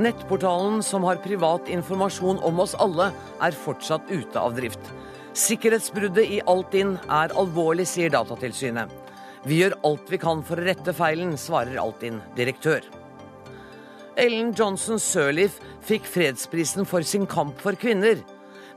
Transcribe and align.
Nettportalen 0.00 0.80
som 0.82 1.04
har 1.04 1.20
privat 1.20 1.68
informasjon 1.68 2.38
om 2.40 2.60
oss 2.64 2.72
alle, 2.80 3.10
er 3.44 3.52
fortsatt 3.52 4.08
ute 4.08 4.40
av 4.40 4.54
drift. 4.56 4.80
Sikkerhetsbruddet 5.36 6.30
i 6.32 6.40
Altinn 6.48 6.94
er 7.12 7.34
alvorlig, 7.36 7.84
sier 7.90 8.12
Datatilsynet. 8.12 8.88
Vi 9.44 9.58
gjør 9.60 9.76
alt 9.84 10.08
vi 10.08 10.20
kan 10.22 10.40
for 10.46 10.60
å 10.60 10.64
rette 10.64 10.94
feilen, 10.96 11.34
svarer 11.36 11.80
Altinn-direktør. 11.82 12.86
Ellen 14.16 14.52
Johnson 14.56 15.00
Sirleaf 15.00 15.58
fikk 15.84 16.08
fredsprisen 16.08 16.88
for 16.88 17.04
sin 17.04 17.26
kamp 17.28 17.60
for 17.60 17.76
kvinner. 17.76 18.20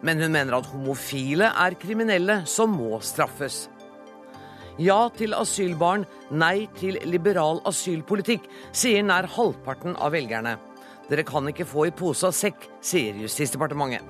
Men 0.04 0.20
hun 0.20 0.36
mener 0.36 0.60
at 0.60 0.68
homofile 0.72 1.48
er 1.48 1.80
kriminelle 1.80 2.42
som 2.50 2.76
må 2.76 3.00
straffes. 3.04 3.66
Ja 4.80 5.08
til 5.16 5.36
asylbarn, 5.36 6.04
nei 6.32 6.68
til 6.76 7.00
liberal 7.08 7.62
asylpolitikk, 7.68 8.50
sier 8.76 9.06
nær 9.08 9.30
halvparten 9.32 9.96
av 9.96 10.12
velgerne. 10.16 10.58
Dere 11.06 11.26
kan 11.28 11.46
ikke 11.52 11.68
få 11.70 11.88
i 11.90 11.94
pose 11.94 12.26
og 12.26 12.34
sekk, 12.34 12.66
sier 12.82 13.18
Justisdepartementet. 13.22 14.02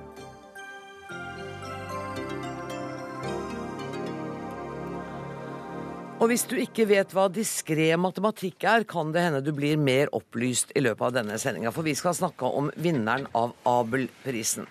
Og 6.16 6.30
hvis 6.30 6.46
du 6.48 6.54
ikke 6.56 6.86
vet 6.88 7.10
hva 7.12 7.26
diskré 7.28 7.90
matematikk 8.00 8.64
er, 8.64 8.86
kan 8.88 9.10
det 9.12 9.20
hende 9.26 9.42
du 9.44 9.50
blir 9.52 9.76
mer 9.76 10.08
opplyst 10.16 10.72
i 10.72 10.80
løpet 10.80 11.10
av 11.10 11.18
denne 11.18 11.36
sendinga, 11.38 11.68
for 11.76 11.84
vi 11.84 11.92
skal 11.94 12.16
snakke 12.16 12.48
om 12.48 12.70
vinneren 12.80 13.28
av 13.36 13.52
Abel-prisen. 13.68 14.64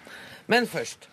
Men 0.50 0.66
først. 0.66 1.06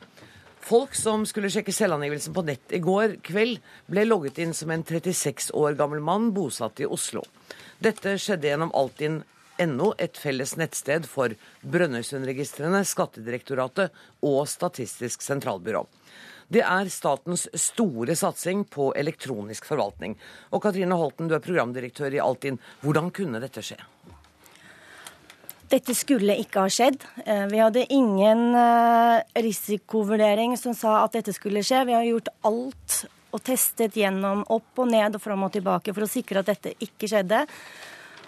Folk 0.62 0.94
som 0.96 1.26
skulle 1.28 1.50
sjekke 1.52 1.74
selvangivelsen 1.74 2.32
på 2.32 2.46
nett 2.46 2.72
i 2.72 2.80
går 2.80 3.18
kveld, 3.26 3.58
ble 3.90 4.06
logget 4.06 4.40
inn 4.40 4.54
som 4.56 4.72
en 4.72 4.84
36 4.86 5.50
år 5.58 5.76
gammel 5.76 6.00
mann 6.00 6.30
bosatt 6.32 6.80
i 6.80 6.88
Oslo. 6.88 7.26
Dette 7.82 8.14
skjedde 8.16 8.48
gjennom 8.48 8.72
Altinn.no, 9.62 9.92
et 9.98 10.18
felles 10.18 10.56
nettsted 10.58 11.06
for 11.06 11.32
Brønnøysundregistrene, 11.62 12.82
Skattedirektoratet 12.84 13.92
og 14.22 14.48
Statistisk 14.50 15.22
sentralbyrå. 15.22 15.84
Det 16.52 16.62
er 16.66 16.88
statens 16.90 17.46
store 17.54 18.14
satsing 18.18 18.64
på 18.68 18.92
elektronisk 18.98 19.64
forvaltning. 19.64 20.16
Og 20.52 20.62
Katrine 20.62 20.98
Holten, 20.98 21.28
du 21.28 21.36
er 21.36 21.44
programdirektør 21.44 22.12
i 22.12 22.20
Altinn. 22.20 22.58
Hvordan 22.82 23.10
kunne 23.14 23.40
dette 23.40 23.62
skje? 23.62 23.78
Dette 25.72 25.94
skulle 25.96 26.36
ikke 26.36 26.66
ha 26.66 26.68
skjedd. 26.68 27.00
Eh, 27.24 27.46
vi 27.48 27.62
hadde 27.62 27.86
ingen 27.88 28.52
eh, 28.58 29.22
risikovurdering 29.46 30.58
som 30.60 30.74
sa 30.76 30.98
at 31.06 31.14
dette 31.16 31.32
skulle 31.32 31.62
skje. 31.64 31.86
Vi 31.88 31.96
har 31.96 32.04
gjort 32.04 32.28
alt 32.44 32.98
og 33.32 33.40
testet 33.46 33.96
gjennom 33.96 34.44
opp 34.52 34.82
og 34.82 34.90
ned 34.92 35.16
og 35.16 35.22
fram 35.24 35.46
og 35.46 35.54
tilbake 35.54 35.94
for 35.94 36.04
å 36.04 36.10
sikre 36.10 36.42
at 36.42 36.52
dette 36.52 36.74
ikke 36.84 37.08
skjedde. 37.08 37.46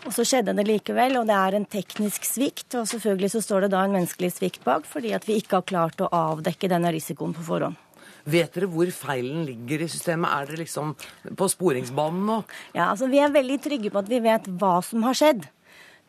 Og 0.05 0.13
så 0.13 0.25
skjedde 0.29 0.53
det 0.59 0.67
likevel, 0.69 1.17
og 1.17 1.29
det 1.31 1.37
er 1.37 1.57
en 1.57 1.65
teknisk 1.65 2.27
svikt. 2.29 2.69
Og 2.77 2.89
selvfølgelig 2.91 3.33
så 3.33 3.41
står 3.45 3.65
det 3.65 3.73
da 3.73 3.85
en 3.87 3.97
menneskelig 3.97 4.35
svikt 4.37 4.65
bak, 4.67 4.85
fordi 4.89 5.15
at 5.17 5.25
vi 5.29 5.39
ikke 5.41 5.61
har 5.61 5.67
klart 5.69 6.05
å 6.05 6.11
avdekke 6.13 6.69
denne 6.69 6.93
risikoen 6.93 7.33
på 7.37 7.47
forhånd. 7.47 7.81
Vet 8.29 8.55
dere 8.57 8.69
hvor 8.73 8.89
feilen 8.93 9.43
ligger 9.49 9.85
i 9.85 9.91
systemet? 9.93 10.31
Er 10.33 10.49
dere 10.49 10.63
liksom 10.63 10.95
på 11.37 11.49
sporingsbanen 11.53 12.23
nå? 12.29 12.39
Ja, 12.77 12.91
altså 12.91 13.09
Vi 13.13 13.21
er 13.21 13.33
veldig 13.33 13.59
trygge 13.65 13.93
på 13.93 14.01
at 14.01 14.09
vi 14.09 14.21
vet 14.25 14.49
hva 14.61 14.79
som 14.85 15.05
har 15.05 15.17
skjedd. 15.19 15.45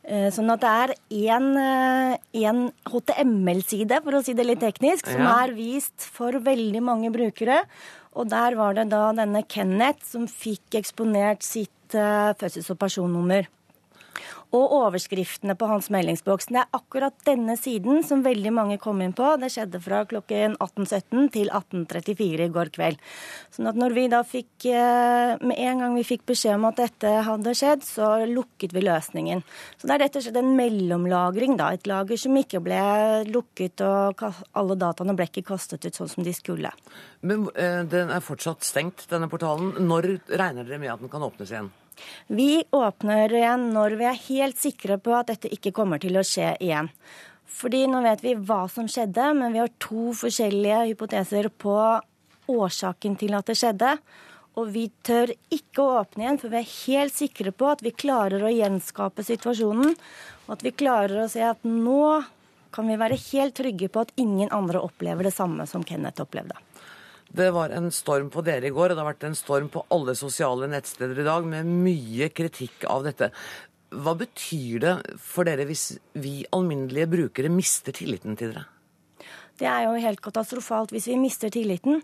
Eh, 0.06 0.28
sånn 0.32 0.52
at 0.54 0.62
det 0.62 0.72
er 0.84 0.94
én 1.34 2.62
HTML-side, 2.86 4.00
for 4.06 4.20
å 4.20 4.24
si 4.24 4.36
det 4.38 4.46
litt 4.46 4.62
teknisk, 4.64 5.08
som 5.10 5.24
ja. 5.24 5.34
er 5.44 5.56
vist 5.58 6.08
for 6.14 6.36
veldig 6.46 6.84
mange 6.84 7.12
brukere. 7.16 7.64
Og 8.16 8.30
der 8.32 8.56
var 8.60 8.78
det 8.78 8.90
da 8.92 9.10
denne 9.16 9.44
Kenneth 9.48 10.06
som 10.08 10.28
fikk 10.30 10.78
eksponert 10.80 11.44
sitt 11.44 11.98
uh, 11.98 12.32
fødsels- 12.38 12.72
og 12.72 12.80
personnummer 12.80 13.50
og 14.56 14.74
overskriftene 14.80 15.56
på 15.60 15.68
hans 15.70 15.90
meldingsboks. 15.94 16.50
Det 16.52 16.62
er 16.62 16.78
akkurat 16.78 17.16
denne 17.28 17.58
siden 17.60 18.04
som 18.08 18.24
veldig 18.26 18.54
mange 18.56 18.78
kom 18.82 19.02
inn 19.04 19.16
på. 19.16 19.34
Det 19.42 19.52
skjedde 19.54 19.82
fra 19.84 20.04
klokken 20.10 20.56
18.17 20.64 21.30
til 21.34 21.52
18.34 21.52 22.48
i 22.48 22.52
går 22.56 22.72
kveld. 22.76 23.02
Sånn 23.56 23.70
at 23.72 23.80
når 23.80 23.96
vi 23.98 24.06
da 24.12 24.22
fikk 24.26 24.68
eh, 24.72 25.36
Med 25.46 25.58
en 25.60 25.82
gang 25.82 25.96
vi 25.98 26.04
fikk 26.06 26.26
beskjed 26.30 26.56
om 26.58 26.68
at 26.70 26.80
dette 26.80 27.10
hadde 27.28 27.54
skjedd, 27.58 27.84
så 27.86 28.10
lukket 28.30 28.74
vi 28.76 28.84
løsningen. 28.86 29.44
Så 29.78 29.88
det 29.88 29.96
er 29.96 30.04
rett 30.06 30.18
og 30.20 30.26
slett 30.26 30.40
en 30.40 30.54
mellomlagring, 30.58 31.58
da. 31.60 31.72
Et 31.76 31.90
lager 31.90 32.20
som 32.20 32.38
ikke 32.40 32.62
ble 32.64 32.82
lukket, 33.30 33.84
og 33.86 34.24
alle 34.56 34.78
dataene 34.80 35.16
ble 35.18 35.28
ikke 35.30 35.46
kastet 35.52 35.86
ut 35.86 35.98
sånn 35.98 36.12
som 36.12 36.26
de 36.26 36.34
skulle. 36.36 36.72
Men 37.26 37.50
eh, 37.56 37.82
den 37.90 38.14
er 38.14 38.26
fortsatt 38.26 38.66
stengt, 38.66 39.08
denne 39.12 39.30
portalen. 39.32 39.74
Når 39.86 40.12
regner 40.30 40.64
dere 40.64 40.82
med 40.82 40.94
at 40.94 41.04
den 41.04 41.12
kan 41.12 41.26
åpnes 41.26 41.52
igjen? 41.52 41.72
Vi 42.28 42.64
åpner 42.76 43.34
igjen 43.34 43.70
når 43.76 43.98
vi 44.00 44.10
er 44.10 44.26
helt 44.28 44.60
sikre 44.62 44.98
på 45.02 45.16
at 45.18 45.32
dette 45.34 45.52
ikke 45.54 45.74
kommer 45.76 46.02
til 46.02 46.18
å 46.18 46.26
skje 46.26 46.56
igjen. 46.60 46.92
Fordi 47.56 47.86
nå 47.88 48.02
vet 48.04 48.24
vi 48.26 48.36
hva 48.36 48.66
som 48.72 48.88
skjedde, 48.92 49.32
men 49.38 49.54
vi 49.56 49.62
har 49.64 49.72
to 49.80 50.12
forskjellige 50.18 50.82
hypoteser 50.92 51.50
på 51.50 51.76
årsaken 52.52 53.16
til 53.20 53.36
at 53.38 53.48
det 53.48 53.58
skjedde. 53.60 53.96
Og 54.56 54.70
vi 54.72 54.86
tør 55.04 55.34
ikke 55.52 55.84
å 55.84 56.00
åpne 56.02 56.26
igjen, 56.26 56.40
for 56.40 56.52
vi 56.52 56.62
er 56.62 56.74
helt 56.74 57.16
sikre 57.16 57.52
på 57.56 57.68
at 57.74 57.84
vi 57.84 57.92
klarer 57.96 58.44
å 58.44 58.54
gjenskape 58.54 59.24
situasjonen. 59.28 59.96
Og 60.46 60.56
at 60.56 60.64
vi 60.64 60.76
klarer 60.76 61.26
å 61.26 61.32
se 61.32 61.44
at 61.44 61.64
nå 61.68 62.24
kan 62.76 62.88
vi 62.92 63.00
være 63.00 63.20
helt 63.32 63.56
trygge 63.56 63.88
på 63.92 64.04
at 64.04 64.12
ingen 64.20 64.52
andre 64.56 64.82
opplever 64.84 65.28
det 65.28 65.36
samme 65.36 65.68
som 65.68 65.84
Kenneth 65.88 66.24
opplevde. 66.24 66.58
Det 67.30 67.50
var 67.52 67.74
en 67.74 67.90
storm 67.92 68.30
på 68.32 68.44
dere 68.46 68.70
i 68.70 68.74
går, 68.74 68.92
og 68.92 68.96
det 68.96 69.04
har 69.04 69.12
vært 69.14 69.26
en 69.28 69.38
storm 69.38 69.72
på 69.74 69.86
alle 69.94 70.16
sosiale 70.16 70.70
nettsteder 70.72 71.20
i 71.20 71.28
dag 71.28 71.48
med 71.50 71.66
mye 71.68 72.30
kritikk 72.34 72.86
av 72.92 73.08
dette. 73.08 73.32
Hva 73.96 74.16
betyr 74.20 74.84
det 74.84 74.96
for 75.22 75.48
dere 75.48 75.66
hvis 75.68 75.94
vi 76.20 76.40
alminnelige 76.56 77.12
brukere 77.12 77.52
mister 77.52 77.96
tilliten 77.96 78.38
til 78.40 78.54
dere? 78.54 78.66
Det 79.56 79.68
er 79.72 79.86
jo 79.86 80.00
helt 80.04 80.20
katastrofalt 80.20 80.92
hvis 80.92 81.08
vi 81.08 81.16
mister 81.20 81.52
tilliten. 81.54 82.02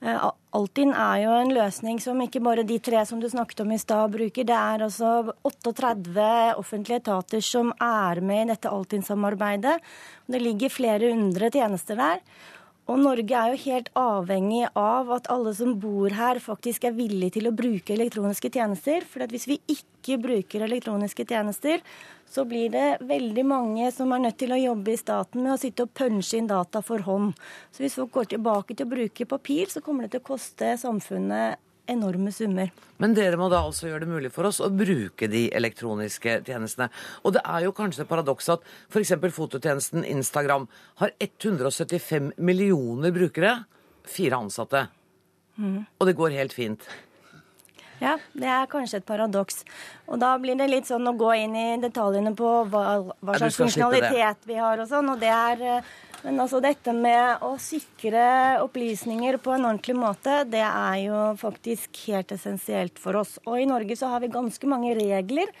Eh, 0.00 0.22
Altinn 0.56 0.94
er 0.96 1.18
jo 1.26 1.34
en 1.36 1.52
løsning 1.52 1.98
som 2.00 2.20
ikke 2.24 2.40
bare 2.44 2.64
de 2.64 2.78
tre 2.80 3.02
som 3.04 3.20
du 3.20 3.28
snakket 3.28 3.60
om 3.60 3.74
i 3.76 3.80
stad 3.80 4.14
bruker. 4.14 4.46
Det 4.48 4.56
er 4.56 4.86
altså 4.86 5.34
38 5.44 6.56
offentlige 6.56 7.02
etater 7.02 7.44
som 7.44 7.74
er 7.76 8.22
med 8.24 8.46
i 8.46 8.50
dette 8.54 8.72
Altinn-samarbeidet. 8.72 9.76
Det 10.32 10.40
ligger 10.40 10.72
flere 10.72 11.12
hundre 11.12 11.52
tjenester 11.52 12.00
der. 12.00 12.24
Og 12.84 12.98
Norge 13.00 13.32
er 13.32 13.54
jo 13.54 13.60
helt 13.62 13.86
avhengig 13.96 14.66
av 14.76 15.08
at 15.16 15.28
alle 15.32 15.54
som 15.56 15.72
bor 15.80 16.12
her, 16.12 16.36
faktisk 16.42 16.84
er 16.84 16.92
villige 16.92 17.38
til 17.38 17.48
å 17.48 17.54
bruke 17.56 17.94
elektroniske 17.94 18.50
tjenester. 18.52 19.06
For 19.08 19.24
hvis 19.30 19.46
vi 19.48 19.56
ikke 19.72 20.18
bruker 20.20 20.66
elektroniske 20.66 21.24
tjenester, 21.30 21.80
så 22.28 22.44
blir 22.48 22.68
det 22.74 22.98
veldig 23.08 23.44
mange 23.48 23.88
som 23.94 24.12
er 24.12 24.26
nødt 24.26 24.36
til 24.42 24.52
å 24.52 24.60
jobbe 24.60 24.92
i 24.92 25.00
staten 25.00 25.46
med 25.46 25.54
å 25.54 25.60
sitte 25.62 25.86
og 25.86 25.94
punche 25.96 26.36
inn 26.36 26.50
data 26.50 26.84
for 26.84 27.00
hånd. 27.08 27.32
Så 27.72 27.86
hvis 27.86 27.96
folk 27.96 28.12
går 28.18 28.34
tilbake 28.34 28.76
til 28.76 28.84
å 28.84 28.92
bruke 28.92 29.30
papir, 29.32 29.72
så 29.72 29.80
kommer 29.80 30.04
det 30.04 30.18
til 30.18 30.24
å 30.26 30.28
koste 30.34 30.74
samfunnet 30.84 31.63
enorme 31.90 32.32
summer. 32.32 32.72
Men 33.02 33.14
dere 33.16 33.38
må 33.40 33.48
da 33.52 33.62
altså 33.66 33.88
gjøre 33.88 34.04
det 34.04 34.10
mulig 34.12 34.32
for 34.34 34.48
oss 34.48 34.60
å 34.64 34.70
bruke 34.72 35.28
de 35.30 35.46
elektroniske 35.56 36.40
tjenestene. 36.46 36.90
Og 37.22 37.36
det 37.36 37.42
er 37.44 37.66
jo 37.66 37.74
kanskje 37.76 38.04
et 38.04 38.10
paradoks 38.10 38.50
at 38.54 38.66
f.eks. 38.88 39.16
fototjenesten 39.34 40.06
Instagram 40.08 40.68
har 41.02 41.14
175 41.18 42.34
millioner 42.38 43.14
brukere, 43.14 43.56
fire 44.08 44.44
ansatte. 44.44 44.86
Mm. 45.56 45.82
Og 45.98 46.08
det 46.08 46.16
går 46.18 46.38
helt 46.38 46.54
fint. 46.56 46.86
Ja, 48.02 48.16
det 48.34 48.48
er 48.50 48.66
kanskje 48.70 48.98
et 49.00 49.06
paradoks. 49.08 49.62
Og 50.10 50.18
da 50.20 50.34
blir 50.42 50.58
det 50.58 50.66
litt 50.70 50.88
sånn 50.88 51.06
å 51.08 51.14
gå 51.16 51.30
inn 51.40 51.54
i 51.56 51.68
detaljene 51.82 52.34
på 52.36 52.50
hva, 52.70 52.84
hva 53.20 53.36
slags 53.38 53.60
funksjonalitet 53.60 54.48
vi 54.48 54.58
har 54.58 54.82
og 54.82 54.90
sånn, 54.90 55.12
og 55.14 55.22
det 55.22 55.30
er 55.30 55.62
eh, 55.78 55.92
men 56.24 56.40
altså 56.40 56.56
dette 56.64 56.92
med 56.96 57.42
å 57.44 57.50
sikre 57.60 58.24
opplysninger 58.64 59.36
på 59.44 59.52
en 59.52 59.66
ordentlig 59.68 59.96
måte, 59.98 60.38
det 60.48 60.62
er 60.64 60.98
jo 61.02 61.18
faktisk 61.36 61.98
helt 62.08 62.32
essensielt 62.32 63.00
for 63.00 63.20
oss. 63.20 63.34
Og 63.44 63.60
i 63.60 63.66
Norge 63.68 63.96
så 64.00 64.08
har 64.08 64.24
vi 64.24 64.32
ganske 64.32 64.70
mange 64.70 64.94
regler 64.96 65.52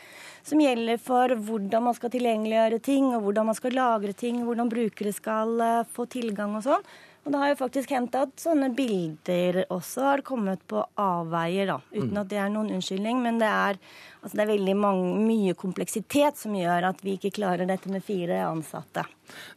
som 0.44 0.60
gjelder 0.60 1.00
for 1.00 1.36
hvordan 1.36 1.84
man 1.84 1.96
skal 1.96 2.12
tilgjengeliggjøre 2.14 2.80
ting, 2.84 3.10
og 3.12 3.26
hvordan 3.26 3.50
man 3.50 3.58
skal 3.58 3.76
lagre 3.76 4.16
ting, 4.16 4.40
hvordan 4.44 4.72
brukere 4.72 5.12
skal 5.12 5.52
eh, 5.60 5.82
få 5.92 6.08
tilgang 6.16 6.56
og 6.56 6.64
sånn. 6.64 6.88
Og 7.24 7.32
det 7.32 7.40
har 7.40 7.52
jo 7.54 7.56
faktisk 7.56 7.92
hendt 7.94 8.16
at 8.20 8.34
sånne 8.40 8.68
bilder 8.76 9.62
også 9.72 10.02
har 10.04 10.22
kommet 10.26 10.60
på 10.68 10.82
avveier, 11.00 11.70
da. 11.72 11.78
Uten 11.94 12.12
mm. 12.12 12.18
at 12.20 12.28
det 12.28 12.40
er 12.42 12.50
noen 12.52 12.74
unnskyldning. 12.76 13.22
Men 13.24 13.40
det 13.40 13.48
er, 13.48 13.78
altså 14.20 14.36
det 14.36 14.44
er 14.44 14.50
veldig 14.50 14.74
mange, 14.76 15.14
mye 15.24 15.54
kompleksitet 15.56 16.36
som 16.40 16.56
gjør 16.58 16.90
at 16.90 17.00
vi 17.04 17.16
ikke 17.16 17.32
klarer 17.38 17.68
dette 17.70 17.88
med 17.92 18.04
fire 18.04 18.42
ansatte. 18.44 19.06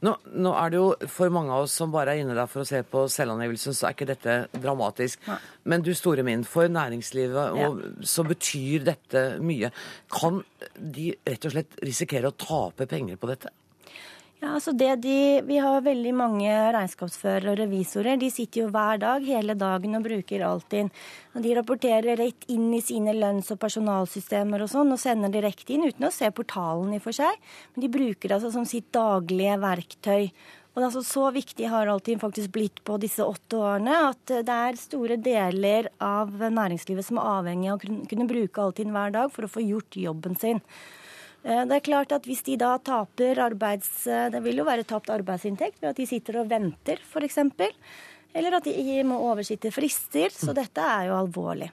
Nå, 0.07 0.15
nå, 0.31 0.55
er 0.55 0.71
det 0.71 0.79
jo 0.79 1.11
for 1.11 1.33
mange 1.35 1.51
av 1.51 1.67
oss 1.67 1.75
som 1.75 1.91
bare 1.91 2.15
er 2.15 2.23
inne 2.23 2.37
der 2.37 2.47
for 2.47 2.63
å 2.63 2.69
se 2.69 2.79
på 2.87 3.03
selvangivelsen, 3.11 3.75
så 3.75 3.89
er 3.89 3.97
ikke 3.97 4.11
dette 4.13 4.39
dramatisk. 4.55 5.27
Nei. 5.27 5.41
Men 5.67 5.83
du 5.83 5.91
store 5.97 6.23
min, 6.23 6.47
for 6.47 6.71
næringslivet 6.71 7.51
og, 7.51 7.83
ja. 7.83 7.93
så 8.07 8.23
betyr 8.27 8.87
dette 8.87 9.27
mye. 9.43 9.75
Kan 10.15 10.39
de 10.79 11.11
rett 11.27 11.51
og 11.51 11.57
slett 11.57 11.79
risikere 11.83 12.31
å 12.31 12.37
tape 12.39 12.87
penger 12.87 13.19
på 13.19 13.35
dette? 13.35 13.51
Ja, 14.37 14.51
altså 14.53 14.69
det 14.77 14.99
de, 15.01 15.41
Vi 15.47 15.55
har 15.57 15.81
veldig 15.81 16.11
mange 16.13 16.49
regnskapsførere 16.75 17.55
og 17.55 17.57
revisorer. 17.57 18.19
De 18.21 18.27
sitter 18.29 18.61
jo 18.61 18.67
hver 18.69 18.99
dag 19.01 19.23
hele 19.25 19.55
dagen 19.57 19.97
og 19.97 20.03
bruker 20.05 20.43
Altinn. 20.45 20.91
Og 21.33 21.41
de 21.41 21.55
rapporterer 21.57 22.19
rett 22.19 22.45
inn 22.53 22.67
i 22.77 22.83
sine 22.85 23.15
lønns- 23.17 23.49
og 23.55 23.57
personalsystemer 23.63 24.61
og 24.61 24.69
sånn, 24.69 24.93
og 24.93 25.01
sender 25.01 25.33
direkte 25.33 25.73
inn 25.73 25.87
uten 25.87 26.05
å 26.05 26.13
se 26.13 26.29
portalen 26.29 26.93
i 26.93 27.01
for 27.01 27.17
seg. 27.17 27.33
Men 27.73 27.85
de 27.87 27.89
bruker 27.97 28.29
det 28.29 28.37
altså 28.37 28.53
som 28.53 28.69
sitt 28.69 28.91
daglige 28.93 29.57
verktøy. 29.63 30.29
Og 30.29 30.77
det 30.77 30.85
er 30.85 30.91
altså 30.91 31.01
Så 31.01 31.25
viktig 31.33 31.73
har 31.73 31.89
Altinn 31.89 32.21
faktisk 32.21 32.53
blitt 32.53 32.83
på 32.85 32.99
disse 33.01 33.25
åtte 33.25 33.57
årene 33.57 33.97
at 34.11 34.21
det 34.45 34.53
er 34.53 34.77
store 34.77 35.17
deler 35.17 35.89
av 35.97 36.29
næringslivet 36.29 37.09
som 37.09 37.17
er 37.17 37.33
avhengig 37.39 37.73
av 37.73 37.81
å 37.81 38.05
kunne 38.05 38.29
bruke 38.29 38.61
Altinn 38.61 38.93
hver 38.93 39.17
dag 39.17 39.33
for 39.33 39.49
å 39.49 39.53
få 39.57 39.65
gjort 39.65 39.97
jobben 39.97 40.37
sin. 40.37 40.61
Eh, 41.43 41.63
det 41.69 41.79
er 41.79 41.85
klart 41.85 42.13
at 42.15 42.25
Hvis 42.27 42.43
de 42.47 42.57
da 42.59 42.77
taper 42.77 43.39
arbeids... 43.45 44.05
Eh, 44.07 44.29
det 44.33 44.43
vil 44.45 44.61
jo 44.61 44.67
være 44.67 44.87
tapt 44.87 45.11
arbeidsinntekt 45.13 45.81
ved 45.81 45.91
at 45.93 45.99
de 45.99 46.07
sitter 46.09 46.41
og 46.41 46.49
venter, 46.49 47.01
f.eks. 47.03 47.37
Eller 48.37 48.57
at 48.57 48.65
de 48.67 49.03
må 49.07 49.19
oversitte 49.31 49.71
frister. 49.73 50.33
Så 50.33 50.55
dette 50.57 50.81
er 50.83 51.09
jo 51.09 51.19
alvorlig. 51.19 51.71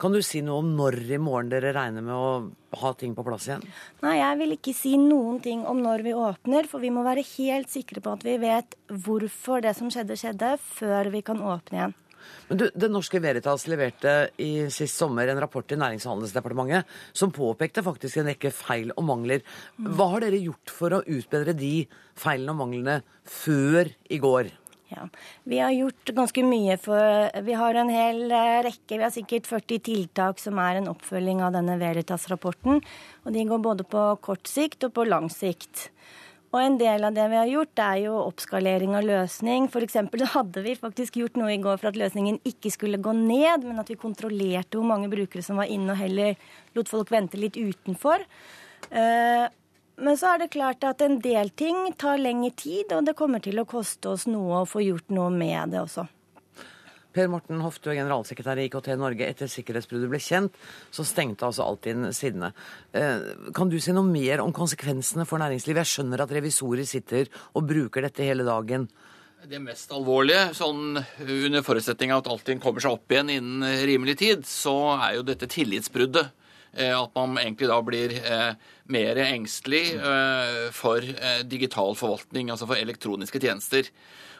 Kan 0.00 0.12
du 0.12 0.18
si 0.26 0.40
noe 0.42 0.58
om 0.58 0.72
når 0.74 0.96
i 1.14 1.18
morgen 1.22 1.48
dere 1.52 1.70
regner 1.72 2.02
med 2.02 2.14
å 2.18 2.78
ha 2.80 2.90
ting 2.98 3.14
på 3.14 3.22
plass 3.26 3.46
igjen? 3.46 3.62
Nei, 4.02 4.16
jeg 4.18 4.38
vil 4.40 4.54
ikke 4.56 4.74
si 4.74 4.96
noen 4.98 5.38
ting 5.40 5.62
om 5.70 5.78
når 5.84 6.02
vi 6.02 6.14
åpner, 6.18 6.66
for 6.68 6.82
vi 6.82 6.90
må 6.92 7.04
være 7.06 7.22
helt 7.36 7.70
sikre 7.70 8.02
på 8.02 8.16
at 8.16 8.26
vi 8.26 8.34
vet 8.42 8.74
hvorfor 8.90 9.62
det 9.62 9.76
som 9.78 9.92
skjedde, 9.94 10.18
skjedde, 10.18 10.56
før 10.58 11.12
vi 11.14 11.22
kan 11.24 11.38
åpne 11.38 11.78
igjen. 11.78 11.94
Men 12.48 12.60
du, 12.60 12.66
Det 12.74 12.90
Norske 12.92 13.20
Veritas 13.22 13.66
leverte 13.70 14.14
i 14.42 14.66
sist 14.72 15.00
sommer 15.00 15.28
en 15.28 15.40
rapport 15.40 15.66
til 15.68 15.80
Nærings- 15.80 16.06
og 16.06 16.16
handelsdepartementet 16.16 16.84
som 17.12 17.32
påpekte 17.34 17.84
faktisk 17.84 18.20
en 18.20 18.32
rekke 18.32 18.52
feil 18.54 18.92
og 18.96 19.04
mangler. 19.08 19.44
Hva 19.78 20.10
har 20.14 20.26
dere 20.26 20.42
gjort 20.42 20.74
for 20.74 20.98
å 20.98 21.04
utbedre 21.04 21.56
de 21.56 21.86
feilene 22.18 22.54
og 22.54 22.60
manglene 22.64 23.00
før 23.24 23.90
i 24.10 24.20
går? 24.22 24.52
Ja, 24.94 25.08
Vi 25.44 25.58
har 25.58 25.72
gjort 25.72 26.12
ganske 26.14 26.42
mye. 26.44 26.76
for 26.78 27.30
Vi 27.42 27.52
har 27.52 27.74
en 27.74 27.88
hel 27.88 28.30
eh, 28.30 28.62
rekke, 28.62 28.98
vi 28.98 29.02
har 29.02 29.10
sikkert 29.10 29.46
40 29.46 29.80
tiltak 29.80 30.38
som 30.38 30.58
er 30.58 30.76
en 30.76 30.88
oppfølging 30.92 31.42
av 31.42 31.52
denne 31.56 31.78
Veritas-rapporten. 31.80 32.82
Og 33.24 33.32
De 33.32 33.44
går 33.44 33.58
både 33.58 33.84
på 33.84 34.04
kort 34.20 34.46
sikt 34.46 34.84
og 34.84 34.94
på 34.94 35.08
lang 35.08 35.30
sikt. 35.30 35.90
Og 36.54 36.60
en 36.62 36.76
del 36.78 37.02
av 37.02 37.16
det 37.16 37.24
vi 37.32 37.38
har 37.40 37.48
gjort, 37.50 37.80
er 37.82 37.96
jo 38.04 38.12
oppskalering 38.28 38.92
av 38.94 39.02
løsning. 39.08 39.66
F.eks. 39.66 39.96
hadde 40.36 40.62
vi 40.62 40.76
faktisk 40.78 41.18
gjort 41.18 41.40
noe 41.40 41.50
i 41.50 41.58
går 41.58 41.80
for 41.80 41.90
at 41.90 41.98
løsningen 41.98 42.38
ikke 42.46 42.70
skulle 42.70 43.02
gå 43.02 43.10
ned, 43.16 43.66
men 43.66 43.82
at 43.82 43.90
vi 43.90 43.98
kontrollerte 43.98 44.78
hvor 44.78 44.86
mange 44.86 45.10
brukere 45.10 45.42
som 45.42 45.58
var 45.58 45.66
inne, 45.66 45.90
og 45.96 45.98
heller 45.98 46.38
lot 46.78 46.92
folk 46.92 47.10
vente 47.10 47.40
litt 47.42 47.58
utenfor. 47.58 48.22
Eh, 48.94 49.50
men 50.06 50.18
så 50.18 50.30
er 50.30 50.44
det 50.44 50.52
klart 50.54 50.86
at 50.86 51.02
en 51.02 51.18
del 51.22 51.50
ting 51.58 51.88
tar 51.98 52.22
lengre 52.22 52.54
tid, 52.54 52.94
og 52.94 53.02
det 53.08 53.18
kommer 53.18 53.42
til 53.42 53.58
å 53.58 53.66
koste 53.66 54.14
oss 54.14 54.28
noe 54.30 54.62
å 54.62 54.68
få 54.68 54.86
gjort 54.86 55.10
noe 55.14 55.34
med 55.34 55.74
det 55.74 55.82
også. 55.82 56.06
Per 57.14 57.28
Morten 57.30 57.60
Hoft, 57.62 57.84
du 57.84 57.92
er 57.92 58.00
generalsekretær 58.00 58.58
i 58.58 58.66
IKT 58.66 58.88
Norge. 58.98 59.28
Etter 59.30 59.50
sikkerhetsbruddet 59.50 60.10
ble 60.10 60.18
kjent, 60.18 60.56
så 60.90 61.04
stengte 61.06 61.46
altså 61.46 61.62
Altinn 61.62 62.08
sidene. 62.16 62.50
Eh, 62.90 63.28
kan 63.54 63.70
du 63.70 63.76
si 63.78 63.94
noe 63.94 64.08
mer 64.08 64.42
om 64.42 64.50
konsekvensene 64.54 65.26
for 65.28 65.38
næringslivet? 65.38 65.84
Jeg 65.84 65.92
skjønner 65.92 66.24
at 66.24 66.34
revisorer 66.34 66.82
sitter 66.90 67.30
og 67.54 67.68
bruker 67.70 68.02
dette 68.02 68.26
hele 68.26 68.46
dagen. 68.46 68.88
Det 69.46 69.60
mest 69.62 69.92
alvorlige, 69.94 70.48
sånn 70.56 70.96
under 70.96 71.62
forutsetning 71.62 72.10
av 72.10 72.24
at 72.24 72.32
Altinn 72.32 72.62
kommer 72.64 72.82
seg 72.82 72.96
opp 72.96 73.12
igjen 73.12 73.30
innen 73.30 73.84
rimelig 73.86 74.16
tid, 74.24 74.48
så 74.48 74.74
er 74.96 75.20
jo 75.20 75.28
dette 75.28 75.46
tillitsbruddet. 75.54 76.34
Eh, 76.74 76.90
at 76.90 77.14
man 77.14 77.38
egentlig 77.38 77.70
da 77.70 77.78
blir 77.86 78.16
eh, 78.18 78.58
mer 78.90 79.22
engstelig 79.28 79.84
for 80.74 81.06
digital 81.46 81.94
forvaltning, 81.94 82.50
altså 82.50 82.66
for 82.66 82.80
elektroniske 82.80 83.38
tjenester. 83.38 83.86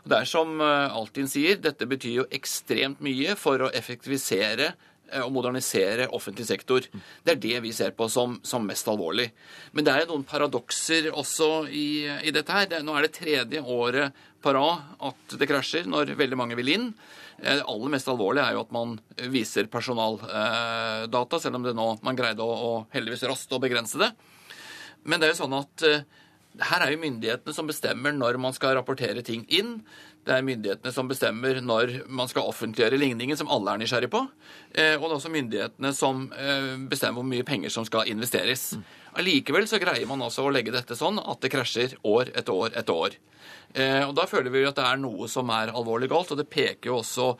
Og 0.05 0.12
Det 0.12 0.19
er 0.21 0.29
som 0.29 0.59
eh, 0.61 0.97
Altinn 0.99 1.31
sier, 1.31 1.61
dette 1.65 1.89
betyr 1.89 2.19
jo 2.21 2.27
ekstremt 2.37 3.01
mye 3.05 3.35
for 3.41 3.65
å 3.65 3.71
effektivisere 3.73 4.69
eh, 4.69 5.23
og 5.25 5.33
modernisere 5.33 6.11
offentlig 6.12 6.45
sektor. 6.51 6.85
Det 7.25 7.33
er 7.33 7.41
det 7.41 7.62
vi 7.65 7.73
ser 7.73 7.95
på 7.97 8.11
som, 8.12 8.37
som 8.45 8.67
mest 8.69 8.89
alvorlig. 8.93 9.31
Men 9.73 9.87
det 9.87 9.95
er 9.95 10.11
noen 10.11 10.27
paradokser 10.29 11.09
også 11.09 11.65
i, 11.73 12.05
i 12.21 12.35
dette 12.37 12.53
her. 12.53 12.85
Nå 12.85 12.97
er 12.99 13.06
det 13.06 13.15
tredje 13.17 13.65
året 13.65 14.25
på 14.45 14.53
rad 14.53 15.01
at 15.09 15.39
det 15.41 15.49
krasjer 15.49 15.89
når 15.89 16.12
veldig 16.21 16.41
mange 16.43 16.59
vil 16.61 16.75
inn. 16.75 16.91
Eh, 17.41 17.62
det 17.62 17.65
aller 17.65 17.95
mest 17.97 18.11
alvorlige 18.12 18.45
er 18.45 18.59
jo 18.59 18.67
at 18.67 18.77
man 18.77 18.99
viser 19.33 19.73
personaldata, 19.73 21.41
selv 21.41 21.62
om 21.62 21.65
det 21.65 21.73
nå 21.79 21.95
man 22.05 22.21
greide 22.21 22.45
å, 22.45 22.53
å 22.53 22.75
heldigvis 22.93 23.25
raskt 23.31 23.57
å 23.57 23.62
begrense 23.62 24.05
det. 24.05 24.12
Men 25.09 25.17
det 25.17 25.31
er 25.31 25.33
jo 25.33 25.41
sånn 25.47 25.57
at 25.57 25.89
her 26.62 26.85
er 26.85 26.93
jo 26.93 27.01
myndighetene 27.03 27.55
som 27.56 27.67
bestemmer 27.67 28.15
når 28.15 28.39
man 28.43 28.55
skal 28.55 28.77
rapportere 28.79 29.25
ting 29.27 29.43
inn. 29.49 29.81
Det 30.25 30.32
er 30.32 30.44
myndighetene 30.44 30.93
som 30.94 31.09
bestemmer 31.09 31.59
når 31.61 31.99
man 32.09 32.31
skal 32.31 32.49
offentliggjøre 32.49 32.97
ligningen, 33.00 33.37
som 33.37 33.50
alle 33.53 33.75
er 33.75 33.82
nysgjerrig 33.82 34.09
på. 34.12 34.23
Eh, 34.73 34.97
og 34.97 35.05
det 35.05 35.11
er 35.11 35.19
også 35.19 35.32
myndighetene 35.35 35.91
som 35.97 36.25
eh, 36.32 36.71
bestemmer 36.88 37.21
hvor 37.21 37.29
mye 37.29 37.44
penger 37.44 37.73
som 37.75 37.85
skal 37.85 38.09
investeres. 38.09 38.71
Allikevel 39.21 39.69
så 39.69 39.79
greier 39.82 40.09
man 40.09 40.25
altså 40.25 40.47
å 40.47 40.55
legge 40.55 40.73
dette 40.75 40.97
sånn 40.97 41.21
at 41.21 41.44
det 41.44 41.53
krasjer 41.53 41.99
år 42.09 42.32
etter 42.32 42.56
år 42.56 42.73
etter 42.73 43.05
år. 43.05 43.19
Eh, 43.76 44.00
og 44.06 44.15
Da 44.17 44.25
føler 44.31 44.49
vi 44.55 44.65
at 44.65 44.81
det 44.81 44.87
er 44.88 45.03
noe 45.03 45.29
som 45.29 45.53
er 45.53 45.75
alvorlig 45.76 46.09
galt, 46.09 46.32
og 46.32 46.41
det 46.41 46.49
peker 46.49 46.93
jo 46.93 47.03
også 47.03 47.35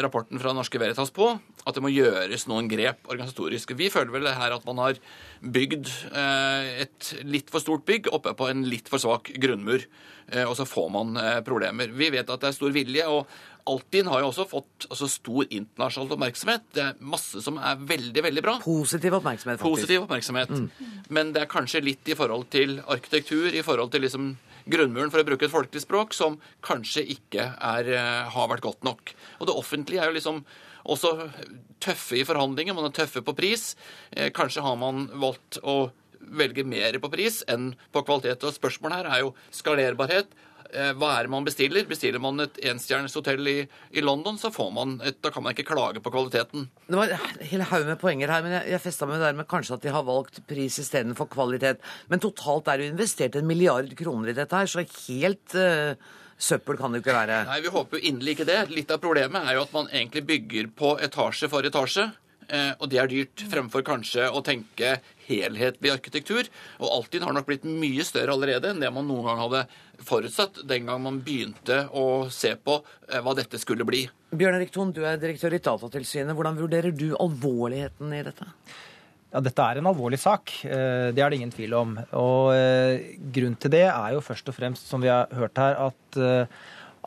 rapporten 0.00 0.38
fra 0.40 0.54
Norske 0.56 0.78
Veritas 0.80 1.10
på 1.12 1.26
at 1.68 1.76
det 1.76 1.82
må 1.84 1.90
gjøres 1.92 2.46
noen 2.48 2.70
grep 2.70 3.10
organisatorisk. 3.10 3.74
Vi 3.76 3.90
føler 3.92 4.14
vel 4.14 4.24
det 4.24 4.32
her 4.38 4.54
at 4.54 4.64
man 4.64 4.78
har 4.80 4.96
bygd 5.44 5.90
et 6.16 7.10
litt 7.28 7.52
for 7.52 7.60
stort 7.60 7.84
bygg 7.84 8.08
oppe 8.08 8.32
på 8.38 8.48
en 8.48 8.62
litt 8.64 8.88
for 8.88 9.02
svak 9.02 9.28
grunnmur. 9.42 9.84
Eh, 10.30 10.46
og 10.46 10.56
så 10.56 10.66
får 10.66 10.90
man 10.94 11.16
eh, 11.16 11.38
problemer. 11.46 11.90
Vi 11.94 12.10
vet 12.14 12.28
at 12.30 12.42
det 12.42 12.50
er 12.50 12.56
stor 12.56 12.74
vilje. 12.74 13.06
og 13.10 13.70
Altinn 13.70 14.08
har 14.10 14.22
jo 14.22 14.30
også 14.30 14.46
fått 14.48 14.86
altså, 14.88 15.08
stor 15.10 15.48
internasjonal 15.48 16.14
oppmerksomhet. 16.16 16.68
Det 16.74 16.84
er 16.84 17.02
masse 17.12 17.42
som 17.44 17.58
er 17.58 17.82
veldig 17.90 18.24
veldig 18.28 18.44
bra. 18.46 18.56
Positiv 18.64 19.18
oppmerksomhet, 19.18 19.60
faktisk. 19.60 19.82
Positiv 19.82 20.06
oppmerksomhet. 20.06 20.54
Mm. 20.54 20.94
Men 21.16 21.34
det 21.34 21.44
er 21.44 21.50
kanskje 21.50 21.84
litt 21.84 22.08
i 22.10 22.16
forhold 22.18 22.48
til 22.54 22.78
arkitektur, 22.86 23.50
i 23.52 23.64
forhold 23.66 23.92
til 23.94 24.06
liksom 24.06 24.32
grunnmuren, 24.70 25.10
for 25.10 25.22
å 25.22 25.26
bruke 25.26 25.46
et 25.48 25.52
folkelig 25.52 25.82
språk, 25.82 26.14
som 26.14 26.38
kanskje 26.64 27.04
ikke 27.16 27.52
er, 27.56 27.94
eh, 27.94 28.24
har 28.30 28.50
vært 28.50 28.66
godt 28.66 28.84
nok. 28.86 29.14
Og 29.40 29.48
det 29.50 29.56
offentlige 29.56 30.02
er 30.02 30.10
jo 30.10 30.18
liksom 30.18 30.44
også 30.90 31.14
tøffe 31.82 32.16
i 32.16 32.24
forhandlinger. 32.24 32.74
Man 32.74 32.88
er 32.88 32.94
tøffe 32.96 33.20
på 33.20 33.36
pris. 33.36 33.74
Kanskje 34.32 34.62
har 34.64 34.78
man 34.80 35.08
valgt 35.20 35.58
å 35.60 35.90
velger 36.30 36.68
mer 36.68 37.00
på 37.02 37.10
pris 37.12 37.40
enn 37.50 37.72
på 37.92 38.04
kvalitet. 38.06 38.46
Og 38.46 38.56
Spørsmålet 38.56 39.00
her 39.00 39.10
er 39.10 39.24
jo 39.24 39.34
skalerbarhet. 39.54 40.32
Eh, 40.70 40.92
hva 40.98 41.14
er 41.16 41.26
det 41.26 41.32
man 41.32 41.46
bestiller? 41.46 41.86
Bestiller 41.88 42.22
man 42.22 42.44
et 42.44 42.60
enstjerners 42.70 43.16
hotell 43.18 43.48
i, 43.50 43.56
i, 43.90 44.04
London, 44.04 44.38
så 44.38 44.52
får 44.54 44.70
man 44.74 44.94
et, 45.06 45.18
da 45.22 45.32
kan 45.34 45.42
man 45.42 45.56
ikke 45.56 45.66
klage 45.72 46.02
på 46.02 46.12
kvaliteten. 46.14 46.68
Det 46.86 46.98
var 46.98 47.14
en 47.16 47.42
hel 47.50 47.64
haug 47.72 47.88
med 47.88 47.98
poenger 48.02 48.30
her, 48.30 48.44
men 48.46 48.54
jeg, 48.58 48.70
jeg 48.76 48.84
festa 48.84 49.08
meg 49.10 49.22
der 49.22 49.36
med 49.40 49.48
kanskje 49.50 49.78
at 49.78 49.84
de 49.86 49.94
har 49.94 50.06
valgt 50.06 50.42
pris 50.50 50.78
istedenfor 50.82 51.30
kvalitet. 51.32 51.82
Men 52.12 52.22
totalt 52.22 52.70
er 52.70 52.80
det 52.80 52.90
investert 52.92 53.38
en 53.38 53.50
milliard 53.50 53.90
kroner 53.98 54.30
i 54.30 54.38
dette 54.38 54.62
her, 54.62 54.70
så 54.70 54.86
helt 54.86 55.58
uh, 55.58 55.98
søppel 56.40 56.78
kan 56.78 56.92
det 56.92 57.00
jo 57.00 57.06
ikke 57.08 57.18
være. 57.18 57.42
Nei, 57.50 57.60
vi 57.64 57.74
håper 57.74 57.98
jo 57.98 58.12
inderlig 58.12 58.38
ikke 58.38 58.50
det. 58.52 58.60
Litt 58.70 58.94
av 58.94 59.02
problemet 59.02 59.42
er 59.42 59.58
jo 59.58 59.66
at 59.66 59.74
man 59.74 59.90
egentlig 59.90 60.26
bygger 60.28 60.70
på 60.78 60.94
etasje 61.02 61.50
for 61.50 61.66
etasje. 61.66 62.10
Eh, 62.50 62.72
og 62.82 62.90
det 62.90 62.98
er 62.98 63.10
dyrt, 63.10 63.44
fremfor 63.50 63.84
kanskje 63.86 64.26
å 64.34 64.42
tenke 64.44 64.96
helhetlig 65.28 65.92
arkitektur. 65.92 66.48
Og 66.82 66.90
Altinn 66.96 67.24
har 67.26 67.34
nok 67.36 67.46
blitt 67.46 67.66
mye 67.68 68.04
større 68.06 68.34
allerede 68.34 68.72
enn 68.72 68.82
det 68.82 68.90
man 68.94 69.06
noen 69.08 69.28
gang 69.28 69.42
hadde 69.44 69.64
forutsatt 70.06 70.62
den 70.68 70.88
gang 70.90 71.02
man 71.04 71.20
begynte 71.24 71.84
å 71.94 72.26
se 72.34 72.56
på 72.58 72.80
eh, 72.80 73.20
hva 73.22 73.36
dette 73.38 73.60
skulle 73.62 73.86
bli. 73.86 74.02
Bjørn 74.34 74.58
Erik 74.58 74.74
Thon, 74.74 74.94
du 74.96 75.04
er 75.06 75.20
direktør 75.22 75.54
i 75.54 75.62
Datatilsynet. 75.62 76.34
Hvordan 76.38 76.58
vurderer 76.58 76.94
du 76.94 77.12
alvorligheten 77.14 78.16
i 78.18 78.24
dette? 78.26 78.50
Ja, 79.30 79.38
Dette 79.46 79.62
er 79.62 79.78
en 79.78 79.86
alvorlig 79.86 80.18
sak, 80.18 80.50
eh, 80.66 81.12
det 81.14 81.22
er 81.22 81.30
det 81.30 81.38
ingen 81.38 81.54
tvil 81.54 81.76
om. 81.78 81.94
Og 82.18 82.50
Grunnen 83.30 83.58
til 83.62 83.70
det 83.76 83.86
er 83.86 84.16
jo 84.16 84.26
først 84.26 84.50
og 84.50 84.58
fremst, 84.58 84.90
som 84.90 85.02
vi 85.04 85.12
har 85.12 85.30
hørt 85.38 85.60
her, 85.62 85.78
at 85.86 86.18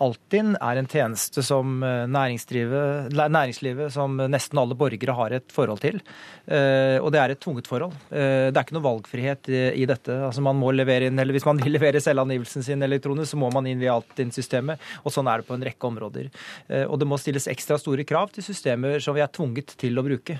Altinn 0.02 0.56
er 0.58 0.80
en 0.80 0.88
tjeneste 0.90 1.44
som 1.46 1.84
eh, 1.86 2.08
næringslivet, 2.10 3.92
som 3.94 4.18
nesten 4.18 4.58
alle 4.58 4.78
borgere 4.78 5.14
har 5.18 5.36
et 5.38 5.54
forhold 5.54 5.84
til. 5.84 6.00
Eh, 6.50 6.98
og 6.98 7.12
det 7.14 7.20
er 7.22 7.34
et 7.34 7.42
tvunget 7.44 7.70
forhold. 7.70 7.94
Eh, 8.10 8.50
det 8.50 8.58
er 8.58 8.66
ikke 8.66 8.78
noe 8.80 8.88
valgfrihet 8.88 9.52
i 9.54 9.86
dette. 9.90 10.16
Altså 10.30 10.42
man 10.46 10.58
må 10.58 10.72
levere 10.74 11.12
inn, 11.12 11.20
eller 11.20 11.36
Hvis 11.38 11.46
man 11.46 11.58
vil 11.62 11.76
levere 11.76 12.02
selvangivelsen 12.02 12.66
sin 12.66 12.82
elektronisk, 12.86 13.32
så 13.34 13.42
må 13.42 13.52
man 13.54 13.70
inn 13.70 13.82
via 13.82 13.94
Altinn-systemet. 13.94 14.82
Og 15.06 15.14
sånn 15.14 15.30
er 15.30 15.42
det 15.42 15.48
på 15.50 15.58
en 15.58 15.66
rekke 15.66 15.90
områder. 15.90 16.32
Og 16.90 16.98
det 17.00 17.08
må 17.10 17.18
stilles 17.22 17.48
ekstra 17.52 17.78
store 17.82 18.06
krav 18.08 18.32
til 18.34 18.46
systemer 18.46 19.02
som 19.04 19.16
vi 19.16 19.22
er 19.24 19.32
tvunget 19.34 19.76
til 19.80 19.98
å 20.00 20.06
bruke. 20.06 20.38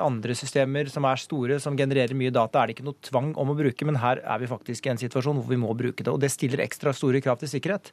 Andre 0.00 0.34
systemer 0.38 0.90
som 0.92 1.06
er 1.08 1.20
store, 1.20 1.58
som 1.62 1.76
genererer 1.78 2.16
mye 2.18 2.32
data, 2.34 2.62
er 2.62 2.70
det 2.70 2.78
ikke 2.78 2.86
noe 2.88 2.98
tvang 3.06 3.32
om 3.40 3.52
å 3.52 3.56
bruke, 3.58 3.86
men 3.86 4.00
her 4.02 4.22
er 4.22 4.42
vi 4.42 4.50
faktisk 4.50 4.86
i 4.86 4.92
en 4.94 5.00
situasjon 5.00 5.38
hvor 5.40 5.50
vi 5.50 5.60
må 5.60 5.74
bruke 5.78 6.04
det. 6.04 6.12
Og 6.12 6.20
det 6.22 6.32
stiller 6.32 6.62
ekstra 6.64 6.94
store 6.96 7.22
krav 7.24 7.40
til 7.42 7.52
sikkerhet. 7.52 7.92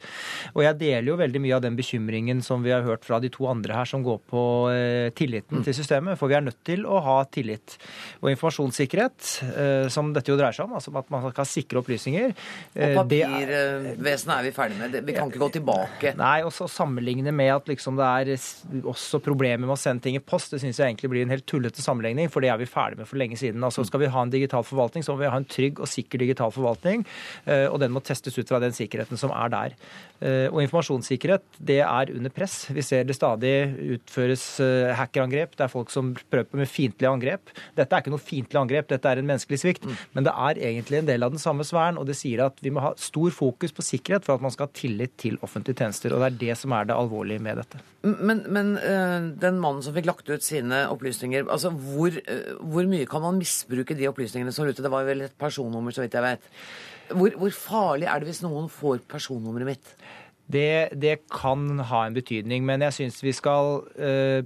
Og 0.56 0.64
jeg 0.66 0.80
deler 0.88 1.12
jo 1.12 1.18
veldig 1.20 1.42
mye 1.44 1.56
av 1.58 1.64
den 1.64 1.78
bekymringen 1.78 2.42
som 2.46 2.64
vi 2.66 2.74
har 2.74 2.86
hørt 2.86 3.06
fra 3.08 3.20
de 3.24 3.30
to 3.34 3.48
andre 3.50 3.76
her, 3.78 3.90
som 3.90 4.04
går 4.06 4.20
på 4.30 4.44
eh, 4.72 5.10
tilliten 5.18 5.60
mm. 5.60 5.66
til 5.68 5.76
systemet. 5.78 6.20
For 6.20 6.32
vi 6.32 6.38
er 6.40 6.46
nødt 6.46 6.60
til 6.68 6.86
å 6.88 7.00
ha 7.04 7.18
tillit. 7.32 7.78
Og 8.22 8.32
informasjonssikkerhet, 8.32 9.30
eh, 9.52 9.88
som 9.94 10.12
dette 10.16 10.32
jo 10.32 10.38
dreier 10.40 10.56
seg 10.56 10.68
om, 10.68 10.78
altså 10.80 10.94
at 10.98 11.12
man 11.14 11.28
skal 11.32 11.48
sikre 11.50 11.82
opplysninger 11.82 12.32
Og 12.32 12.96
papirvesenet 12.98 14.34
er 14.38 14.48
vi 14.48 14.54
ferdig 14.56 14.80
med. 14.80 14.98
Vi 15.08 15.16
kan 15.18 15.32
ikke 15.32 15.44
gå 15.44 15.52
tilbake. 15.60 16.14
Nei, 16.20 16.40
og 16.48 16.54
så 16.56 16.70
sammenligne 16.72 17.34
med 17.36 17.54
at 17.56 17.72
liksom 17.72 18.00
det 18.00 18.08
er 18.08 18.84
også 18.88 19.22
problemer 19.24 19.66
med 19.66 19.76
å 19.76 19.80
sende 19.80 20.06
ting 20.06 20.18
i 20.18 20.24
post, 20.24 20.54
det 20.54 20.62
syns 20.62 20.80
jeg 20.80 20.92
egentlig 20.92 21.12
blir 21.12 21.26
en 21.26 21.34
helt 21.34 21.48
tullete 21.50 21.84
sammenligning, 21.84 22.32
for 22.34 22.44
det 22.44 22.52
er 22.54 22.60
vi 22.62 22.70
ferdig 22.70 23.00
med 23.02 23.10
for 23.10 23.20
lenge 23.20 23.40
siden. 23.40 23.64
Altså 23.66 23.86
Skal 23.88 24.04
vi 24.04 24.12
ha 24.14 24.24
en 24.24 24.34
digital 24.34 24.66
forvaltning, 24.68 25.06
så 25.06 25.16
må 25.16 25.24
vi 25.24 25.32
ha 25.32 25.40
en 25.40 25.48
trygg 25.48 25.82
og 25.84 25.90
sikker 25.90 26.22
digital 26.22 26.54
forvaltning, 26.54 27.06
og 27.48 27.80
den 27.82 27.94
må 27.94 28.02
testes 28.06 28.38
ut 28.38 28.50
fra 28.50 28.60
den 28.64 28.76
sikkerheten 28.76 29.20
som 29.20 29.34
er 29.36 29.52
der. 29.54 29.76
Eh, 30.18 30.48
og 30.50 30.64
informasjonssikkerhet 30.78 31.58
det 31.58 31.80
er 31.82 32.12
under 32.14 32.32
press. 32.34 32.68
Vi 32.74 32.84
ser 32.86 33.06
det 33.08 33.16
stadig 33.18 33.54
utføres 33.98 34.60
eh, 34.64 34.94
hackerangrep. 34.96 35.56
Det 35.58 35.66
er 35.66 35.72
folk 35.72 35.92
som 35.92 36.14
prøver 36.32 36.62
med 36.62 36.70
fiendtlige 36.70 37.10
angrep. 37.10 37.52
Dette 37.78 37.96
er 37.96 38.04
ikke 38.04 38.14
noe 38.14 38.24
fiendtlig 38.24 38.62
angrep, 38.62 38.90
dette 38.90 39.10
er 39.10 39.22
en 39.22 39.28
menneskelig 39.28 39.60
svikt. 39.62 39.86
Mm. 39.88 39.98
Men 40.14 40.28
det 40.28 40.34
er 40.48 40.62
egentlig 40.70 41.02
en 41.02 41.10
del 41.10 41.26
av 41.26 41.34
den 41.34 41.42
samme 41.42 41.66
sfæren, 41.68 41.98
og 41.98 42.08
det 42.10 42.18
sier 42.20 42.46
at 42.46 42.62
vi 42.64 42.74
må 42.74 42.84
ha 42.84 42.94
stor 43.02 43.34
fokus 43.34 43.74
på 43.76 43.86
sikkerhet 43.86 44.28
for 44.28 44.38
at 44.38 44.46
man 44.46 44.54
skal 44.54 44.70
ha 44.70 44.78
tillit 44.78 45.16
til 45.20 45.40
offentlige 45.46 45.82
tjenester. 45.82 46.14
Og 46.14 46.24
det 46.24 46.30
er 46.32 46.42
det 46.46 46.60
som 46.62 46.76
er 46.78 46.90
det 46.90 46.98
alvorlige 46.98 47.44
med 47.44 47.62
dette. 47.64 47.82
Men, 48.08 48.44
men 48.54 48.76
eh, 48.80 49.32
den 49.42 49.62
mannen 49.64 49.84
som 49.86 49.96
fikk 49.96 50.10
lagt 50.10 50.30
ut 50.30 50.46
sine 50.46 50.86
opplysninger, 50.92 51.48
altså 51.52 51.74
hvor, 51.74 52.14
hvor 52.62 52.90
mye 52.90 53.08
kan 53.10 53.26
man 53.26 53.42
misbruke 53.42 53.98
de 53.98 54.10
opplysningene 54.12 54.54
som 54.56 54.68
ute? 54.68 54.84
Det 54.84 54.94
var 54.94 55.08
vel 55.08 55.26
et 55.26 55.36
personnummer, 55.40 55.96
så 55.96 56.06
vidt 56.06 56.16
jeg 56.18 56.26
vet. 56.26 56.54
Hvor, 57.08 57.32
hvor, 57.40 57.52
farlig 57.56 58.08
er 58.10 58.20
det 58.20 58.28
hvis 58.32 58.44
noen 58.44 58.68
får 58.72 59.04
personnummeret 59.08 59.70
mitt? 59.70 59.92
Det, 60.48 60.90
det 60.96 61.18
kan 61.28 61.80
ha 61.90 62.06
en 62.06 62.16
betydning, 62.16 62.64
men 62.68 62.86
jeg 62.88 62.96
syns 62.96 63.20
vi 63.24 63.34
skal 63.36 63.82
uh, 64.00 64.46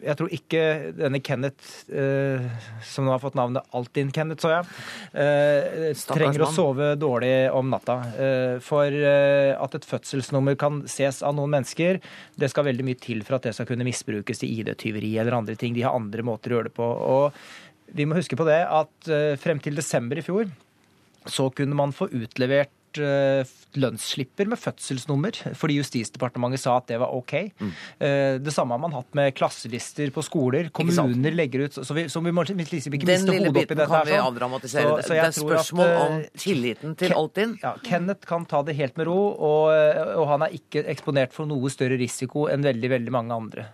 jeg 0.00 0.16
tror 0.16 0.32
ikke 0.32 0.60
denne 0.96 1.20
Kenneth, 1.24 1.88
uh, 1.92 2.46
som 2.86 3.06
nå 3.06 3.12
har 3.12 3.20
fått 3.22 3.36
navnet 3.38 3.66
Altinn-Kenneth, 3.76 4.42
så 4.42 4.52
jeg, 4.54 4.68
uh, 5.14 6.04
trenger 6.14 6.46
å 6.46 6.50
sove 6.54 6.92
dårlig 7.00 7.32
om 7.56 7.70
natta. 7.72 7.98
Uh, 8.16 8.56
for 8.64 8.88
at 8.90 9.76
et 9.76 9.88
fødselsnummer 9.88 10.56
kan 10.60 10.82
ses 10.90 11.20
av 11.26 11.36
noen 11.36 11.52
mennesker, 11.58 12.00
det 12.40 12.50
skal 12.52 12.68
veldig 12.70 12.86
mye 12.86 13.00
til 13.00 13.24
for 13.26 13.38
at 13.38 13.48
det 13.48 13.54
skal 13.56 13.68
kunne 13.68 13.86
misbrukes 13.86 14.42
til 14.42 14.60
ID-tyveri 14.60 15.12
eller 15.20 15.36
andre 15.36 15.56
ting. 15.60 15.76
De 15.76 15.84
har 15.84 15.96
andre 15.96 16.24
måter 16.26 16.52
å 16.52 16.58
gjøre 16.58 16.70
det 16.70 16.76
på. 16.76 16.88
Og 16.88 17.94
vi 17.96 18.06
må 18.08 18.18
huske 18.18 18.38
på 18.38 18.46
det 18.48 18.62
at 18.64 19.12
frem 19.42 19.60
til 19.62 19.78
desember 19.78 20.20
i 20.20 20.24
fjor 20.24 20.50
så 21.28 21.50
kunne 21.52 21.76
man 21.76 21.92
få 21.92 22.06
utlevert 22.16 22.72
eh, 22.98 23.46
lønnsslipper 23.78 24.48
med 24.50 24.58
fødselsnummer, 24.58 25.36
fordi 25.58 25.76
Justisdepartementet 25.78 26.62
sa 26.62 26.76
at 26.80 26.88
det 26.90 26.98
var 27.00 27.14
OK. 27.14 27.34
Mm. 27.60 27.70
Eh, 28.02 28.34
det 28.42 28.54
samme 28.54 28.74
har 28.74 28.82
man 28.82 28.94
hatt 28.96 29.14
med 29.14 29.34
klasselister 29.38 30.10
på 30.14 30.24
skoler. 30.26 30.70
Kommuner 30.74 31.36
legger 31.36 31.66
ut 31.68 31.78
Så 31.78 31.94
vi, 31.94 32.08
så 32.10 32.20
vi 32.24 32.32
må 32.34 32.44
liksom 32.44 32.96
ikke 32.96 33.06
Den 33.06 33.26
lille 33.28 33.52
biten 33.54 33.78
kan 33.78 34.06
vi 34.06 34.16
sånn. 34.16 34.26
avdramatisere. 34.26 34.96
Så, 35.00 35.08
så 35.08 35.14
det 35.14 35.24
er 35.24 35.36
spørsmål 35.38 35.86
at, 35.86 36.00
om 36.06 36.16
eh, 36.18 36.30
tilliten 36.42 36.96
til 36.98 37.14
Altinn. 37.16 37.58
Ja, 37.62 37.76
Kenneth 37.86 38.26
kan 38.26 38.46
ta 38.50 38.62
det 38.66 38.74
helt 38.80 38.98
med 38.98 39.06
ro, 39.10 39.18
og, 39.34 39.70
og 40.18 40.26
han 40.32 40.46
er 40.48 40.56
ikke 40.56 40.84
eksponert 40.90 41.36
for 41.36 41.50
noe 41.50 41.70
større 41.72 42.00
risiko 42.00 42.48
enn 42.50 42.66
veldig, 42.66 42.90
veldig 42.98 43.14
mange 43.14 43.36
andre. 43.36 43.68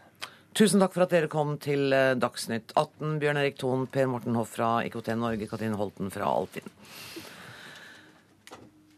Tusen 0.56 0.80
takk 0.80 0.94
for 0.94 1.04
at 1.04 1.12
dere 1.12 1.28
kom 1.28 1.58
til 1.60 1.92
Dagsnytt 2.16 2.72
18. 2.80 3.18
Bjørn 3.20 3.40
Erik 3.42 3.58
Thon, 3.60 3.84
Per 3.92 4.06
Morten 4.08 4.38
Hoff 4.38 4.54
fra 4.56 4.78
IKT 4.88 5.10
Norge, 5.20 5.48
Katrine 5.50 5.76
Holten 5.76 6.08
fra 6.12 6.30
Altinn. 6.32 6.70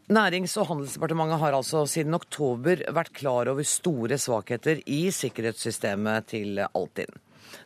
Nærings- 0.09 0.55
og 0.57 0.65
handelsdepartementet 0.71 1.37
har 1.37 1.53
altså 1.53 1.83
siden 1.85 2.17
oktober 2.17 2.79
vært 2.97 3.11
klar 3.13 3.51
over 3.51 3.61
store 3.61 4.17
svakheter 4.17 4.79
i 4.89 5.11
sikkerhetssystemet 5.13 6.31
til 6.31 6.57
Altinn. 6.65 7.13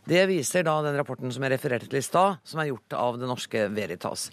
Det 0.04 0.26
viser 0.28 0.66
da 0.68 0.74
den 0.84 0.98
rapporten 1.00 1.32
som 1.32 1.46
jeg 1.46 1.54
refererte 1.54 1.88
til 1.88 2.02
i 2.02 2.04
stad, 2.04 2.42
som 2.44 2.60
er 2.60 2.68
gjort 2.74 2.98
av 3.00 3.22
det 3.22 3.32
norske 3.32 3.64
Veritas. 3.72 4.28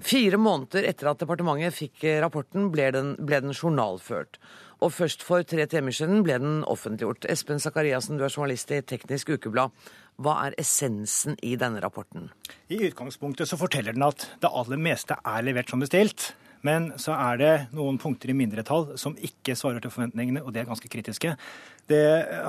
Fire 0.00 0.40
måneder 0.40 0.88
etter 0.88 1.12
at 1.12 1.20
departementet 1.20 1.76
fikk 1.76 2.08
rapporten, 2.24 2.72
ble 2.72 2.88
den, 2.96 3.14
ble 3.20 3.44
den 3.44 3.52
journalført. 3.52 4.40
Og 4.80 4.96
først 4.96 5.20
for 5.20 5.44
tre 5.44 5.68
timer 5.68 5.92
siden 5.92 6.24
ble 6.24 6.40
den 6.40 6.60
offentliggjort. 6.64 7.28
Espen 7.28 7.60
Sakariassen, 7.60 8.16
du 8.16 8.24
er 8.24 8.32
journalist 8.32 8.72
i 8.72 8.80
Teknisk 8.80 9.36
Ukeblad. 9.36 9.76
Hva 10.16 10.46
er 10.46 10.56
essensen 10.60 11.36
i 11.44 11.58
denne 11.60 11.84
rapporten? 11.84 12.30
I 12.72 12.80
utgangspunktet 12.88 13.52
så 13.52 13.60
forteller 13.60 13.92
den 13.92 14.08
at 14.08 14.30
det 14.40 14.48
aller 14.48 14.80
meste 14.80 15.20
er 15.20 15.44
levert 15.44 15.68
som 15.68 15.84
bestilt. 15.84 16.32
Men 16.66 16.90
så 17.00 17.14
er 17.16 17.38
det 17.40 17.52
noen 17.76 17.98
punkter 18.00 18.32
i 18.32 18.36
mindretall 18.36 18.92
som 19.00 19.16
ikke 19.16 19.56
svarer 19.58 19.80
til 19.82 19.92
forventningene, 19.92 20.42
og 20.44 20.52
det 20.52 20.62
er 20.62 20.68
ganske 20.68 20.90
kritiske. 20.92 21.36
Det 21.90 22.02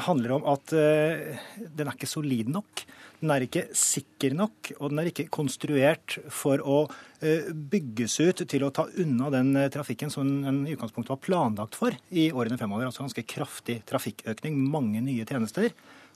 handler 0.08 0.36
om 0.38 0.50
at 0.52 0.74
uh, 0.76 1.46
den 1.62 1.88
er 1.88 1.96
ikke 1.96 2.10
solid 2.10 2.52
nok. 2.52 2.84
Den 3.22 3.32
er 3.34 3.46
ikke 3.46 3.68
sikker 3.78 4.34
nok, 4.34 4.72
og 4.80 4.92
den 4.92 5.02
er 5.02 5.12
ikke 5.12 5.30
konstruert 5.34 6.18
for 6.34 6.62
å 6.62 6.80
uh, 6.90 7.48
bygges 7.54 8.18
ut 8.20 8.44
til 8.52 8.66
å 8.68 8.74
ta 8.76 8.88
unna 9.02 9.32
den 9.34 9.54
uh, 9.58 9.70
trafikken 9.74 10.12
som 10.14 10.28
den 10.44 10.64
i 10.66 10.76
utgangspunktet 10.76 11.16
var 11.16 11.24
planlagt 11.24 11.80
for 11.80 11.96
i 12.10 12.28
årene 12.34 12.60
fremover. 12.60 12.90
Altså 12.90 13.06
ganske 13.06 13.26
kraftig 13.30 13.80
trafikkøkning, 13.90 14.60
mange 14.76 15.04
nye 15.06 15.28
tjenester. 15.30 15.72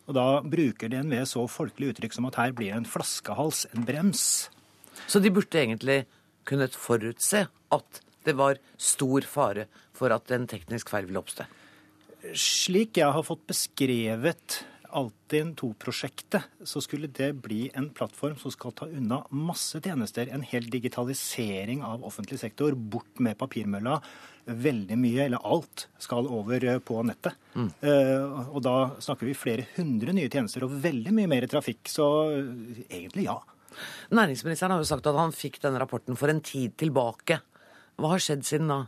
Og 0.05 0.17
da 0.17 0.27
bruker 0.45 0.91
DNV 0.91 1.23
så 1.29 1.47
folkelig 1.49 1.93
uttrykk 1.93 2.17
som 2.17 2.27
at 2.29 2.37
her 2.41 2.51
blir 2.57 2.73
det 2.73 2.81
en 2.83 2.89
flaskehals, 2.89 3.65
en 3.73 3.87
brems. 3.87 4.25
Så 5.09 5.21
de 5.21 5.31
burde 5.33 5.59
egentlig 5.59 6.03
kunnet 6.47 6.77
forutse 6.77 7.45
at 7.49 8.01
det 8.25 8.35
var 8.37 8.59
stor 8.81 9.25
fare 9.29 9.67
for 9.95 10.13
at 10.13 10.31
en 10.33 10.47
teknisk 10.49 10.89
feil 10.93 11.09
ville 11.09 11.21
oppstå? 11.21 11.45
Slik 12.33 12.97
jeg 12.97 13.13
har 13.13 13.25
fått 13.25 13.45
beskrevet 13.49 14.63
Altinn 14.95 15.51
2-prosjektet, 15.59 16.45
så 16.63 16.79
skulle 16.83 17.09
det 17.11 17.33
bli 17.43 17.65
en 17.75 17.89
plattform 17.95 18.37
som 18.39 18.53
skal 18.53 18.71
ta 18.77 18.87
unna 18.87 19.19
masse 19.35 19.81
tjenester. 19.83 20.29
En 20.31 20.45
hel 20.45 20.69
digitalisering 20.71 21.83
av 21.83 22.05
offentlig 22.07 22.39
sektor, 22.39 22.77
bort 22.77 23.19
med 23.19 23.35
papirmølla. 23.41 23.97
Veldig 24.45 24.97
mye, 25.01 25.25
eller 25.25 25.43
alt, 25.43 25.87
skal 25.99 26.29
over 26.31 26.63
på 26.85 27.01
nettet. 27.09 27.35
Mm. 27.57 27.69
Uh, 27.83 28.53
og 28.55 28.61
da 28.63 28.75
snakker 29.03 29.27
vi 29.27 29.35
flere 29.35 29.67
hundre 29.75 30.15
nye 30.15 30.31
tjenester 30.31 30.63
og 30.63 30.77
veldig 30.85 31.11
mye 31.17 31.31
mer 31.33 31.49
trafikk. 31.51 31.83
Så 31.91 32.07
egentlig 32.87 33.27
ja. 33.27 33.41
Næringsministeren 34.15 34.75
har 34.75 34.84
jo 34.84 34.89
sagt 34.89 35.08
at 35.10 35.17
han 35.20 35.36
fikk 35.36 35.62
denne 35.63 35.82
rapporten 35.82 36.17
for 36.20 36.32
en 36.32 36.41
tid 36.46 36.77
tilbake. 36.79 37.39
Hva 38.00 38.15
har 38.15 38.24
skjedd 38.24 38.46
siden 38.48 38.72
da? 38.72 38.84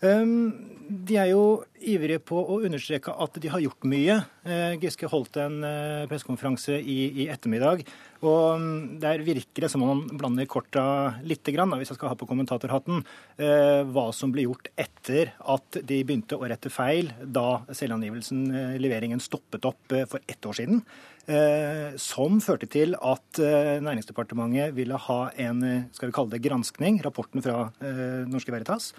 Um, 0.00 0.52
de 0.90 1.16
er 1.20 1.28
jo 1.30 1.60
ivrige 1.86 2.18
på 2.24 2.40
å 2.40 2.56
understreke 2.64 3.12
at 3.12 3.36
de 3.40 3.50
har 3.52 3.60
gjort 3.62 3.86
mye. 3.88 4.16
Uh, 4.46 4.72
Giske 4.80 5.08
holdt 5.12 5.36
en 5.40 5.60
uh, 5.62 6.06
pressekonferanse 6.10 6.78
i, 6.80 6.96
i, 7.22 7.26
ettermiddag. 7.32 7.84
Og 8.24 8.56
um, 8.56 8.64
Der 9.00 9.22
virker 9.26 9.66
det 9.66 9.70
som 9.72 9.84
om 9.84 9.92
han 9.92 10.18
blander 10.20 10.48
korta 10.50 10.84
litt, 11.20 11.44
hvis 11.44 11.92
jeg 11.92 12.00
skal 12.00 12.14
ha 12.14 12.18
på 12.18 12.28
kommentatorhatten, 12.30 13.04
uh, 13.04 13.82
hva 13.92 14.08
som 14.16 14.32
ble 14.32 14.48
gjort 14.48 14.72
etter 14.80 15.34
at 15.40 15.82
de 15.84 16.02
begynte 16.02 16.40
å 16.40 16.48
rette 16.48 16.72
feil 16.72 17.12
da 17.20 17.62
selvangivelsen, 17.68 18.48
leveringen, 18.80 19.20
stoppet 19.20 19.68
opp 19.68 19.98
for 20.08 20.20
ett 20.26 20.48
år 20.48 20.62
siden. 20.62 20.84
Eh, 21.30 21.96
som 22.00 22.40
førte 22.42 22.66
til 22.70 22.96
at 22.96 23.38
eh, 23.38 23.76
Næringsdepartementet 23.84 24.72
ville 24.74 24.96
ha 24.98 25.18
en 25.44 25.60
skal 25.92 26.08
vi 26.08 26.14
kalle 26.16 26.32
det 26.32 26.40
granskning, 26.42 26.98
rapporten 27.04 27.44
fra 27.44 27.68
eh, 27.84 28.24
Norske 28.26 28.50
Veritas. 28.54 28.90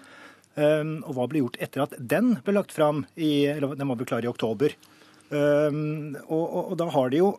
Og 0.52 1.12
hva 1.16 1.24
ble 1.30 1.40
gjort 1.40 1.56
etter 1.64 1.84
at 1.86 1.94
den 1.96 2.34
ble 2.44 2.52
lagt 2.58 2.74
fram 2.76 3.06
i, 3.16 3.46
den 3.56 3.88
var 3.88 4.02
klar 4.04 4.24
i 4.24 4.28
oktober. 4.28 4.74
Og, 5.32 6.26
og, 6.28 6.58
og 6.60 6.74
da 6.76 6.90
har 6.92 7.12
de 7.12 7.22
jo 7.22 7.30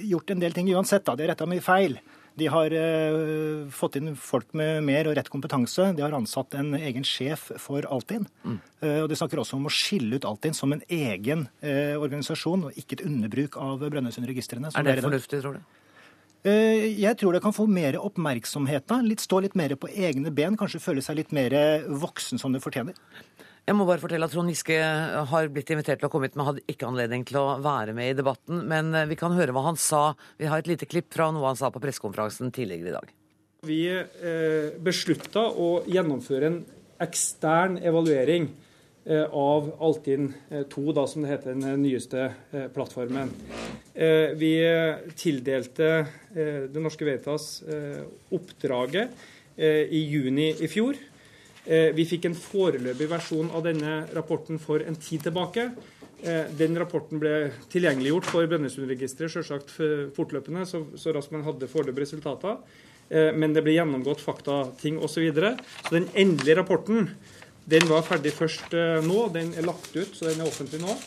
gjort 0.00 0.32
en 0.32 0.40
del 0.40 0.56
ting 0.56 0.70
uansett. 0.72 1.04
da, 1.04 1.12
De 1.12 1.26
har 1.26 1.34
retta 1.34 1.48
mye 1.50 1.64
feil. 1.64 1.98
De 2.34 2.48
har 2.50 2.72
uh, 2.74 3.66
fått 3.70 4.00
inn 4.00 4.14
folk 4.18 4.50
med 4.58 4.82
mer 4.86 5.06
og 5.06 5.14
rett 5.18 5.30
kompetanse. 5.30 5.92
De 5.94 6.02
har 6.02 6.14
ansatt 6.16 6.56
en 6.58 6.74
egen 6.74 7.06
sjef 7.06 7.46
for 7.62 7.86
Altinn. 7.94 8.26
Mm. 8.42 8.58
Uh, 8.82 9.00
og 9.04 9.08
De 9.12 9.18
snakker 9.18 9.38
også 9.38 9.58
om 9.60 9.68
å 9.70 9.72
skille 9.72 10.18
ut 10.18 10.26
Altinn 10.26 10.56
som 10.56 10.74
en 10.74 10.82
egen 10.90 11.46
uh, 11.62 11.94
organisasjon, 12.00 12.66
og 12.68 12.80
ikke 12.80 12.98
et 12.98 13.06
underbruk 13.06 13.58
av 13.60 13.86
Brønnøysundregistrene. 13.86 14.74
Er 14.74 14.88
det 14.88 15.06
fornuftig, 15.06 15.44
tror 15.44 15.60
du? 15.60 15.80
Jeg 16.44 17.16
tror 17.16 17.32
det 17.32 17.40
kan 17.40 17.54
få 17.56 17.64
mer 17.70 17.96
oppmerksomhet 17.96 18.84
da. 18.90 18.98
Litt, 19.00 19.22
stå 19.24 19.38
litt 19.40 19.54
mer 19.56 19.72
på 19.80 19.88
egne 19.88 20.28
ben, 20.34 20.58
kanskje 20.60 20.82
føle 20.82 21.04
seg 21.04 21.16
litt 21.22 21.32
mer 21.32 21.54
voksen 21.88 22.40
som 22.40 22.52
det 22.52 22.60
fortjener. 22.60 22.98
Jeg 23.64 23.76
må 23.78 23.86
bare 23.88 24.00
fortelle 24.02 24.26
at 24.28 24.32
Trond 24.34 24.52
Giske 24.52 24.76
har 25.30 25.46
blitt 25.52 25.70
invitert 25.72 26.02
til 26.02 26.10
å 26.10 26.12
komme 26.12 26.28
hit, 26.28 26.34
men 26.36 26.44
hadde 26.50 26.64
ikke 26.68 26.84
anledning 26.84 27.22
til 27.24 27.38
å 27.40 27.56
være 27.64 27.94
med 27.96 28.10
i 28.10 28.16
debatten. 28.18 28.60
Men 28.68 28.92
eh, 28.92 29.06
vi 29.08 29.16
kan 29.16 29.32
høre 29.32 29.54
hva 29.56 29.62
han 29.70 29.78
sa. 29.80 30.10
Vi 30.36 30.50
har 30.50 30.60
et 30.60 30.68
lite 30.68 30.88
klipp 30.88 31.08
fra 31.14 31.30
noe 31.32 31.48
han 31.48 31.56
sa 31.56 31.70
på 31.72 31.80
pressekonferansen 31.80 32.52
tidligere 32.52 32.92
i 32.92 32.96
dag. 32.98 33.14
Vi 33.64 33.80
eh, 33.88 34.76
beslutta 34.84 35.46
å 35.48 35.78
gjennomføre 35.88 36.50
en 36.50 36.60
ekstern 37.04 37.78
evaluering 37.80 38.50
eh, 38.50 38.63
av 39.04 39.66
Altinn 39.84 40.30
2, 40.72 40.84
da, 40.96 41.04
som 41.06 41.24
det 41.24 41.34
heter, 41.34 41.56
den 41.58 41.82
nyeste 41.82 42.30
plattformen. 42.72 43.28
Vi 44.40 44.52
tildelte 45.20 45.90
Det 46.32 46.82
Norske 46.82 47.04
Veritas 47.04 47.58
oppdraget 48.32 49.12
i 49.60 50.00
juni 50.08 50.48
i 50.56 50.70
fjor. 50.72 50.96
Vi 51.64 52.06
fikk 52.08 52.30
en 52.30 52.38
foreløpig 52.38 53.10
versjon 53.12 53.52
av 53.52 53.68
denne 53.68 54.00
rapporten 54.16 54.58
for 54.60 54.82
en 54.84 54.96
tid 54.96 55.28
tilbake. 55.28 55.68
Den 56.56 56.80
rapporten 56.80 57.20
ble 57.20 57.52
tilgjengeliggjort 57.72 58.28
for 58.32 58.48
Brønnøysundregisteret 58.48 59.36
selvsagt 59.36 59.76
fortløpende, 60.16 60.64
så, 60.68 60.80
så 60.96 61.12
raskt 61.12 61.36
man 61.36 61.44
hadde 61.44 61.68
foreløpige 61.68 62.08
resultater. 62.08 62.60
Men 63.36 63.52
det 63.52 63.60
ble 63.66 63.76
gjennomgått 63.76 64.24
faktating 64.24 64.96
osv. 64.96 65.12
Så, 65.12 65.24
videre. 65.24 65.56
så 65.84 65.98
den 65.98 66.08
endelige 66.16 66.62
rapporten 66.62 67.10
den 67.70 67.86
var 67.88 68.04
ferdig 68.06 68.34
først 68.36 68.74
nå. 69.06 69.28
Den 69.34 69.54
er 69.56 69.66
lagt 69.66 69.94
ut, 69.96 70.12
så 70.16 70.28
den 70.28 70.42
er 70.42 70.50
offentlig 70.50 70.82
nå. 70.82 70.98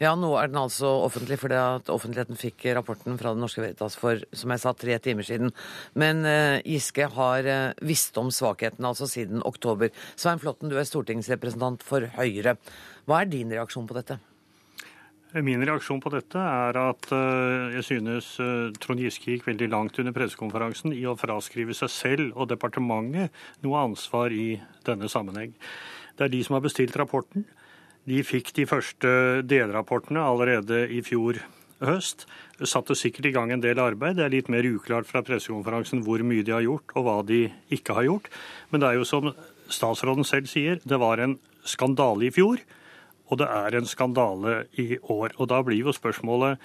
Ja, 0.00 0.14
nå 0.16 0.30
er 0.40 0.48
den 0.48 0.56
altså 0.56 0.88
offentlig 1.04 1.36
fordi 1.42 1.58
at 1.60 1.90
offentligheten 1.92 2.38
fikk 2.40 2.64
rapporten 2.78 3.18
fra 3.20 3.34
Det 3.34 3.42
Norske 3.42 3.60
Veritas 3.60 3.98
for, 4.00 4.22
som 4.32 4.54
jeg 4.54 4.62
sa, 4.62 4.72
tre 4.72 4.96
timer 5.04 5.28
siden. 5.28 5.52
Men 5.92 6.24
eh, 6.24 6.62
Giske 6.64 7.10
har 7.18 7.44
eh, 7.44 7.76
visst 7.84 8.16
om 8.16 8.32
svakheten 8.32 8.88
altså 8.88 9.04
siden 9.10 9.44
oktober. 9.44 9.92
Svein 10.16 10.40
Flåtten, 10.40 10.72
du 10.72 10.78
er 10.80 10.88
stortingsrepresentant 10.88 11.84
for 11.84 12.08
Høyre. 12.16 12.56
Hva 13.04 13.20
er 13.20 13.28
din 13.28 13.52
reaksjon 13.52 13.90
på 13.90 14.00
dette? 14.00 14.16
Min 15.38 15.62
reaksjon 15.62 16.00
på 16.02 16.10
dette 16.10 16.40
er 16.42 16.78
at 16.80 17.06
uh, 17.14 17.70
jeg 17.76 17.84
synes 17.86 18.32
Trond 18.82 18.98
Giske 18.98 19.30
gikk 19.30 19.46
veldig 19.46 19.68
langt 19.70 20.00
under 20.02 20.14
pressekonferansen 20.16 20.90
i 20.96 21.04
å 21.06 21.14
fraskrive 21.18 21.76
seg 21.76 21.92
selv 21.94 22.34
og 22.34 22.50
departementet 22.50 23.30
noe 23.62 23.84
ansvar 23.84 24.34
i 24.34 24.56
denne 24.86 25.06
sammenheng. 25.12 25.54
Det 26.18 26.26
er 26.26 26.34
de 26.34 26.42
som 26.42 26.58
har 26.58 26.64
bestilt 26.66 26.98
rapporten. 26.98 27.46
De 28.10 28.18
fikk 28.26 28.50
de 28.56 28.66
første 28.66 29.10
delrapportene 29.46 30.22
allerede 30.24 30.82
i 30.90 30.98
fjor 31.06 31.38
høst. 31.84 32.26
Satte 32.60 32.96
sikkert 32.98 33.30
i 33.30 33.34
gang 33.34 33.52
en 33.52 33.62
del 33.62 33.80
arbeid. 33.80 34.18
Det 34.18 34.26
er 34.26 34.34
litt 34.34 34.50
mer 34.52 34.66
uklart 34.68 35.08
fra 35.08 35.22
pressekonferansen 35.24 36.02
hvor 36.04 36.22
mye 36.26 36.44
de 36.44 36.54
har 36.54 36.64
gjort, 36.64 36.92
og 36.96 37.06
hva 37.06 37.16
de 37.26 37.46
ikke 37.72 37.96
har 37.96 38.08
gjort. 38.08 38.28
Men 38.70 38.82
det 38.82 38.90
er 38.90 39.00
jo 39.00 39.08
som 39.08 39.30
statsråden 39.70 40.26
selv 40.26 40.50
sier, 40.50 40.80
det 40.84 40.98
var 41.00 41.22
en 41.22 41.38
skandale 41.68 42.28
i 42.28 42.34
fjor, 42.34 42.60
og 43.30 43.40
det 43.40 43.48
er 43.48 43.76
en 43.78 43.88
skandale 43.88 44.64
i 44.80 44.96
år. 45.00 45.36
Og 45.38 45.50
da 45.50 45.60
blir 45.66 45.84
jo 45.84 45.94
spørsmålet 45.94 46.58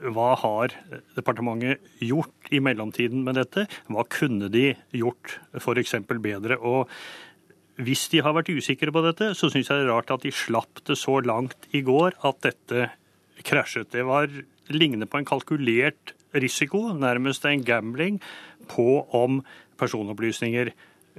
hva 0.00 0.30
har 0.40 0.72
departementet 1.16 1.84
gjort 2.00 2.48
i 2.48 2.60
mellomtiden 2.64 3.20
med 3.26 3.36
dette? 3.36 3.66
Hva 3.92 4.06
kunne 4.08 4.48
de 4.52 4.70
gjort 4.96 5.36
f.eks. 5.60 5.98
bedre? 6.08 6.56
Og 6.56 6.88
hvis 7.84 8.06
de 8.12 8.22
har 8.24 8.34
vært 8.36 8.52
usikre 8.52 8.92
på 8.92 9.02
dette, 9.04 9.32
så 9.36 9.50
syns 9.52 9.68
jeg 9.68 9.82
det 9.82 9.88
er 9.88 9.92
rart 9.92 10.12
at 10.12 10.24
de 10.24 10.32
slapp 10.32 10.82
det 10.88 10.96
så 11.00 11.18
langt 11.24 11.68
i 11.76 11.84
går 11.84 12.16
at 12.24 12.40
dette 12.48 12.88
krasjet. 13.44 13.92
Det 13.92 14.06
var 14.08 14.32
lignende 14.72 15.08
på 15.08 15.20
en 15.20 15.28
kalkulert 15.28 16.14
risiko, 16.32 16.90
nærmest 16.96 17.44
en 17.44 17.64
gambling, 17.66 18.20
på 18.70 19.02
om 19.16 19.40
personopplysninger 19.80 20.72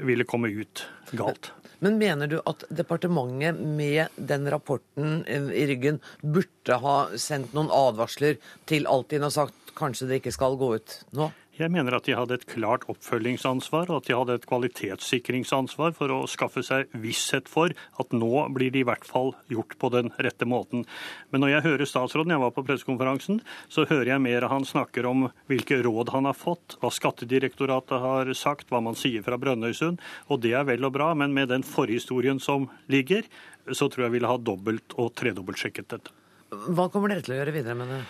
ville 0.07 0.25
komme 0.25 0.53
ut 0.53 0.85
galt. 1.17 1.51
Men 1.81 1.97
mener 1.97 2.29
du 2.29 2.37
at 2.45 2.63
departementet 2.69 3.57
med 3.57 4.13
den 4.15 4.45
rapporten 4.53 5.23
i 5.27 5.65
ryggen 5.69 5.97
burde 6.21 6.77
ha 6.83 6.97
sendt 7.17 7.55
noen 7.57 7.71
advarsler 7.73 8.37
til 8.69 8.85
Altinn 8.89 9.25
og 9.25 9.33
sagt 9.33 9.73
kanskje 9.77 10.09
det 10.09 10.21
ikke 10.21 10.35
skal 10.35 10.59
gå 10.61 10.75
ut 10.77 10.97
nå? 11.17 11.31
Jeg 11.61 11.69
mener 11.69 11.93
at 11.93 12.07
de 12.07 12.15
hadde 12.17 12.33
et 12.39 12.45
klart 12.49 12.87
oppfølgingsansvar, 12.89 13.91
og 13.91 13.99
at 13.99 14.07
de 14.07 14.15
hadde 14.17 14.37
et 14.39 14.45
kvalitetssikringsansvar 14.49 15.93
for 15.93 16.13
å 16.15 16.19
skaffe 16.29 16.63
seg 16.65 16.89
visshet 17.03 17.51
for 17.51 17.75
at 18.01 18.15
nå 18.15 18.47
blir 18.55 18.73
det 18.73 18.81
i 18.81 18.87
hvert 18.87 19.05
fall 19.05 19.35
gjort 19.51 19.75
på 19.77 19.91
den 19.93 20.09
rette 20.25 20.47
måten. 20.49 20.87
Men 21.29 21.45
når 21.45 21.53
jeg 21.53 21.65
hører 21.67 21.91
statsråden, 21.91 22.33
jeg 22.33 22.41
var 22.41 22.55
på 22.55 22.63
pressekonferansen, 22.65 23.43
så 23.69 23.85
hører 23.85 24.15
jeg 24.15 24.23
mer 24.25 24.47
han 24.49 24.65
snakker 24.65 25.05
om 25.11 25.27
hvilke 25.51 25.83
råd 25.85 26.15
han 26.15 26.29
har 26.31 26.37
fått, 26.39 26.79
hva 26.81 26.89
Skattedirektoratet 26.93 28.01
har 28.07 28.33
sagt, 28.37 28.71
hva 28.73 28.81
man 28.81 28.97
sier 28.97 29.21
fra 29.25 29.37
Brønnøysund. 29.41 30.01
Og 30.33 30.41
det 30.41 30.55
er 30.57 30.65
vel 30.65 30.89
og 30.89 30.95
bra, 30.97 31.11
men 31.13 31.35
med 31.37 31.53
den 31.53 31.67
forhistorien 31.67 32.41
som 32.41 32.71
ligger, 32.89 33.29
så 33.69 33.85
tror 33.85 34.07
jeg 34.07 34.15
vi 34.15 34.17
ville 34.17 34.33
ha 34.33 34.41
dobbelt- 34.41 34.97
og 34.97 35.13
tredobbeltsjekket 35.21 35.93
dette. 35.93 36.17
Hva 36.51 36.89
kommer 36.91 37.13
dere 37.13 37.23
til 37.23 37.37
å 37.37 37.41
gjøre 37.43 37.53
videre 37.55 37.77
med 37.79 37.93
det? 37.93 38.03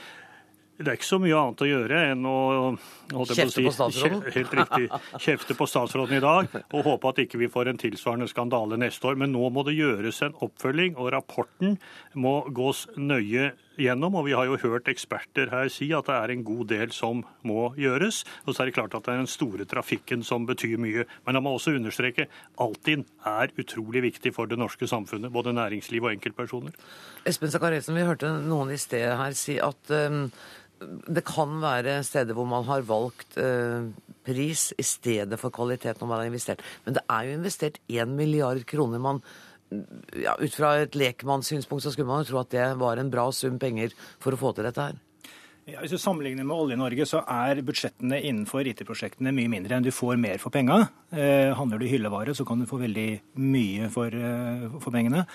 Det 0.82 0.92
er 0.92 0.98
ikke 0.98 1.08
så 1.08 1.22
mye 1.22 1.38
annet 1.38 1.64
å 1.64 1.70
gjøre 1.70 2.04
enn 2.12 2.28
å 2.28 2.38
Kjefte 3.12 3.44
på, 3.44 3.52
si, 3.52 3.64
på 3.66 3.74
statsråden? 3.76 4.22
Helt 4.38 4.54
riktig. 4.56 4.86
Kjefte 5.20 5.56
på 5.58 5.68
statsråden 5.68 6.18
i 6.18 6.22
dag 6.24 6.54
og 6.62 6.86
håpe 6.88 7.12
at 7.12 7.20
ikke 7.26 7.42
vi 7.42 7.50
får 7.52 7.72
en 7.72 7.82
tilsvarende 7.82 8.30
skandale 8.32 8.80
neste 8.80 9.10
år. 9.10 9.20
Men 9.20 9.34
nå 9.36 9.50
må 9.54 9.66
det 9.68 9.76
gjøres 9.78 10.22
en 10.26 10.38
oppfølging, 10.46 10.96
og 11.00 11.12
rapporten 11.16 11.76
må 12.16 12.42
gås 12.56 12.86
nøye 12.96 13.52
gjennom. 13.82 14.16
Og 14.20 14.28
vi 14.30 14.36
har 14.38 14.48
jo 14.48 14.60
hørt 14.64 14.90
eksperter 14.92 15.52
her 15.52 15.72
si 15.74 15.90
at 15.96 16.08
det 16.08 16.18
er 16.18 16.36
en 16.36 16.46
god 16.48 16.72
del 16.72 16.96
som 16.96 17.26
må 17.48 17.72
gjøres. 17.80 18.24
Og 18.46 18.56
så 18.56 18.64
er 18.64 18.72
det 18.72 18.78
klart 18.78 18.96
at 18.98 19.08
det 19.08 19.16
er 19.16 19.24
den 19.24 19.32
store 19.32 19.68
trafikken 19.70 20.26
som 20.28 20.48
betyr 20.50 20.78
mye. 20.82 21.08
Men 21.26 21.38
la 21.38 21.44
må 21.44 21.56
også 21.58 21.76
understreke 21.78 22.30
Altinn 22.62 23.06
er 23.28 23.52
utrolig 23.60 24.06
viktig 24.08 24.34
for 24.36 24.50
det 24.50 24.60
norske 24.62 24.88
samfunnet. 24.90 25.34
Både 25.34 25.56
næringsliv 25.58 26.08
og 26.08 26.16
enkeltpersoner. 26.16 26.76
Espen 27.28 27.52
Sakariassen, 27.54 27.98
vi 27.98 28.08
hørte 28.08 28.32
noen 28.40 28.72
i 28.74 28.80
sted 28.82 29.12
her 29.20 29.36
si 29.38 29.60
at 29.62 29.96
um 30.00 30.26
det 30.82 31.24
kan 31.28 31.60
være 31.62 32.00
steder 32.06 32.38
hvor 32.38 32.48
man 32.50 32.66
har 32.68 32.86
valgt 32.88 33.38
eh, 33.42 33.92
pris 34.26 34.70
i 34.78 34.86
stedet 34.86 35.40
for 35.42 35.54
kvalitet 35.54 36.02
når 36.02 36.10
man 36.10 36.24
har 36.24 36.32
investert. 36.32 36.66
Men 36.86 36.98
det 36.98 37.06
er 37.06 37.28
jo 37.28 37.38
investert 37.38 37.80
én 37.90 38.18
milliard 38.18 38.66
kroner. 38.70 39.02
Man, 39.02 39.22
ja, 40.18 40.36
ut 40.40 40.58
fra 40.58 40.76
et 40.82 40.98
lekmannssynspunkt 40.98 41.86
så 41.86 41.94
skulle 41.94 42.10
man 42.10 42.26
jo 42.26 42.32
tro 42.32 42.42
at 42.44 42.52
det 42.54 42.68
var 42.82 43.02
en 43.02 43.14
bra 43.14 43.30
sum 43.36 43.60
penger 43.62 43.96
for 44.20 44.34
å 44.34 44.42
få 44.42 44.56
til 44.58 44.70
dette 44.70 44.90
her. 44.90 45.00
Ja, 45.70 45.78
hvis 45.84 45.94
du 45.94 46.02
sammenligner 46.02 46.44
med 46.44 46.58
Olje-Norge, 46.58 47.06
så 47.06 47.22
er 47.30 47.62
budsjettene 47.64 48.18
innenfor 48.26 48.66
IT-prosjektene 48.66 49.30
mye 49.36 49.52
mindre 49.52 49.78
enn 49.78 49.86
du 49.86 49.92
får 49.94 50.18
mer 50.20 50.42
for 50.42 50.54
penga. 50.54 50.88
Eh, 51.14 51.54
handler 51.56 51.80
du 51.80 51.86
hyllevare, 51.86 52.34
så 52.34 52.46
kan 52.48 52.60
du 52.60 52.66
få 52.70 52.80
veldig 52.82 53.10
mye 53.38 53.90
for, 53.94 54.10
eh, 54.10 54.66
for 54.82 54.90
pengene. 54.92 55.28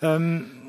Um, 0.00 0.63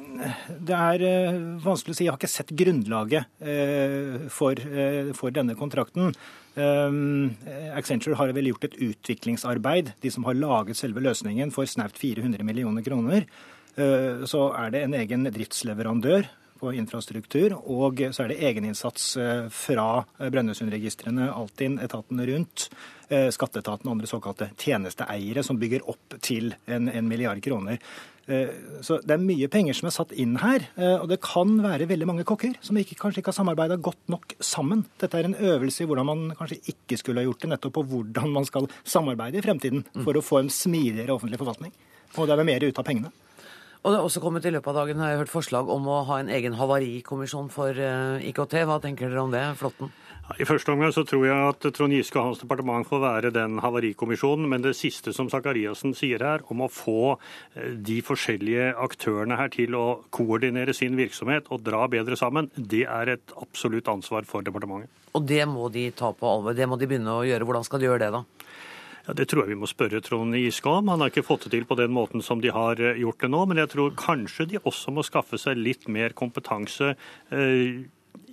det 0.67 0.75
er 0.75 1.03
eh, 1.05 1.37
vanskelig 1.63 1.93
å 1.93 1.97
si. 1.97 2.05
Jeg 2.05 2.13
har 2.13 2.19
ikke 2.19 2.31
sett 2.31 2.53
grunnlaget 2.57 3.27
eh, 3.41 4.27
for, 4.33 4.59
eh, 4.59 5.11
for 5.17 5.35
denne 5.35 5.57
kontrakten. 5.59 6.15
Accenture 6.55 8.15
har 8.15 8.31
vel 8.31 8.47
gjort 8.47 8.69
et 8.69 8.77
utviklingsarbeid, 8.79 9.91
de 9.99 10.11
som 10.13 10.23
har 10.27 10.37
laget 10.39 10.79
selve 10.79 11.03
løsningen, 11.03 11.51
for 11.51 11.67
snaut 11.67 11.97
400 11.99 12.47
millioner 12.47 12.85
kroner. 12.85 13.27
Så 13.75 14.45
er 14.55 14.71
det 14.71 14.85
en 14.85 14.95
egen 14.95 15.27
driftsleverandør 15.35 16.29
på 16.61 16.71
infrastruktur, 16.79 17.57
og 17.59 17.99
så 18.15 18.23
er 18.23 18.31
det 18.31 18.39
egeninnsats 18.47 19.09
fra 19.51 19.89
Brønnøysundregistrene, 20.15 21.27
Altinn, 21.35 21.75
etatene 21.83 22.29
rundt, 22.31 22.69
skatteetaten 23.07 23.89
og 23.89 23.95
andre 23.95 24.09
såkalte 24.09 24.49
tjenesteeiere 24.57 25.43
som 25.45 25.59
bygger 25.61 25.85
opp 25.91 26.17
til 26.25 26.53
en, 26.65 26.89
en 26.89 27.07
milliard 27.09 27.41
kroner. 27.45 27.77
Eh, 28.27 28.49
så 28.81 28.97
det 29.05 29.13
er 29.13 29.21
mye 29.21 29.47
penger 29.53 29.77
som 29.77 29.89
er 29.89 29.93
satt 29.93 30.13
inn 30.17 30.37
her. 30.41 30.65
Eh, 30.79 30.95
og 30.97 31.09
det 31.11 31.19
kan 31.23 31.51
være 31.61 31.87
veldig 31.89 32.07
mange 32.09 32.25
kokker 32.27 32.55
som 32.65 32.77
ikke, 32.79 32.97
kanskje 32.99 33.21
ikke 33.21 33.31
har 33.31 33.37
samarbeida 33.37 33.77
godt 33.77 34.01
nok 34.11 34.37
sammen. 34.43 34.85
Dette 35.01 35.19
er 35.19 35.29
en 35.29 35.37
øvelse 35.37 35.83
i 35.83 35.89
hvordan 35.89 36.09
man 36.09 36.23
kanskje 36.37 36.61
ikke 36.73 36.99
skulle 37.01 37.21
ha 37.21 37.27
gjort 37.27 37.45
det, 37.45 37.51
nettopp 37.53 37.77
på 37.77 37.85
hvordan 37.91 38.33
man 38.33 38.47
skal 38.49 38.69
samarbeide 38.81 39.41
i 39.41 39.45
fremtiden 39.45 39.85
for 40.01 40.17
å 40.17 40.25
få 40.25 40.41
en 40.41 40.53
smidigere 40.53 41.13
offentlig 41.13 41.41
forvaltning. 41.41 41.75
Og 42.15 42.27
det 42.27 42.37
er 42.37 42.47
mer 42.47 42.65
ut 42.65 42.81
av 42.81 42.87
pengene. 42.87 43.13
Og 43.85 43.93
det 43.93 43.99
er 43.99 44.07
også 44.07 44.21
kommet 44.23 44.45
i 44.49 44.49
løpet 44.49 44.71
av 44.71 44.79
dagen 44.79 44.97
har 44.97 45.11
jeg 45.11 45.19
hørt 45.19 45.29
forslag 45.29 45.67
om 45.69 45.83
å 45.93 45.99
ha 46.07 46.15
en 46.17 46.29
egen 46.33 46.55
havarikommisjon 46.57 47.51
for 47.53 47.77
eh, 47.77 48.23
IKT. 48.31 48.55
Hva 48.65 48.79
tenker 48.81 49.11
dere 49.11 49.21
om 49.21 49.29
det, 49.29 49.43
Flåtten? 49.59 49.91
I 50.41 50.47
første 50.49 50.73
omgang 50.73 50.89
så 50.89 51.03
tror 51.05 51.27
jeg 51.27 51.49
at 51.51 51.67
Trond 51.77 51.93
Giske 51.93 52.17
og 52.17 52.31
hans 52.31 52.39
departement 52.41 52.87
får 52.89 53.03
være 53.03 53.31
den 53.35 53.59
havarikommisjonen. 53.61 54.47
Men 54.49 54.65
det 54.65 54.73
siste 54.73 55.13
som 55.13 55.29
Sakariassen 55.29 55.93
sier 55.93 56.25
her, 56.25 56.41
om 56.49 56.63
å 56.65 56.71
få 56.73 57.13
eh, 57.13 57.75
de 57.77 57.99
forskjellige 58.07 58.71
aktørene 58.87 59.37
her 59.37 59.53
til 59.53 59.77
å 59.77 59.85
koordinere 60.09 60.73
sin 60.73 60.97
virksomhet 60.97 61.53
og 61.53 61.61
dra 61.67 61.85
bedre 61.85 62.17
sammen, 62.17 62.49
det 62.57 62.87
er 62.89 63.13
et 63.19 63.37
absolutt 63.37 63.93
ansvar 63.93 64.25
for 64.25 64.41
departementet. 64.41 64.89
Og 65.13 65.29
det 65.29 65.45
må 65.45 65.69
de 65.69 65.91
ta 65.93 66.09
på 66.09 66.25
alvor? 66.25 66.57
Det 66.57 66.65
må 66.65 66.81
de 66.81 66.89
begynne 66.89 67.19
å 67.21 67.21
gjøre? 67.21 67.45
Hvordan 67.45 67.69
skal 67.69 67.85
de 67.85 67.91
gjøre 67.91 68.07
det, 68.07 68.11
da? 68.17 68.25
Ja, 69.05 69.13
Det 69.13 69.27
tror 69.29 69.43
jeg 69.43 69.53
vi 69.53 69.61
må 69.61 69.69
spørre 69.69 70.01
Trond 70.01 70.33
Giske 70.33 70.69
om. 70.69 70.87
Han 70.89 71.03
har 71.03 71.11
ikke 71.11 71.25
fått 71.25 71.45
det 71.45 71.53
til 71.53 71.65
på 71.69 71.77
den 71.77 71.93
måten 71.93 72.23
som 72.25 72.41
de 72.41 72.49
har 72.53 72.79
eh, 72.81 72.97
gjort 73.03 73.21
det 73.21 73.29
nå. 73.29 73.43
Men 73.45 73.61
jeg 73.61 73.73
tror 73.75 73.97
kanskje 73.99 74.47
de 74.49 74.61
også 74.63 74.93
må 74.95 75.05
skaffe 75.05 75.37
seg 75.37 75.61
litt 75.61 75.85
mer 75.91 76.17
kompetanse. 76.17 76.95
Eh, 77.29 77.85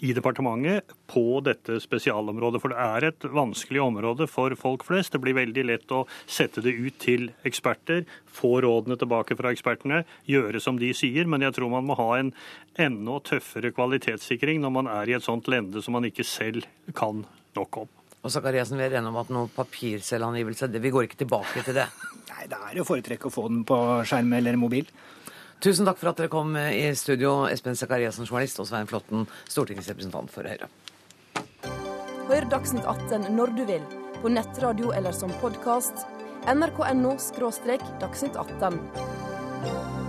i 0.03 0.11
departementet 0.15 0.91
på 1.11 1.41
dette 1.47 1.77
spesialområdet. 1.83 2.61
For 2.63 2.73
det 2.73 2.79
er 2.83 3.07
et 3.07 3.27
vanskelig 3.31 3.83
område 3.83 4.27
for 4.31 4.55
folk 4.59 4.87
flest. 4.87 5.15
Det 5.15 5.21
blir 5.23 5.37
veldig 5.39 5.65
lett 5.69 5.95
å 5.95 6.03
sette 6.27 6.63
det 6.65 6.75
ut 6.75 6.99
til 7.03 7.29
eksperter, 7.47 8.03
få 8.27 8.57
rådene 8.65 8.99
tilbake 8.99 9.37
fra 9.39 9.53
ekspertene, 9.55 10.03
gjøre 10.27 10.63
som 10.63 10.79
de 10.81 10.91
sier. 10.97 11.31
Men 11.31 11.47
jeg 11.47 11.59
tror 11.59 11.71
man 11.75 11.87
må 11.87 11.99
ha 12.01 12.11
en 12.19 12.35
enda 12.81 13.21
tøffere 13.31 13.75
kvalitetssikring 13.75 14.63
når 14.63 14.77
man 14.81 14.91
er 14.91 15.11
i 15.11 15.19
et 15.19 15.27
sånt 15.27 15.51
lende 15.51 15.83
som 15.83 15.99
man 15.99 16.09
ikke 16.09 16.27
selv 16.27 16.67
kan 16.99 17.27
nok 17.59 17.85
om. 17.85 17.99
Og 18.23 18.31
Sakariassen, 18.31 18.79
Vi 18.79 18.85
er 18.85 18.99
enige 18.99 19.11
om 19.11 19.19
at 19.19 19.31
noe 19.35 19.51
papirselvangivelse, 19.51 20.69
vi 20.79 20.91
går 20.91 21.09
ikke 21.09 21.25
tilbake 21.25 21.65
til 21.67 21.75
det? 21.75 21.89
Nei, 22.31 22.47
det 22.47 22.59
er 22.59 22.79
jo 22.79 22.87
foretrekk 22.87 23.27
å 23.27 23.35
få 23.35 23.49
den 23.51 23.65
på 23.67 23.79
skjerm 24.07 24.33
eller 24.39 24.57
mobil. 24.57 24.87
Tusen 25.63 25.87
takk 25.87 25.99
for 25.99 26.11
at 26.11 26.19
dere 26.19 26.31
kom 26.31 26.57
i 26.59 26.89
studio, 26.99 27.47
Espen 27.51 27.79
Sakariassen, 27.79 28.27
journalist, 28.27 28.59
og 28.63 28.67
Svein 28.67 28.91
Flåtten, 28.91 29.27
stortingsrepresentant 29.51 30.31
for 30.31 30.47
Høyre. 30.47 30.71
Hør 32.31 32.47
Dagsnytt 32.51 32.87
18 32.87 33.31
når 33.35 33.55
du 33.59 33.65
vil, 33.71 33.83
på 34.23 34.31
nettradio 34.31 34.95
eller 34.95 35.15
som 35.15 35.31
podkast. 35.43 36.07
nrk.no 36.47 37.15
dagsnytt 38.03 38.39
18. 38.39 40.02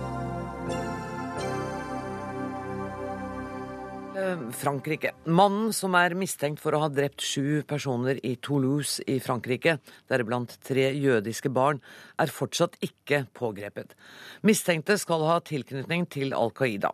Frankrike. 4.14 5.10
Mannen 5.26 5.72
som 5.74 5.94
er 5.98 6.14
mistenkt 6.18 6.62
for 6.62 6.76
å 6.76 6.82
ha 6.84 6.88
drept 6.92 7.22
sju 7.24 7.62
personer 7.66 8.20
i 8.22 8.34
Toulouse 8.42 9.02
i 9.10 9.18
Frankrike, 9.22 9.78
deriblant 10.10 10.54
tre 10.64 10.90
jødiske 10.92 11.50
barn, 11.50 11.80
er 12.20 12.30
fortsatt 12.30 12.78
ikke 12.84 13.24
pågrepet. 13.34 13.96
Mistenkte 14.46 14.98
skal 15.00 15.26
ha 15.26 15.40
tilknytning 15.42 16.06
til 16.10 16.34
Al 16.36 16.54
Qaida. 16.54 16.92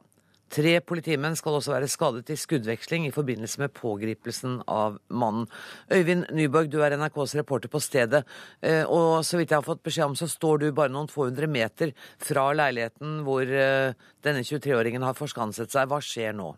Tre 0.50 0.72
politimenn 0.82 1.36
skal 1.38 1.60
også 1.60 1.76
være 1.76 1.88
skadet 1.90 2.32
i 2.34 2.36
skuddveksling 2.40 3.04
i 3.06 3.12
forbindelse 3.14 3.60
med 3.62 3.74
pågripelsen 3.76 4.56
av 4.66 4.96
mannen. 5.14 5.46
Øyvind 5.92 6.26
Nyborg, 6.34 6.72
du 6.72 6.80
er 6.82 6.96
NRKs 6.98 7.36
reporter 7.38 7.70
på 7.70 7.78
stedet, 7.78 8.24
eh, 8.62 8.82
og 8.82 9.22
så 9.24 9.38
vidt 9.38 9.52
jeg 9.52 9.60
har 9.60 9.68
fått 9.68 9.84
beskjed 9.86 10.08
om, 10.08 10.16
så 10.18 10.26
står 10.26 10.58
du 10.58 10.72
bare 10.72 10.90
noen 10.90 11.06
få 11.12 11.28
hundre 11.28 11.46
meter 11.46 11.94
fra 12.18 12.48
leiligheten 12.50 13.20
hvor 13.28 13.46
eh, 13.46 13.94
denne 14.26 14.42
23-åringen 14.42 15.06
har 15.06 15.14
forskanset 15.14 15.70
seg. 15.70 15.86
Hva 15.86 16.02
skjer 16.02 16.34
nå? 16.34 16.50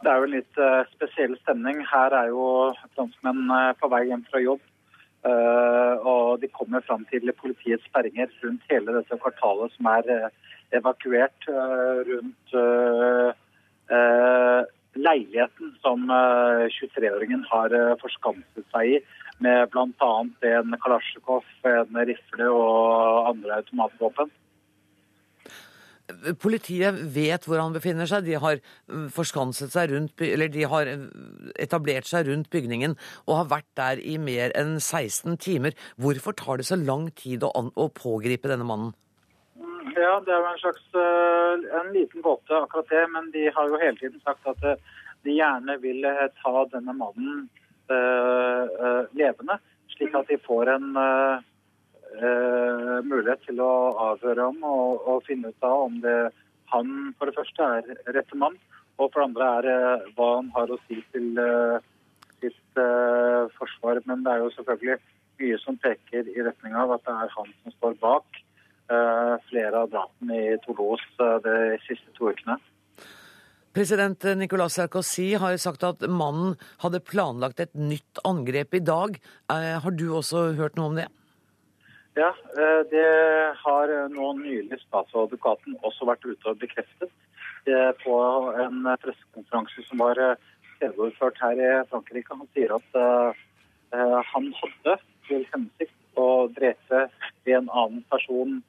Det 0.00 0.08
er 0.08 0.16
jo 0.20 0.26
en 0.28 0.32
litt 0.32 0.60
uh, 0.60 0.82
spesiell 0.94 1.34
stemning. 1.42 1.82
Her 1.84 2.14
er 2.16 2.30
jo 2.32 2.44
franskmenn 2.96 3.50
uh, 3.52 3.72
på 3.80 3.90
vei 3.92 4.06
hjem 4.08 4.24
fra 4.30 4.40
jobb. 4.40 4.62
Uh, 5.20 6.00
og 6.08 6.40
de 6.40 6.48
kommer 6.56 6.80
fram 6.86 7.04
til 7.10 7.28
politiets 7.36 7.84
sperringer 7.90 8.30
rundt 8.40 8.64
hele 8.72 8.94
dette 8.96 9.18
kvartalet 9.20 9.74
som 9.74 9.90
er 9.92 10.30
evakuert 10.72 11.48
rundt 12.06 12.54
leiligheten 14.94 15.72
som 15.82 16.06
23-åringen 16.08 17.42
har 17.50 17.74
forskanset 18.00 18.64
seg 18.70 18.94
i, 18.94 19.00
med 19.42 19.66
bl.a. 19.74 20.12
en 20.54 20.78
kalasjnikov, 20.84 21.44
en 21.66 22.00
rifle 22.06 22.48
og 22.54 23.32
andre 23.34 23.58
automatvåpen. 23.58 24.30
Politiet 26.42 26.98
vet 27.14 27.46
hvor 27.46 27.60
han 27.60 27.74
befinner 27.74 28.08
seg. 28.10 28.26
De 28.26 28.38
har 28.40 28.60
mm, 28.60 29.08
forskanset 29.14 29.72
seg 29.74 29.92
rundt, 29.92 30.22
eller 30.24 30.50
de 30.52 30.64
har 30.70 30.90
eh, 30.90 31.04
etablert 31.62 32.08
seg 32.10 32.28
rundt 32.30 32.50
bygningen 32.52 32.96
og 33.26 33.36
har 33.42 33.50
vært 33.52 33.70
der 33.80 34.02
i 34.02 34.16
mer 34.20 34.54
enn 34.58 34.78
16 34.78 35.38
timer. 35.42 35.76
Hvorfor 36.00 36.36
tar 36.38 36.60
det 36.60 36.68
så 36.70 36.78
lang 36.80 37.10
tid 37.18 37.46
å, 37.46 37.88
pågripe 37.94 38.50
denne 38.50 38.66
mannen? 38.66 38.92
Ja, 39.96 40.18
Det 40.24 40.32
er 40.32 40.40
jo 40.40 40.50
en 40.50 40.62
slags 40.62 40.84
eh, 40.96 41.68
en 41.80 41.92
liten 41.94 42.24
gåte, 42.24 42.56
akkurat 42.56 42.90
det. 42.92 43.04
Men 43.14 43.30
de 43.34 43.48
har 43.54 43.68
jo 43.68 43.80
hele 43.80 43.98
tiden 44.00 44.20
sagt 44.24 44.46
at 44.48 44.64
eh, 44.64 44.80
de 45.26 45.36
gjerne 45.36 45.76
vil 45.82 46.06
ta 46.40 46.64
denne 46.72 46.94
mannen 46.96 47.42
uh, 47.92 49.04
levende, 49.12 49.58
slik 49.92 50.14
at 50.16 50.30
de 50.30 50.38
får 50.40 50.70
en 50.72 50.86
uh, 50.96 51.42
eh, 52.18 52.98
mulighet 53.06 53.42
til 53.46 53.60
å 53.62 53.72
avhøre 54.10 54.50
om 54.50 54.64
og, 54.66 55.06
og, 55.06 55.22
finne 55.28 55.52
ut 55.52 55.66
av 55.66 55.86
om 55.86 56.00
det 56.04 56.18
han 56.72 57.14
for 57.18 57.30
det 57.30 57.36
første 57.36 57.70
er 57.78 58.14
rette 58.14 58.36
mann, 58.38 58.56
og 58.98 59.10
for 59.10 59.20
det 59.20 59.28
andre 59.30 59.48
er 59.58 59.70
eh, 59.70 60.10
hva 60.16 60.28
han 60.36 60.50
har 60.56 60.70
å 60.70 60.78
si 60.86 61.00
til 61.14 61.40
eh, 61.40 61.78
sitt 62.40 62.80
eh, 62.80 63.50
forsvar. 63.58 64.02
Men 64.06 64.24
det 64.24 64.34
er 64.34 64.44
jo 64.44 64.52
selvfølgelig 64.56 64.98
mye 65.40 65.60
som 65.62 65.78
peker 65.80 66.28
i 66.30 66.44
retning 66.44 66.76
av 66.76 66.94
at 66.96 67.06
det 67.06 67.16
er 67.16 67.34
han 67.36 67.54
som 67.62 67.76
står 67.76 67.96
bak 68.02 68.42
eh, 68.92 69.36
flere 69.50 69.84
av 69.84 69.92
drapene 69.94 70.42
i 70.52 70.58
Toulouse 70.66 71.08
eh, 71.18 71.38
de 71.46 71.56
siste 71.86 72.12
to 72.18 72.30
ukene. 72.30 72.58
President 73.70 74.24
Nicolas 74.34 74.74
Sarkozy 74.74 75.28
har 75.38 75.54
sagt 75.62 75.84
at 75.86 76.02
mannen 76.10 76.56
hadde 76.82 77.02
planlagt 77.06 77.62
et 77.62 77.70
nytt 77.78 78.18
angrep 78.26 78.74
i 78.74 78.82
dag. 78.82 79.14
Har 79.46 79.94
du 79.94 80.08
også 80.10 80.48
hørt 80.58 80.74
noe 80.74 80.90
om 80.90 80.98
det? 80.98 81.06
Ja, 82.14 82.34
eh, 82.58 82.80
det 82.90 83.08
har 83.64 83.90
nå 84.10 84.32
nylig 84.40 84.80
statsadvokaten 84.82 85.76
også 85.86 86.08
vært 86.08 86.24
ute 86.26 86.50
og 86.50 86.58
bekreftet 86.58 87.10
eh, 87.70 87.92
på 88.02 88.16
en 88.64 88.82
pressekonferanse 88.98 89.84
som 89.86 90.02
var 90.02 90.18
eh, 90.18 90.48
her 90.80 91.60
i 91.62 91.68
Frankrike. 91.90 92.34
Han 92.34 92.48
sier 92.54 92.72
at 92.74 92.98
han 94.32 94.46
hadde 94.56 94.94
til 95.28 95.42
hensikt 95.52 96.18
å 96.18 96.48
drepe 96.56 97.02
en 97.44 97.68
annen 97.68 98.00
person 98.08 98.62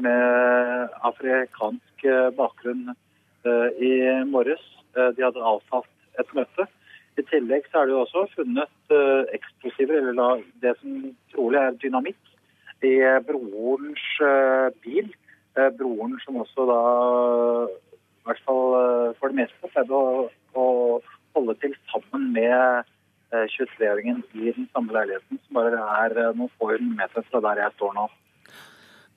med 0.00 0.94
afrikansk 1.04 2.06
bakgrunn 2.38 2.94
i 3.84 3.92
morges. 4.30 4.64
De 4.94 5.26
hadde 5.26 5.44
avtalt 5.50 5.92
et 6.22 6.32
møte. 6.32 6.66
I 7.20 7.26
tillegg 7.28 7.68
så 7.68 7.82
er 7.82 7.90
det 7.90 7.96
jo 7.98 8.00
også 8.06 8.24
funnet 8.32 8.96
eksplosiver, 9.36 10.08
eller 10.14 10.40
det 10.64 10.72
som 10.80 11.10
trolig 11.34 11.60
er 11.60 11.76
dynamitt, 11.84 12.27
i 12.86 12.94
brorens 13.26 14.04
eh, 14.22 14.68
bil. 14.84 15.10
Eh, 15.58 15.70
broren 15.78 16.18
som 16.24 16.38
også 16.42 16.66
da, 16.68 16.82
i 17.72 18.28
hvert 18.28 18.44
fall 18.46 18.76
eh, 18.78 19.16
for 19.18 19.32
det 19.32 19.40
meste, 19.42 19.72
pleide 19.72 19.98
å, 19.98 20.28
å 20.54 20.66
holde 21.36 21.56
til 21.62 21.74
sammen 21.92 22.30
med 22.36 22.94
23-åringen 23.28 24.22
i 24.40 24.54
den 24.56 24.64
samme 24.72 24.94
leiligheten, 24.96 25.36
som 25.44 25.58
bare 25.58 25.82
er 26.00 26.14
noen 26.32 26.48
få 26.56 26.70
meter 26.80 27.26
fra 27.28 27.42
der 27.44 27.60
jeg 27.60 27.74
står 27.76 27.92
nå. 27.98 28.06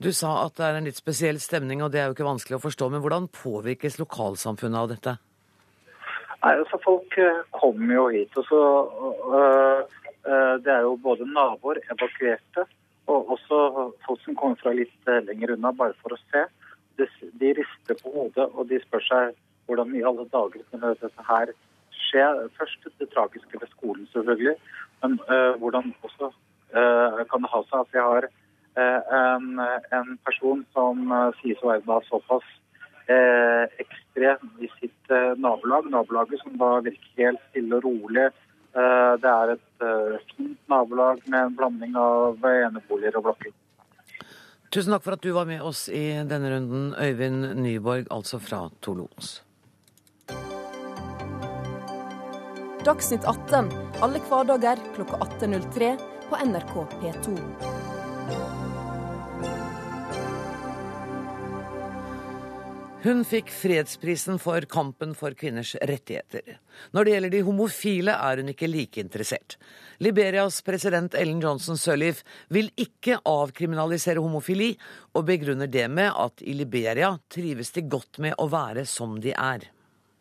Du 0.02 0.10
sa 0.12 0.34
at 0.42 0.58
det 0.58 0.66
er 0.66 0.76
en 0.76 0.88
litt 0.88 0.98
spesiell 0.98 1.38
stemning, 1.40 1.80
og 1.80 1.94
det 1.94 2.02
er 2.02 2.10
jo 2.10 2.16
ikke 2.16 2.26
vanskelig 2.26 2.58
å 2.58 2.64
forstå. 2.64 2.90
Men 2.92 3.00
hvordan 3.00 3.30
påvirkes 3.32 3.96
lokalsamfunnet 4.02 4.80
av 4.82 4.90
dette? 4.90 5.14
Nei, 6.42 6.52
altså 6.58 6.78
Folk 6.82 7.16
kommer 7.54 7.94
jo 7.94 8.06
hit. 8.10 8.36
og 8.36 8.44
så 8.48 8.60
øh, 9.38 9.82
øh, 10.26 10.54
Det 10.64 10.72
er 10.74 10.82
jo 10.88 10.96
både 10.96 11.28
naboer, 11.30 11.78
evakuerte, 11.94 12.66
og 13.10 13.30
også 13.34 13.58
folk 14.06 14.20
som 14.24 14.36
kommer 14.38 14.58
fra 14.60 14.74
litt 14.76 15.10
eh, 15.10 15.22
lenger 15.26 15.56
unna, 15.56 15.72
bare 15.74 15.96
for 16.02 16.14
å 16.14 16.20
se. 16.30 16.44
De 17.40 17.52
rister 17.56 17.98
på 17.98 18.12
hodet 18.14 18.46
og 18.52 18.68
de 18.70 18.78
spør 18.84 19.04
seg 19.08 19.34
hvordan 19.66 19.94
i 19.96 20.04
alle 20.06 20.26
dager 20.30 20.62
kunne 20.70 20.94
dette 21.00 21.26
her 21.28 21.52
skje. 22.04 22.26
Først 22.58 22.86
det 23.00 23.08
tragiske 23.14 23.58
ved 23.58 23.70
skolen, 23.72 24.06
selvfølgelig. 24.12 24.54
Men 25.02 25.18
uh, 25.30 25.58
hvordan 25.58 25.94
også 26.06 26.30
uh, 26.30 27.22
kan 27.30 27.42
det 27.42 27.52
ha 27.54 27.62
seg 27.70 27.78
at 27.80 27.94
vi 27.94 28.02
har 28.06 28.28
uh, 28.28 29.00
en, 29.18 29.62
en, 29.98 30.12
person 30.26 30.62
som 30.76 31.14
sies 31.40 31.62
å 31.62 31.72
være 31.72 32.02
såpass 32.10 32.58
ekstrem 33.82 34.44
i 34.62 34.68
sitt 34.78 35.10
nabolag, 35.42 35.88
nabolaget 35.90 36.38
som 36.40 36.54
da 36.56 36.78
virker 36.86 37.18
helt 37.18 37.40
stille 37.50 37.80
og 37.80 37.84
rolig 37.84 38.28
det 38.72 39.32
er 39.32 39.54
et 39.54 39.84
eh, 39.84 40.18
fint 40.32 40.58
nabolag 40.72 41.20
med 41.26 41.48
en 41.48 41.56
blanding 41.58 41.96
av 41.98 42.46
eneboliger 42.48 43.18
og 43.20 43.28
blokker. 43.28 43.52
Tusen 44.72 44.94
takk 44.94 45.04
for 45.04 45.18
at 45.18 45.24
du 45.24 45.32
var 45.36 45.48
med 45.48 45.60
oss 45.60 45.84
i 45.92 46.06
denne 46.24 46.48
runden, 46.54 46.94
Øyvind 46.96 47.52
Nyborg, 47.60 48.06
altså 48.10 48.40
fra 48.40 48.64
Toulouse. 48.80 49.42
Dagsnytt 52.82 53.28
18 53.28 53.68
alle 54.02 54.18
hverdager 54.26 54.80
klokka 54.96 55.20
18.03 55.28 55.92
på 56.30 56.40
NRK 56.48 56.74
P2. 56.98 57.81
Hun 63.02 63.24
fikk 63.26 63.48
fredsprisen 63.50 64.36
for 64.38 64.62
kampen 64.70 65.10
for 65.18 65.34
kvinners 65.34 65.72
rettigheter. 65.82 66.60
Når 66.94 67.04
det 67.04 67.14
gjelder 67.14 67.32
de 67.34 67.40
homofile, 67.42 68.12
er 68.14 68.38
hun 68.38 68.52
ikke 68.52 68.68
like 68.70 69.02
interessert. 69.02 69.56
Liberias 69.98 70.60
president 70.62 71.16
Ellen 71.18 71.40
Johnson 71.42 71.74
Sirleaf 71.74 72.20
vil 72.54 72.70
ikke 72.78 73.16
avkriminalisere 73.26 74.22
homofili, 74.22 74.76
og 75.18 75.26
begrunner 75.26 75.66
det 75.66 75.88
med 75.90 76.14
at 76.14 76.44
i 76.46 76.54
Liberia 76.54 77.16
trives 77.26 77.74
de 77.74 77.82
godt 77.90 78.20
med 78.22 78.38
å 78.38 78.46
være 78.46 78.86
som 78.86 79.16
de 79.18 79.34
er. 79.34 79.66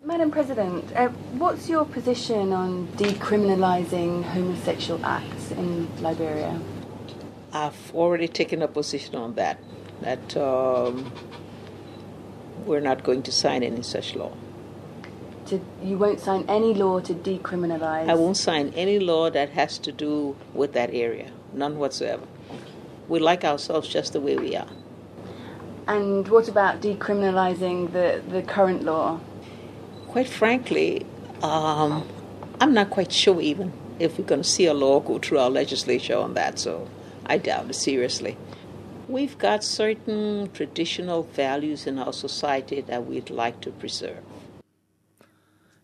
Madam 0.04 0.32
President, 0.32 0.90
uh, 0.98 1.14
what's 1.38 1.70
your 1.70 1.86
position 1.86 2.52
on 2.52 2.88
decriminalizing 2.98 4.24
homosexual 4.34 5.00
acts 5.06 5.52
in 5.52 5.88
Liberia? 6.02 6.60
I've 7.54 7.94
already 7.94 8.28
taken 8.28 8.64
a 8.64 8.68
position 8.68 9.16
on 9.16 9.36
that. 9.36 9.60
That 10.02 10.36
um, 10.36 11.12
we're 12.66 12.80
not 12.80 13.04
going 13.04 13.24
to 13.24 13.32
sign 13.32 13.64
any 13.64 13.84
such 13.84 14.16
law. 14.16 14.32
To, 15.48 15.60
you 15.84 15.98
won't 15.98 16.20
sign 16.20 16.46
any 16.48 16.74
law 16.74 17.00
to 17.02 17.14
decriminalize? 17.14 18.10
I 18.10 18.14
won't 18.14 18.38
sign 18.38 18.74
any 18.76 19.00
law 19.00 19.30
that 19.30 19.50
has 19.50 19.78
to 19.80 19.92
do 19.92 20.36
with 20.54 20.74
that 20.74 20.94
area, 20.94 21.32
none 21.54 21.78
whatsoever. 21.78 22.26
We 23.08 23.20
like 23.20 23.44
ourselves 23.44 23.90
just 23.90 24.14
the 24.14 24.22
way 24.22 24.38
we 24.38 24.56
are. 24.56 24.70
And 25.88 26.28
what 26.28 26.48
about 26.48 26.82
decriminalizing 26.82 27.92
the, 27.92 28.22
the 28.30 28.44
current 28.44 28.84
law? 28.84 29.20
Quite 30.08 30.30
frankly, 30.30 31.06
um, 31.42 32.08
I'm 32.62 32.74
not 32.74 32.90
quite 32.90 33.12
sure 33.12 33.42
even 33.42 33.74
if 34.00 34.18
we're 34.18 34.26
going 34.26 34.44
to 34.44 34.48
see 34.48 34.66
a 34.66 34.74
law 34.74 35.00
go 35.00 35.20
through 35.20 35.40
our 35.40 35.50
legislature 35.50 36.18
on 36.18 36.34
that, 36.36 36.60
so 36.60 36.88
I 37.26 37.38
doubt 37.38 37.70
it 37.70 37.74
seriously. 37.74 38.38
We've 39.08 39.38
got 39.38 39.64
certain 39.64 40.50
traditional 40.54 41.24
values 41.24 41.88
in 41.88 42.00
our 42.00 42.14
society 42.14 42.82
that 42.82 43.06
we'd 43.06 43.30
like 43.30 43.60
to 43.62 43.72
preserve. 43.72 44.24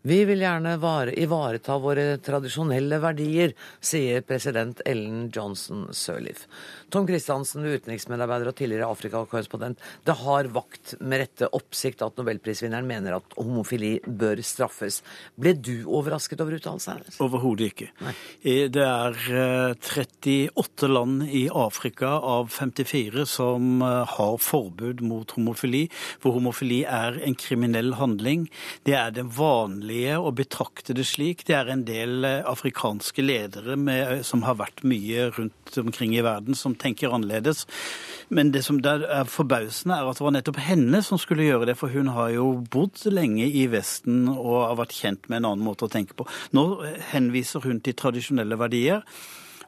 Vi 0.08 0.22
vil 0.26 0.40
gjerne 0.40 0.78
ivareta 1.20 1.76
våre 1.84 2.04
tradisjonelle 2.24 2.96
verdier, 3.04 3.52
sier 3.84 4.22
president 4.24 4.80
Ellen 4.88 5.26
Johnson 5.36 5.82
Sirleaf. 5.92 6.46
Tom 6.94 7.04
Christiansen, 7.10 7.66
utenriksmedarbeider 7.68 8.48
og 8.48 8.56
tidligere 8.56 8.88
Afrikakorrespondent. 8.88 9.82
Det 10.08 10.16
har 10.22 10.48
vakt 10.56 10.94
med 11.02 11.26
rette 11.26 11.50
oppsikt 11.52 12.06
at 12.06 12.16
nobelprisvinneren 12.16 12.88
mener 12.88 13.18
at 13.18 13.36
homofili 13.36 13.98
bør 14.08 14.40
straffes. 14.48 15.02
Ble 15.36 15.52
du 15.60 15.74
overrasket 15.84 16.40
over 16.46 16.56
uttalelsen? 16.56 17.04
Overhodet 17.28 17.74
ikke. 17.74 17.90
Nei. 18.06 18.16
Det 18.72 18.86
er 18.86 19.20
38 19.84 20.88
eh, 20.88 20.94
land 20.94 21.28
i 21.28 21.44
Afrika 21.52 22.14
av 22.24 22.48
54 22.56 23.28
som 23.28 23.84
eh, 23.84 24.16
har 24.16 24.40
forbud 24.40 25.04
mot 25.04 25.36
homofili, 25.36 25.84
for 26.24 26.40
homofili 26.40 26.86
er 26.88 27.20
en 27.28 27.36
kriminell 27.36 27.98
handling. 28.00 28.48
Det 28.88 28.96
er 28.96 29.12
den 29.20 29.36
vanlige 29.36 29.97
å 30.18 30.32
betrakte 30.36 30.96
det 30.98 31.06
slik. 31.10 31.44
Det 31.48 31.56
er 31.58 31.72
en 31.72 31.84
del 31.88 32.26
eh, 32.28 32.46
afrikanske 32.48 33.24
ledere 33.24 33.78
med, 33.80 34.22
som 34.28 34.44
har 34.48 34.60
vært 34.60 34.84
mye 34.88 35.30
rundt 35.36 35.80
omkring 35.82 36.16
i 36.18 36.24
verden, 36.26 36.58
som 36.58 36.76
tenker 36.78 37.14
annerledes. 37.16 37.66
Men 38.30 38.52
det 38.54 38.64
som 38.68 38.80
er 38.84 39.30
forbausende, 39.32 39.98
er 39.98 40.10
at 40.10 40.20
det 40.20 40.28
var 40.28 40.36
nettopp 40.36 40.62
henne 40.66 41.02
som 41.06 41.22
skulle 41.22 41.48
gjøre 41.48 41.72
det. 41.72 41.78
For 41.80 41.94
hun 41.94 42.12
har 42.16 42.32
jo 42.36 42.52
bodd 42.72 43.02
lenge 43.12 43.48
i 43.48 43.66
Vesten 43.72 44.26
og 44.36 44.62
har 44.68 44.80
vært 44.84 44.98
kjent 45.00 45.28
med 45.28 45.42
en 45.42 45.52
annen 45.54 45.68
måte 45.68 45.88
å 45.88 45.92
tenke 45.92 46.18
på. 46.18 46.28
Nå 46.58 46.68
henviser 47.14 47.66
hun 47.66 47.82
til 47.84 47.98
tradisjonelle 47.98 48.60
verdier. 48.60 49.04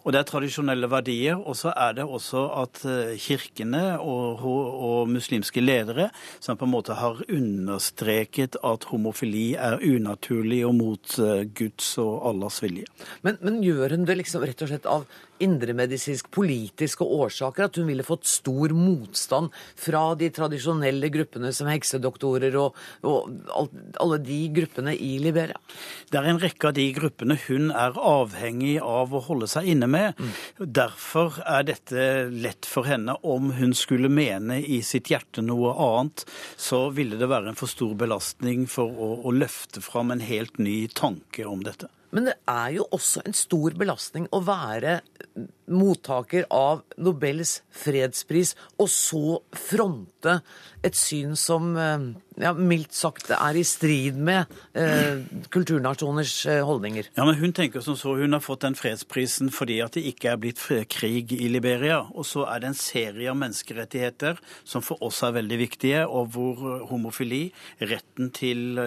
Og 0.04 0.14
det 0.14 0.22
er 0.22 0.28
tradisjonelle 0.30 0.90
verdier. 0.92 1.40
Og 1.40 1.58
så 1.60 1.74
er 1.76 1.98
det 1.98 2.06
også 2.06 2.46
at 2.62 2.82
eh, 2.88 3.16
kirkene 3.20 3.84
og, 4.00 4.44
og, 4.46 5.10
muslimske 5.10 5.62
ledere 5.64 6.10
som 6.40 6.58
på 6.60 6.68
en 6.68 6.74
måte 6.74 6.98
har 7.00 7.22
understreket 7.30 8.60
at 8.66 8.90
homofili 8.92 9.54
er 9.56 9.80
unaturlig 9.84 10.62
og 10.68 10.76
mot 10.80 11.18
eh, 11.20 11.46
Guds 11.46 11.96
og 12.02 12.30
Allahs 12.32 12.62
vilje. 12.64 12.88
Men, 13.26 13.40
men 13.42 13.64
gjør 13.66 13.98
hun 13.98 14.08
det 14.08 14.20
liksom 14.22 14.46
rett 14.46 14.64
og 14.66 14.72
slett 14.72 14.90
av 14.90 15.08
indremedisinsk 15.44 16.30
politiske 16.34 17.06
årsaker 17.06 17.68
at 17.68 17.80
hun 17.80 17.90
ville 17.90 18.06
fått 18.06 18.28
stor 18.30 18.74
motstand 18.76 19.54
fra 19.80 20.04
de 20.20 20.30
tradisjonelle 20.36 21.12
gruppene 21.14 21.52
som 21.56 21.70
heksedoktorer 21.72 22.58
og, 22.60 22.78
og 23.08 23.30
alle 24.02 24.20
de 24.24 24.40
gruppene 24.56 24.96
i 24.96 25.16
Liberia? 25.22 25.60
Det 26.10 26.20
er 26.20 26.30
en 26.32 26.42
rekke 26.42 26.72
av 26.72 26.78
de 26.78 26.88
gruppene 26.96 27.38
hun 27.48 27.70
er 27.72 27.98
avhengig 27.98 28.78
av 28.84 29.14
å 29.16 29.24
holde 29.30 29.50
seg 29.52 29.70
inne 29.74 29.90
med. 29.90 30.20
Mm. 30.20 30.34
Derfor 30.80 31.40
er 31.46 31.68
dette 31.68 32.08
lett 32.34 32.68
for 32.70 32.90
henne. 32.90 33.16
Om 33.24 33.54
hun 33.60 33.76
skulle 33.78 34.12
mene 34.12 34.60
i 34.62 34.82
sitt 34.86 35.12
hjerte 35.12 35.44
noe 35.46 35.76
annet, 35.76 36.26
så 36.60 36.88
ville 36.96 37.20
det 37.20 37.30
være 37.30 37.52
en 37.52 37.60
for 37.60 37.72
stor 37.72 37.96
belastning 38.00 38.66
for 38.70 38.90
å, 38.90 39.14
å 39.26 39.36
løfte 39.36 39.84
fram 39.84 40.14
en 40.14 40.24
helt 40.24 40.60
ny 40.62 40.82
tanke 40.94 41.48
om 41.48 41.64
dette. 41.66 41.90
Men 42.16 42.26
det 42.26 42.38
er 42.50 42.72
jo 42.80 42.88
også 42.96 43.22
en 43.28 43.36
stor 43.38 43.76
belastning 43.78 44.26
å 44.34 44.42
være 44.42 45.00
mottaker 45.70 46.48
av 46.50 46.82
Nobels 46.98 47.60
fredspris, 47.70 48.56
og 48.80 48.90
så 48.92 49.40
fronte 49.56 50.40
et 50.86 50.96
syn 50.98 51.36
som 51.38 51.74
eh, 51.78 52.10
ja, 52.40 52.54
mildt 52.56 52.96
sagt 52.96 53.32
er 53.36 53.58
i 53.60 53.66
strid 53.68 54.18
med 54.18 54.50
eh, 54.78 55.22
kulturnasjoners 55.52 56.34
eh, 56.50 56.62
holdninger. 56.66 57.10
Ja, 57.18 57.26
men 57.28 57.38
Hun 57.40 57.54
tenker 57.56 57.84
som 57.84 57.98
så, 58.00 58.16
hun 58.18 58.36
har 58.36 58.44
fått 58.44 58.64
den 58.66 58.78
fredsprisen 58.80 59.52
fordi 59.54 59.80
at 59.84 59.98
det 59.98 60.06
ikke 60.14 60.34
er 60.34 60.42
blitt 60.42 60.64
krig 60.92 61.34
i 61.36 61.50
Liberia. 61.52 62.02
Og 62.16 62.28
så 62.28 62.46
er 62.50 62.64
det 62.64 62.72
en 62.72 62.80
serie 62.80 63.30
av 63.32 63.38
menneskerettigheter 63.40 64.40
som 64.64 64.86
for 64.86 65.02
oss 65.06 65.22
er 65.28 65.36
veldig 65.36 65.60
viktige, 65.60 66.06
og 66.08 66.32
hvor 66.36 66.64
eh, 66.64 66.88
homofili, 66.90 67.44
retten 67.80 68.32
til 68.36 68.80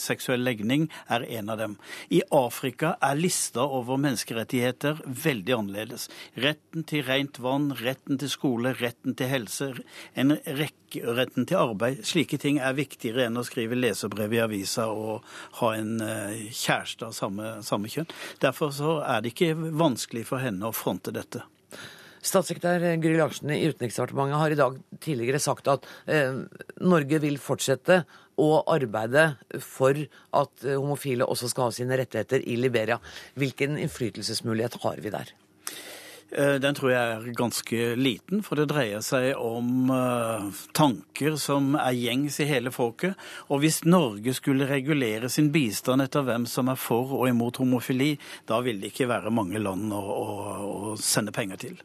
seksuell 0.00 0.44
legning, 0.44 0.88
er 1.12 1.26
en 1.38 1.50
av 1.52 1.60
dem. 1.60 1.76
I 2.14 2.22
Afrika 2.34 2.94
er 3.02 3.18
lista 3.18 3.64
over 3.64 3.98
menneskerettigheter 4.00 5.02
veldig 5.04 5.58
annerledes. 5.58 5.83
Retten 6.40 6.84
til 6.88 7.04
rent 7.06 7.38
vann, 7.42 7.70
retten 7.78 8.18
til 8.20 8.30
skole, 8.32 8.74
retten 8.80 9.16
til 9.18 9.30
helse, 9.30 9.70
en 10.18 10.36
rekke, 10.44 11.02
retten 11.18 11.48
til 11.48 11.60
arbeid. 11.60 12.02
Slike 12.06 12.38
ting 12.42 12.60
er 12.62 12.76
viktigere 12.76 13.28
enn 13.28 13.40
å 13.40 13.46
skrive 13.46 13.78
leserbrev 13.78 14.34
i 14.36 14.42
avisa 14.44 14.88
og 14.92 15.24
ha 15.60 15.72
en 15.78 15.98
eh, 16.04 16.46
kjæreste 16.50 17.08
av 17.08 17.16
samme, 17.16 17.56
samme 17.66 17.90
kjønn. 17.92 18.10
Derfor 18.42 18.74
er 19.02 19.24
det 19.24 19.34
ikke 19.34 19.54
vanskelig 19.74 20.26
for 20.30 20.44
henne 20.44 20.70
å 20.70 20.76
fronte 20.76 21.14
dette. 21.14 21.44
Statssekretær 22.24 22.80
Gry 23.02 23.18
Larsen 23.18 23.50
i 23.52 23.66
Utenriksdepartementet 23.68 24.40
har 24.40 24.52
i 24.54 24.56
dag 24.56 24.76
tidligere 25.04 25.42
sagt 25.44 25.68
at 25.68 25.88
eh, 26.08 26.38
Norge 26.80 27.20
vil 27.20 27.36
fortsette 27.42 28.04
å 28.40 28.50
arbeide 28.72 29.26
for 29.62 29.98
at 30.34 30.64
homofile 30.64 31.28
også 31.28 31.52
skal 31.52 31.68
ha 31.68 31.76
sine 31.76 31.98
rettigheter 32.00 32.42
i 32.42 32.56
Liberia. 32.58 32.98
Hvilken 33.38 33.78
innflytelsesmulighet 33.78 34.80
har 34.82 35.02
vi 35.04 35.12
der? 35.14 35.34
Eh, 36.34 36.54
den 36.58 36.74
tror 36.74 36.90
jeg 36.90 37.10
er 37.14 37.34
ganske 37.38 37.80
liten, 37.94 38.42
for 38.42 38.58
det 38.58 38.66
dreier 38.72 39.02
seg 39.06 39.38
om 39.38 39.90
uh, 39.92 40.48
tanker 40.74 41.36
som 41.38 41.76
er 41.78 41.94
gjengs 41.94 42.40
i 42.42 42.48
hele 42.48 42.72
folket. 42.74 43.14
Og 43.54 43.62
hvis 43.62 43.84
Norge 43.86 44.34
skulle 44.34 44.66
regulere 44.66 45.30
sin 45.30 45.52
bistand 45.54 46.02
etter 46.02 46.26
hvem 46.26 46.48
som 46.50 46.72
er 46.72 46.80
for 46.80 47.14
og 47.20 47.28
imot 47.30 47.62
homofili, 47.62 48.16
da 48.50 48.58
vil 48.66 48.82
det 48.82 48.90
ikke 48.90 49.10
være 49.12 49.34
mange 49.34 49.62
land 49.62 49.94
å, 49.94 50.02
å, 50.02 50.30
å 50.94 50.96
sende 50.98 51.34
penger 51.34 51.68
til. 51.68 51.78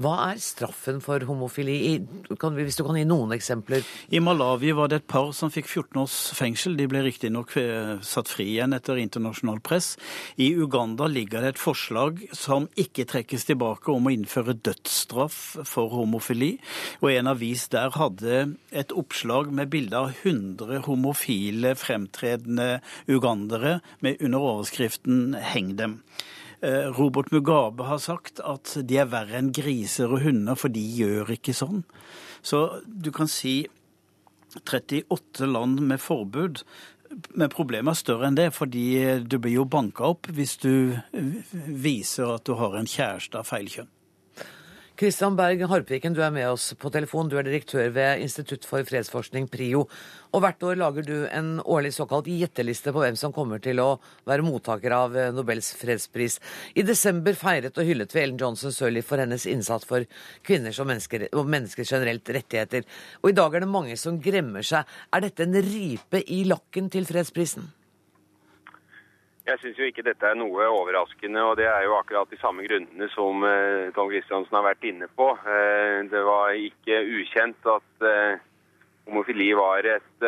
Hva 0.00 0.14
er 0.30 0.38
straffen 0.40 1.02
for 1.04 1.20
homofili, 1.28 1.98
hvis 2.00 2.78
du 2.78 2.84
kan 2.86 2.96
gi 2.96 3.02
noen 3.04 3.34
eksempler? 3.36 3.84
I 4.08 4.22
Malawi 4.24 4.70
var 4.72 4.88
det 4.88 5.02
et 5.02 5.10
par 5.12 5.28
som 5.36 5.52
fikk 5.52 5.68
14 5.68 6.00
års 6.00 6.14
fengsel. 6.38 6.78
De 6.78 6.86
ble 6.88 7.02
riktignok 7.04 7.52
eh, 7.60 7.98
satt 8.00 8.30
fri 8.32 8.46
igjen 8.54 8.72
etter 8.72 8.96
internasjonalt 9.02 9.60
press. 9.66 9.90
I 10.40 10.54
Uganda 10.56 11.04
ligger 11.04 11.44
det 11.44 11.52
et 11.52 11.60
forslag 11.60 12.24
som 12.32 12.70
ikke 12.80 13.04
trekkes 13.12 13.44
tilbake 13.50 13.92
om 13.92 14.08
å 14.08 14.14
innføre 14.16 14.56
dødsstraff 14.56 15.38
for 15.68 15.92
homofili. 15.92 16.54
Og 17.04 17.12
en 17.12 17.34
avis 17.34 17.68
der 17.68 17.92
hadde 18.00 18.42
et 18.72 18.96
oppslag 18.96 19.52
med 19.52 19.68
bilde 19.68 20.00
av 20.00 20.16
100 20.24 20.86
homofile 20.88 21.76
fremtredende 21.76 22.78
ugandere 23.04 23.82
med 24.00 24.16
under 24.24 24.50
overskriften 24.54 25.34
'Heng 25.36 25.74
dem'. 25.76 26.00
Eh, 26.62 26.88
Robert 26.92 27.30
Mugabe 27.32 27.86
har 27.88 28.00
sagt 28.04 28.40
at 28.44 28.74
de 28.84 28.98
er 29.00 29.08
verre 29.08 29.38
enn 29.38 29.52
griser 29.56 30.12
og 30.12 30.24
hunder, 30.26 30.58
for 30.60 30.72
de 30.72 30.82
gjør 30.82 31.32
ikke 31.36 31.56
sånn. 31.56 31.84
Så 32.44 32.82
du 32.84 33.10
kan 33.16 33.30
si 33.30 33.62
38 34.58 35.46
land 35.48 35.80
med 35.80 36.02
forbud. 36.02 36.64
Men 37.34 37.50
problemet 37.50 37.96
er 37.96 38.00
større 38.02 38.28
enn 38.28 38.36
det, 38.38 38.50
fordi 38.54 38.84
du 39.26 39.38
blir 39.38 39.56
jo 39.56 39.64
banka 39.66 40.12
opp 40.12 40.28
hvis 40.30 40.58
du 40.62 41.00
viser 41.10 42.36
at 42.36 42.44
du 42.46 42.54
har 42.60 42.76
en 42.78 42.90
kjæreste 42.90 43.40
av 43.40 43.48
feil 43.48 43.70
kjønn. 43.72 43.90
Kristian 45.00 45.32
Berg 45.32 45.62
Harpviken, 45.64 46.12
du 46.12 46.18
er 46.20 46.32
med 46.34 46.44
oss 46.44 46.74
på 46.76 46.90
telefon. 46.92 47.30
Du 47.32 47.38
er 47.40 47.46
direktør 47.46 47.86
ved 47.94 48.20
Institutt 48.20 48.66
for 48.68 48.84
fredsforskning, 48.84 49.46
PRIO. 49.48 49.86
Og 50.36 50.42
hvert 50.44 50.66
år 50.68 50.76
lager 50.76 51.06
du 51.06 51.14
en 51.24 51.48
årlig 51.64 51.94
såkalt 51.96 52.28
gjetteliste 52.28 52.92
på 52.92 53.00
hvem 53.00 53.16
som 53.16 53.32
kommer 53.32 53.62
til 53.64 53.80
å 53.80 53.94
være 54.28 54.44
mottaker 54.44 54.92
av 54.98 55.16
eh, 55.16 55.32
Nobels 55.32 55.72
fredspris. 55.80 56.36
I 56.76 56.84
desember 56.84 57.32
feiret 57.32 57.80
og 57.80 57.88
hyllet 57.88 58.12
vi 58.12 58.26
Ellen 58.26 58.36
Johnson 58.44 58.76
Sirleaf 58.76 59.08
for 59.08 59.24
hennes 59.24 59.48
innsats 59.48 59.88
for 59.88 60.04
kvinners 60.44 60.84
og, 60.84 60.92
mennesker, 60.92 61.30
og 61.32 61.48
mennesker 61.48 61.88
generelt 61.88 62.36
rettigheter. 62.36 62.84
Og 63.24 63.32
i 63.32 63.38
dag 63.40 63.56
er 63.56 63.64
det 63.64 63.72
mange 63.72 63.96
som 63.96 64.20
gremmer 64.20 64.68
seg. 64.68 64.84
Er 65.16 65.24
dette 65.24 65.48
en 65.48 65.62
ripe 65.64 66.26
i 66.28 66.44
lakken 66.44 66.92
til 66.92 67.08
fredsprisen? 67.08 67.72
Jeg 69.48 69.56
syns 69.62 69.78
jo 69.80 69.86
ikke 69.88 70.04
dette 70.04 70.26
er 70.28 70.36
noe 70.36 70.66
overraskende, 70.68 71.40
og 71.48 71.56
det 71.56 71.64
er 71.64 71.86
jo 71.86 71.96
akkurat 71.96 72.28
de 72.28 72.38
samme 72.42 72.64
grunnene 72.66 73.06
som 73.14 73.44
eh, 73.48 73.88
Tom 73.96 74.10
Christiansen 74.12 74.56
har 74.58 74.66
vært 74.66 74.84
inne 74.84 75.08
på. 75.16 75.30
Eh, 75.32 76.00
det 76.12 76.20
var 76.26 76.56
ikke 76.60 76.98
ukjent 77.20 77.70
at 77.72 78.04
eh, 78.04 78.42
homofili 79.08 79.48
var 79.56 79.88
et 79.88 80.26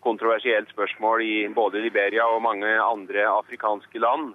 kontroversielt 0.00 0.70
spørsmål 0.70 1.24
i 1.26 1.38
både 1.52 1.82
Liberia 1.82 2.28
og 2.30 2.44
mange 2.44 2.70
andre 2.70 3.24
afrikanske 3.28 3.98
land. 4.00 4.30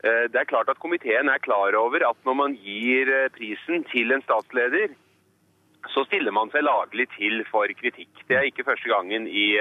Det 0.00 0.38
er 0.40 0.48
klart 0.48 0.70
at 0.72 0.80
komiteen 0.80 1.28
er 1.30 1.42
klar 1.44 1.76
over 1.78 2.02
at 2.08 2.18
når 2.26 2.36
man 2.38 2.56
gir 2.58 3.10
prisen 3.36 3.84
til 3.92 4.14
en 4.14 4.24
statsleder, 4.24 4.96
så 5.92 6.02
stiller 6.08 6.34
man 6.34 6.50
seg 6.50 6.64
laglig 6.64 7.06
til 7.14 7.44
for 7.50 7.70
kritikk. 7.78 8.24
Det 8.26 8.38
er 8.38 8.48
ikke 8.48 8.66
første 8.66 8.90
gangen 8.90 9.28
i 9.28 9.52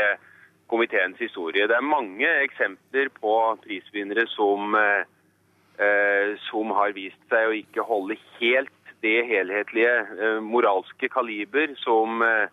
komiteens 0.71 1.19
historie. 1.21 1.67
Det 1.67 1.75
er 1.75 1.85
mange 1.85 2.29
eksempler 2.45 3.11
på 3.19 3.33
prisvinnere 3.63 4.25
som, 4.33 4.75
eh, 4.75 6.35
som 6.49 6.71
har 6.71 6.95
vist 6.97 7.21
seg 7.29 7.49
å 7.49 7.57
ikke 7.59 7.85
holde 7.85 8.17
helt 8.39 8.71
det 9.05 9.25
helhetlige 9.29 9.95
eh, 10.17 10.39
moralske 10.41 11.09
kaliber 11.09 11.75
som 11.81 12.21
eh, 12.25 12.47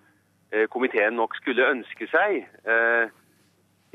komiteen 0.70 1.16
nok 1.16 1.37
skulle 1.40 1.68
ønske 1.70 2.09
seg. 2.12 2.42
Eh, 2.68 3.12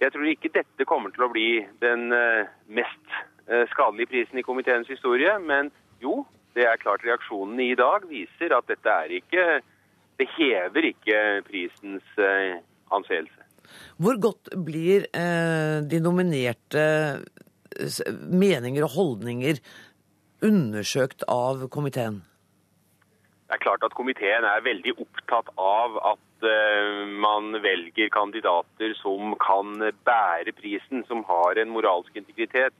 jeg 0.01 0.13
tror 0.13 0.29
ikke 0.29 0.53
dette 0.53 0.87
kommer 0.89 1.13
til 1.13 1.25
å 1.25 1.31
bli 1.33 1.49
den 1.83 2.11
eh, 2.13 2.49
mest 2.69 3.13
eh, 3.49 3.65
skadelige 3.73 4.11
prisen 4.13 4.41
i 4.41 4.45
komiteens 4.45 4.89
historie, 4.91 5.37
men 5.39 5.71
jo, 6.01 6.23
det 6.57 6.65
er 6.65 6.81
klart 6.81 7.05
reaksjonene 7.05 7.71
i 7.71 7.77
dag 7.77 8.05
viser 8.09 8.55
at 8.57 8.69
dette 8.69 8.99
er 9.05 9.19
ikke 9.21 9.47
Det 10.17 10.25
hever 10.33 10.81
ikke 10.81 11.17
prisens 11.45 12.15
anseelse. 12.89 13.43
Hvor 13.97 14.21
godt 14.21 14.53
blir 14.67 15.09
eh, 15.11 15.81
de 15.83 15.99
nominerte 16.03 16.87
eh, 17.77 18.15
meninger 18.29 18.85
og 18.87 18.95
holdninger 18.95 19.61
undersøkt 20.45 21.25
av 21.31 21.67
komiteen? 21.73 22.21
Det 23.47 23.55
er 23.55 23.63
klart 23.63 23.85
at 23.87 23.95
komiteen 23.95 24.43
er 24.43 24.65
veldig 24.65 24.97
opptatt 24.99 25.49
av 25.55 25.95
at 26.03 26.43
uh, 26.43 27.05
man 27.07 27.55
velger 27.63 28.09
kandidater 28.11 28.91
som 28.99 29.37
kan 29.39 29.77
bære 30.03 30.51
prisen, 30.57 31.05
som 31.07 31.23
har 31.29 31.55
en 31.61 31.71
moralsk 31.71 32.19
integritet, 32.19 32.75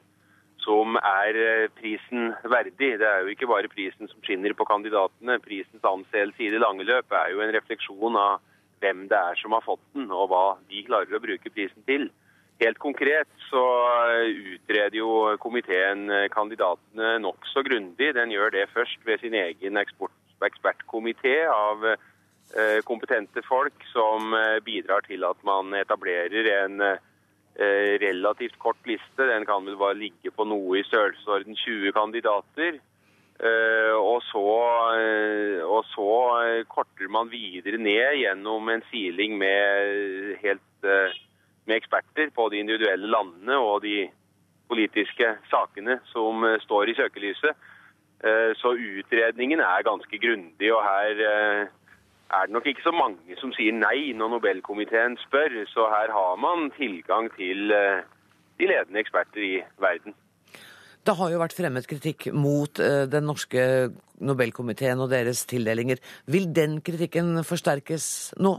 som 0.60 1.00
er 1.00 1.39
uh, 1.39 1.69
prisen 1.80 2.34
verdig. 2.43 2.97
Det 3.00 3.08
er 3.08 3.23
jo 3.23 3.32
ikke 3.32 3.47
bare 3.47 3.71
prisen 3.71 4.12
som 4.12 4.19
skinner 4.28 4.52
på 4.60 4.67
kandidatene. 4.67 5.39
Prisens 5.45 5.88
anseelse 5.88 6.43
i 6.43 6.52
det 6.52 6.60
lange 6.60 6.84
løp 6.84 7.15
er 7.15 7.32
jo 7.32 7.39
en 7.45 7.56
refleksjon 7.56 8.19
av 8.19 8.43
hvem 8.81 9.07
det 9.11 9.17
er 9.17 9.39
som 9.41 9.55
har 9.55 9.65
fått 9.65 9.83
den, 9.95 10.09
og 10.11 10.29
hva 10.31 10.45
de 10.69 10.83
klarer 10.87 11.17
å 11.17 11.23
bruke 11.23 11.51
prisen 11.53 11.83
til. 11.89 12.09
Helt 12.57 12.79
konkret 12.81 13.29
så 13.51 13.63
utreder 14.25 14.97
jo 14.97 15.37
komiteen 15.41 16.09
kandidatene 16.33 17.17
nokså 17.21 17.61
grundig. 17.67 18.15
Den 18.17 18.33
gjør 18.33 18.55
det 18.55 18.69
først 18.73 19.03
ved 19.05 19.21
sin 19.21 19.37
egen 19.37 19.77
ekspertkomité 19.77 21.35
av 21.53 21.85
eh, 21.91 22.79
kompetente 22.87 23.43
folk 23.45 23.85
som 23.91 24.33
eh, 24.33 24.57
bidrar 24.65 25.05
til 25.05 25.27
at 25.29 25.37
man 25.45 25.75
etablerer 25.77 26.49
en 26.63 26.81
eh, 26.81 27.93
relativt 28.01 28.57
kort 28.57 28.81
liste. 28.89 29.29
Den 29.29 29.45
kan 29.45 29.65
vel 29.69 29.77
bare 29.77 30.01
ligge 30.01 30.33
på 30.33 30.49
noe 30.49 30.79
i 30.79 30.85
størrelsesorden 30.89 31.57
20 31.61 31.93
kandidater. 31.93 32.81
Og 33.38 34.23
så, 34.26 34.43
og 35.62 35.84
så, 35.91 36.08
korter 36.71 37.12
man 37.13 37.30
videre 37.30 37.78
ned 37.78 38.15
gjennom 38.17 38.71
en 38.73 38.82
siling 38.89 39.36
med, 39.38 40.32
helt, 40.41 40.88
med 41.69 41.76
eksperter 41.76 42.32
på 42.34 42.47
de 42.50 42.63
individuelle 42.63 43.06
landene 43.06 43.60
og 43.62 43.84
de 43.86 44.08
politiske 44.71 45.36
sakene 45.52 46.00
som 46.10 46.47
står 46.65 46.89
i 46.89 46.97
søkelyset. 46.97 47.54
Eh, 48.23 48.52
så 48.56 48.73
utredningen 48.73 49.60
er 49.60 49.86
ganske 49.86 50.17
grundig, 50.17 50.73
og 50.73 50.82
her 50.84 51.19
eh, 51.32 51.67
er 52.34 52.45
det 52.45 52.54
nok 52.54 52.65
ikke 52.65 52.86
så 52.86 52.91
mange 52.91 53.38
som 53.38 53.52
sier 53.54 53.76
nei 53.78 54.13
når 54.17 54.32
Nobelkomiteen 54.34 55.19
spør. 55.21 55.54
Så 55.69 55.86
her 55.91 56.13
har 56.15 56.39
man 56.41 56.71
tilgang 56.78 57.30
til 57.36 57.71
eh, 57.71 58.02
de 58.58 58.69
ledende 58.71 59.04
eksperter 59.04 59.43
i 59.43 59.56
verden. 59.78 60.17
Det 61.07 61.15
har 61.15 61.31
jo 61.31 61.39
vært 61.39 61.55
fremmet 61.55 61.87
kritikk 61.87 62.27
mot 62.35 62.81
den 62.83 63.23
norske 63.23 63.61
Nobelkomiteen 64.19 64.99
og 64.99 65.11
deres 65.13 65.45
tildelinger. 65.47 66.01
Vil 66.27 66.49
den 66.51 66.81
kritikken 66.83 67.45
forsterkes 67.47 68.07
nå? 68.43 68.57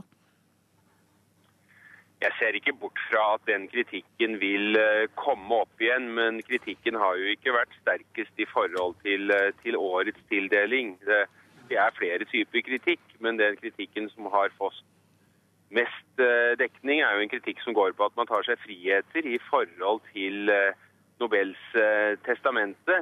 Jeg 2.18 2.32
ser 2.38 2.56
ikke 2.58 2.72
bort 2.80 2.98
fra 3.10 3.24
at 3.36 3.44
den 3.46 3.68
kritikken 3.70 4.40
vil 4.40 4.74
eh, 4.76 5.06
komme 5.14 5.60
opp 5.62 5.82
igjen, 5.82 6.08
men 6.16 6.40
kritikken 6.42 6.98
har 6.98 7.14
jo 7.14 7.28
ikke 7.30 7.54
vært 7.54 7.76
sterkest 7.78 8.42
i 8.42 8.46
forhold 8.50 8.96
til, 9.04 9.30
eh, 9.30 9.52
til 9.62 9.78
årets 9.78 10.24
tildeling. 10.30 10.96
Det, 11.06 11.20
det, 11.70 11.78
er 11.78 11.94
flere 11.98 12.26
typer 12.26 12.64
kritikk, 12.66 13.04
men 13.22 13.38
den 13.38 13.54
kritikken 13.62 14.10
som 14.10 14.26
har 14.34 14.50
fått 14.58 14.82
mest 15.70 16.24
eh, 16.24 16.58
dekning, 16.58 17.04
er 17.06 17.14
jo 17.14 17.22
en 17.22 17.32
kritikk 17.36 17.62
som 17.62 17.78
går 17.78 17.94
på 17.94 18.10
at 18.10 18.18
man 18.18 18.26
tar 18.26 18.42
seg 18.50 18.58
friheter 18.66 19.22
i 19.22 19.38
forhold 19.46 20.02
til 20.10 20.50
Nobels 21.18 21.60
testamente. 22.26 22.98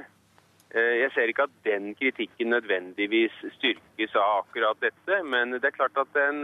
Jeg 0.76 1.11
ser 1.14 1.31
ikke 1.31 1.46
at 1.46 1.59
den 1.64 1.92
kritikken 1.96 2.50
nødvendigvis 2.52 3.35
styrkes 3.55 4.16
av 4.18 4.42
akkurat 4.42 4.81
dette, 4.83 5.20
men 5.24 5.55
det 5.55 5.68
er 5.68 5.76
klart 5.76 6.00
at 6.00 6.11
den 6.16 6.42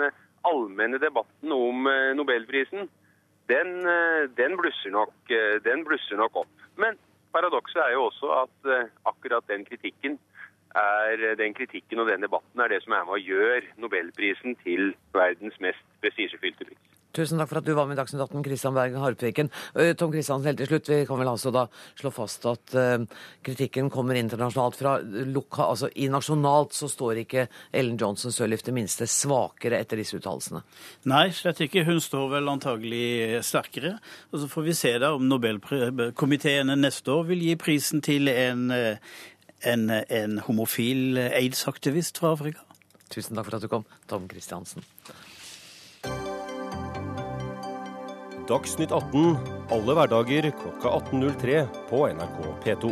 allmenne 0.49 0.99
debatten 0.99 1.53
om 1.55 1.87
eh, 1.87 2.13
nobelprisen, 2.17 2.89
den, 3.51 3.73
eh, 3.89 4.29
den, 4.37 4.57
blusser 4.59 4.95
nok, 4.95 5.15
eh, 5.31 5.59
den, 5.65 5.85
blusser 5.87 6.19
nok, 6.21 6.45
opp. 6.45 6.67
Men 6.77 6.99
paradokset 7.33 7.83
er 7.85 7.95
jo 7.97 8.09
også 8.11 8.33
at 8.43 8.71
akkurat 9.09 9.47
den 9.49 9.65
kritikken 9.65 10.19
er 10.77 11.35
den 11.37 11.55
kritikken 11.55 12.01
og 12.01 12.09
den 12.09 12.25
debatten 12.25 12.61
er 12.61 12.73
det 12.73 12.83
som 12.85 12.95
er 12.97 13.05
med 13.05 13.19
og 13.19 13.29
gjør 13.29 13.67
nobelprisen 13.81 14.57
til 14.65 14.95
verdens 15.13 15.59
mest 15.61 15.85
prestisjefylte 16.01 16.69
pris. 16.69 16.92
Tusen 17.13 17.41
takk 17.41 17.51
for 17.51 17.61
at 17.61 17.67
du 17.67 17.75
var 17.77 17.89
med 17.89 17.99
i 17.99 18.01
Dagsnytt 18.01 18.23
18, 18.25 18.43
Kristian 18.47 18.77
Berg 18.77 18.95
Harpviken. 18.97 19.51
Eh, 19.77 19.93
Tom 20.01 20.13
Kristiansen, 20.13 20.49
helt 20.49 20.63
til 20.63 20.71
slutt, 20.71 20.89
vi 20.89 21.03
kan 21.09 21.19
vel 21.21 21.29
altså 21.29 21.51
da 21.53 21.67
slå 22.01 22.13
fast 22.15 22.47
at 22.49 22.73
uh, 22.73 23.05
kritikken 23.45 23.91
kommer 23.93 24.17
internasjonalt 24.17 24.79
fra 24.79 24.95
loka, 25.29 25.67
altså 25.67 25.91
I 25.93 26.09
nasjonalt 26.13 26.73
så 26.77 26.89
står 26.89 27.21
ikke 27.25 27.45
Ellen 27.69 27.99
Johnson 28.01 28.33
Sirleaf 28.33 28.65
det 28.65 28.73
minste 28.77 29.09
svakere 29.11 29.83
etter 29.83 30.01
disse 30.01 30.17
uttalelsene? 30.17 30.63
Nei, 31.13 31.27
slett 31.37 31.61
ikke. 31.67 31.85
Hun 31.85 32.01
står 32.01 32.31
vel 32.39 32.49
antagelig 32.49 33.43
sterkere. 33.45 33.99
Og 34.33 34.41
så 34.41 34.49
får 34.49 34.67
vi 34.71 34.77
se 34.79 34.95
da 35.03 35.13
om 35.17 35.29
Nobelkomiteene 35.29 36.79
neste 36.81 37.13
år 37.13 37.29
vil 37.29 37.45
gi 37.45 37.59
prisen 37.61 38.01
til 38.05 38.33
en, 38.33 38.71
eh, 38.73 39.13
en, 39.69 39.85
en 39.93 40.41
homofil 40.49 41.21
aids-aktivist 41.29 42.23
fra 42.23 42.33
Afrika. 42.39 42.65
Tusen 43.13 43.37
takk 43.37 43.51
for 43.51 43.59
at 43.59 43.67
du 43.67 43.69
kom, 43.69 43.85
Tom 44.09 44.25
Kristiansen. 44.33 44.87
Dagsnytt 48.49 48.91
18 48.91 49.37
alle 49.71 49.95
hverdager 49.95 50.49
klokka 50.59 50.91
18.03 50.99 51.61
på 51.87 51.99
NRK 52.11 52.39
P2. 52.65 52.89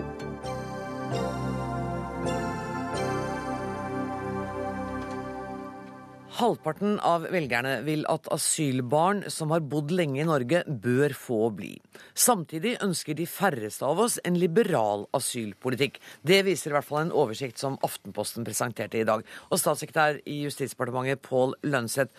Halvparten 6.39 6.95
av 7.03 7.27
velgerne 7.35 7.73
vil 7.83 8.07
at 8.09 8.31
asylbarn 8.31 9.25
som 9.29 9.51
har 9.51 9.65
bodd 9.67 9.91
lenge 9.91 10.23
i 10.23 10.29
Norge, 10.29 10.63
bør 10.71 11.17
få 11.19 11.41
bli. 11.59 11.73
Samtidig 12.15 12.77
ønsker 12.87 13.19
de 13.19 13.27
færreste 13.29 13.85
av 13.91 14.05
oss 14.07 14.21
en 14.23 14.39
liberal 14.39 15.05
asylpolitikk. 15.19 15.99
Det 16.23 16.45
viser 16.47 16.71
i 16.71 16.79
hvert 16.79 16.89
fall 16.89 17.09
en 17.09 17.13
oversikt 17.25 17.59
som 17.59 17.77
Aftenposten 17.85 18.47
presenterte 18.47 19.03
i 19.03 19.09
dag. 19.11 19.27
Og 19.51 19.61
statssekretær 19.61 20.23
i 20.31 20.45
Justisdepartementet 20.47 21.27
Pål 21.27 21.59
Lønseth, 21.67 22.15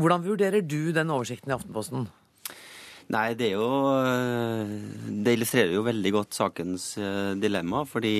hvordan 0.00 0.24
vurderer 0.24 0.64
du 0.64 0.90
den 0.96 1.12
oversikten 1.12 1.52
i 1.52 1.58
Aftenposten? 1.60 2.08
Nei, 3.10 3.32
det 3.38 3.50
er 3.50 3.58
jo 3.58 3.68
eh, 3.98 4.72
Det 5.24 5.34
illustrerer 5.36 5.74
jo 5.74 5.84
veldig 5.86 6.14
godt 6.14 6.38
sakens 6.38 6.92
eh, 7.00 7.34
dilemma. 7.40 7.84
Fordi 7.88 8.14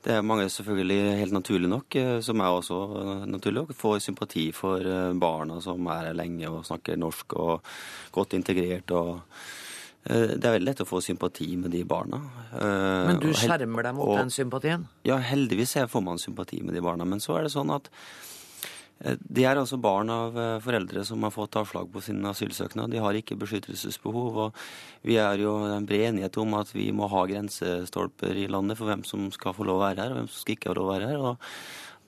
det 0.00 0.16
er 0.16 0.24
mange, 0.24 0.48
selvfølgelig 0.48 1.16
helt 1.20 1.36
naturlig 1.36 1.68
nok, 1.68 1.96
eh, 2.00 2.18
som 2.24 2.40
er 2.40 2.56
også 2.56 2.80
naturlig 3.28 3.60
nok, 3.60 3.74
får 3.76 3.98
sympati 4.06 4.48
for 4.56 4.86
barna 5.20 5.60
som 5.60 5.90
er 5.92 6.10
her 6.10 6.16
lenge 6.16 6.48
og 6.48 6.64
snakker 6.68 7.00
norsk 7.00 7.36
og 7.36 7.72
godt 8.12 8.38
integrert. 8.40 8.90
og 8.90 9.18
det 10.00 10.40
er 10.40 10.54
veldig 10.54 10.64
lett 10.64 10.80
å 10.80 10.88
få 10.88 11.02
sympati 11.04 11.50
med 11.60 11.74
de 11.76 11.82
barna. 11.84 12.22
Men 12.56 13.18
du 13.20 13.34
skjermer 13.36 13.84
deg 13.84 13.98
mot 13.98 14.14
den 14.16 14.32
sympatien? 14.32 14.86
Ja, 15.04 15.18
heldigvis 15.20 15.76
får 15.92 16.00
man 16.00 16.18
sympati 16.18 16.62
med 16.64 16.72
de 16.72 16.80
barna. 16.80 17.04
Men 17.04 17.20
så 17.20 17.36
er 17.36 17.44
det 17.44 17.52
sånn 17.52 17.68
at 17.74 17.92
de 19.00 19.44
er 19.48 19.56
altså 19.56 19.78
barn 19.80 20.10
av 20.12 20.36
eh, 20.36 20.58
foreldre 20.60 21.02
som 21.08 21.22
har 21.24 21.32
fått 21.32 21.56
avslag 21.56 21.88
på 21.92 22.02
sin 22.04 22.20
asylsøknad. 22.28 22.92
De 22.92 23.00
har 23.00 23.16
ikke 23.16 23.38
beskyttelsesbehov. 23.40 24.40
og 24.44 25.06
Vi 25.08 25.16
er 25.16 25.40
jo 25.40 25.54
en 25.64 25.86
bred 25.88 26.10
enighet 26.10 26.36
om 26.42 26.58
at 26.58 26.72
vi 26.74 26.90
må 26.92 27.08
ha 27.08 27.24
grensestolper 27.30 28.36
i 28.36 28.48
landet 28.52 28.76
for 28.76 28.90
hvem 28.90 29.06
som 29.08 29.30
skal 29.32 29.56
få 29.56 29.64
lov 29.64 29.80
å 29.80 29.86
være 29.86 30.04
her, 30.04 30.12
og 30.12 30.20
hvem 30.20 30.28
som 30.28 30.44
skal 30.44 30.58
ikke 30.58 30.72
få 30.72 30.76
lov 30.80 30.90
å 30.90 30.92
være 30.92 31.08
her. 31.14 31.24
og 31.30 31.48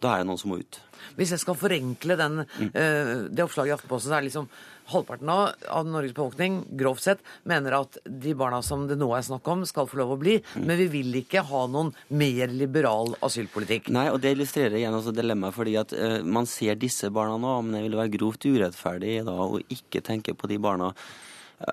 Da 0.03 0.17
er 0.17 0.23
det 0.23 0.31
noen 0.31 0.41
som 0.41 0.53
må 0.53 0.61
ut. 0.62 0.81
Hvis 1.19 1.33
jeg 1.35 1.43
skal 1.43 1.59
forenkle 1.59 2.17
den, 2.19 2.45
mm. 2.45 2.69
uh, 2.75 3.17
det 3.31 3.45
oppslaget 3.45 3.73
i 3.73 3.75
Aftenposten, 3.77 4.11
så 4.11 4.17
er 4.17 4.23
det 4.23 4.31
liksom 4.31 4.49
halvparten 4.93 5.31
av, 5.31 5.43
av, 5.71 5.87
Norges 5.87 6.15
befolkning 6.15 6.57
grovt 6.79 7.05
sett 7.05 7.21
mener 7.49 7.77
at 7.77 7.99
de 8.03 8.35
barna 8.38 8.59
som 8.67 8.85
det 8.91 8.97
nå 8.99 9.09
er 9.15 9.25
snakk 9.27 9.47
om, 9.53 9.65
skal 9.69 9.88
få 9.91 10.01
lov 10.01 10.15
å 10.17 10.21
bli. 10.21 10.37
Mm. 10.57 10.67
Men 10.69 10.81
vi 10.83 10.88
vil 10.97 11.19
ikke 11.23 11.45
ha 11.49 11.65
noen 11.71 11.93
mer 12.11 12.53
liberal 12.53 13.15
asylpolitikk. 13.23 13.93
Nei, 13.95 14.09
og 14.12 14.21
det 14.23 14.35
illustrerer 14.35 14.81
igjen 14.81 14.99
også 14.99 15.15
dilemmaet. 15.17 15.57
fordi 15.57 15.77
at 15.81 15.95
uh, 15.97 16.21
man 16.27 16.49
ser 16.51 16.79
disse 16.81 17.11
barna 17.15 17.38
nå, 17.41 17.59
men 17.62 17.79
det 17.79 17.85
ville 17.87 18.01
være 18.01 18.17
grovt 18.17 18.49
urettferdig 18.49 19.21
da 19.29 19.37
å 19.47 19.61
ikke 19.62 20.05
tenke 20.07 20.35
på 20.38 20.51
de 20.51 20.59
barna 20.62 20.93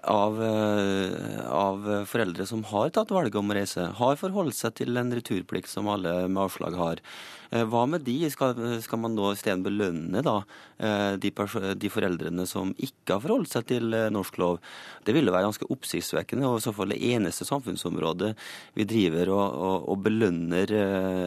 av, 0.04 0.44
eh, 0.44 1.50
av, 1.50 2.06
foreldre 2.06 2.46
som 2.46 2.64
har 2.70 2.92
tatt 2.94 3.12
valget 3.14 3.40
om 3.40 3.52
å 3.52 3.58
reise, 3.58 3.90
har 3.98 4.20
forholdt 4.22 4.58
seg 4.58 4.76
til 4.82 4.98
en 4.98 5.12
returplikt 5.16 5.72
som 5.72 5.90
alle 5.90 6.28
med 6.28 6.44
avslag 6.46 6.78
har. 6.78 7.04
Eh, 7.52 7.66
hva 7.70 7.86
med 7.90 8.06
de? 8.08 8.18
Skal, 8.32 8.58
skal 8.84 9.02
man 9.02 9.16
nå 9.18 9.32
isteden 9.34 9.64
belønne 9.66 10.24
da, 10.26 10.36
eh, 10.78 11.16
de, 11.22 11.32
de, 11.32 11.92
foreldrene 11.92 12.46
som 12.50 12.74
ikke 12.78 13.16
har 13.16 13.24
forholdt 13.24 13.54
seg 13.54 13.68
til 13.72 13.96
norsk 14.14 14.40
lov? 14.42 14.60
Det 15.08 15.16
ville 15.16 15.34
være 15.34 15.48
ganske 15.48 15.70
oppsiktsvekkende, 15.74 16.48
og 16.50 16.60
i 16.60 16.66
så 16.68 16.74
fall 16.76 16.94
det 16.94 17.00
eneste 17.10 17.48
samfunnsområdet 17.48 18.34
vi 18.78 18.86
driver 18.90 19.34
og, 19.34 19.46
og, 19.70 19.90
og 19.94 20.04
belønner 20.06 20.74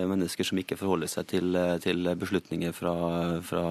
mennesker 0.09 0.47
som 0.47 0.61
ikke 0.61 0.79
forholder 0.79 1.11
seg 1.11 1.29
til, 1.33 1.59
til 1.83 2.13
beslutninger 2.19 2.75
fra, 2.77 2.95
fra, 3.47 3.65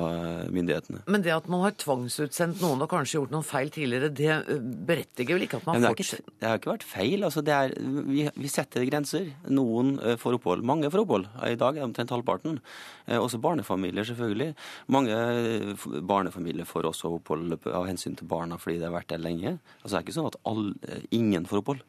myndighetene. 0.52 1.06
Men 1.12 1.24
det 1.24 1.34
at 1.36 1.48
man 1.52 1.64
har 1.66 1.78
tvangsutsendt 1.80 2.62
noen 2.64 2.84
og 2.84 2.92
kanskje 2.92 3.20
gjort 3.20 3.34
noen 3.34 3.48
feil 3.48 3.72
tidligere, 3.74 4.12
det 4.12 4.60
berettiger 4.88 5.38
vel 5.38 5.48
ikke 5.48 5.62
at 5.62 5.70
man 5.70 5.90
fortsetter 5.92 6.32
det 6.42 6.50
har 6.50 6.58
ikke 6.58 6.72
vært 6.72 6.86
feil. 6.90 7.22
Altså, 7.28 7.44
det 7.46 7.54
er, 7.54 7.74
vi, 8.10 8.24
vi 8.34 8.50
setter 8.50 8.86
grenser. 8.90 9.28
Noen 9.54 9.92
eh, 10.02 10.16
får 10.18 10.40
opphold. 10.40 10.64
Mange 10.66 10.90
får 10.90 11.04
opphold. 11.04 11.28
I 11.46 11.54
dag 11.54 11.76
er 11.76 11.84
det 11.84 11.86
omtrent 11.86 12.14
halvparten. 12.16 12.41
Eh, 12.46 13.20
Også 13.20 13.42
barnefamilier, 13.42 14.06
selvfølgelig. 14.08 14.54
Mange 14.94 15.14
eh, 15.14 15.86
barnefamilier 16.02 16.68
får 16.70 16.90
også 16.92 17.16
opphold 17.18 17.58
av 17.70 17.88
hensyn 17.90 18.18
til 18.18 18.30
barna 18.30 18.60
fordi 18.62 18.80
de 18.80 18.90
har 18.90 18.98
vært 18.98 19.14
der 19.14 19.24
lenge. 19.24 19.58
Altså, 19.82 19.96
det 19.96 20.02
er 20.02 20.08
ikke 20.08 20.20
sånn 20.20 20.32
at 20.32 20.42
all, 20.50 20.68
eh, 20.88 21.08
ingen 21.18 21.48
får 21.50 21.64
opphold. 21.64 21.88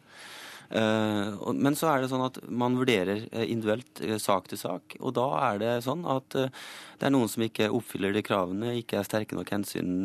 Men 0.73 1.75
så 1.77 1.91
er 1.91 2.01
det 2.01 2.07
sånn 2.09 2.23
at 2.25 2.39
man 2.49 2.79
vurderer 2.81 3.27
individuelt 3.45 3.99
sak 4.23 4.47
til 4.49 4.57
sak. 4.57 4.95
Og 5.05 5.13
da 5.19 5.27
er 5.51 5.59
det 5.61 5.73
sånn 5.85 6.07
at 6.09 6.33
det 6.33 7.05
er 7.05 7.13
noen 7.13 7.29
som 7.29 7.45
ikke 7.45 7.67
oppfyller 7.77 8.15
de 8.17 8.23
kravene, 8.25 8.71
ikke 8.79 8.97
er 8.97 9.05
sterke 9.05 9.37
nok 9.37 9.53
hensyn 9.53 10.01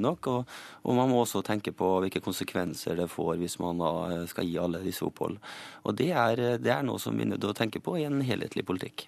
nok. 0.00 0.26
Og, 0.32 0.56
og 0.82 0.98
man 0.98 1.12
må 1.12 1.20
også 1.22 1.44
tenke 1.46 1.70
på 1.70 1.92
hvilke 2.02 2.24
konsekvenser 2.24 2.98
det 2.98 3.06
får 3.12 3.38
hvis 3.38 3.60
man 3.62 3.78
da 3.78 3.92
skal 4.32 4.50
gi 4.50 4.58
alle 4.58 4.82
disse 4.82 5.06
opphold. 5.06 5.38
Og 5.86 5.94
det 6.02 6.10
er, 6.10 6.42
det 6.58 6.74
er 6.74 6.82
noe 6.90 6.98
som 6.98 7.14
vi 7.14 7.28
er 7.28 7.30
nødt 7.30 7.44
til 7.46 7.54
å 7.54 7.60
tenke 7.60 7.78
på 7.78 7.94
i 8.00 8.08
en 8.08 8.18
helhetlig 8.26 8.66
politikk. 8.66 9.06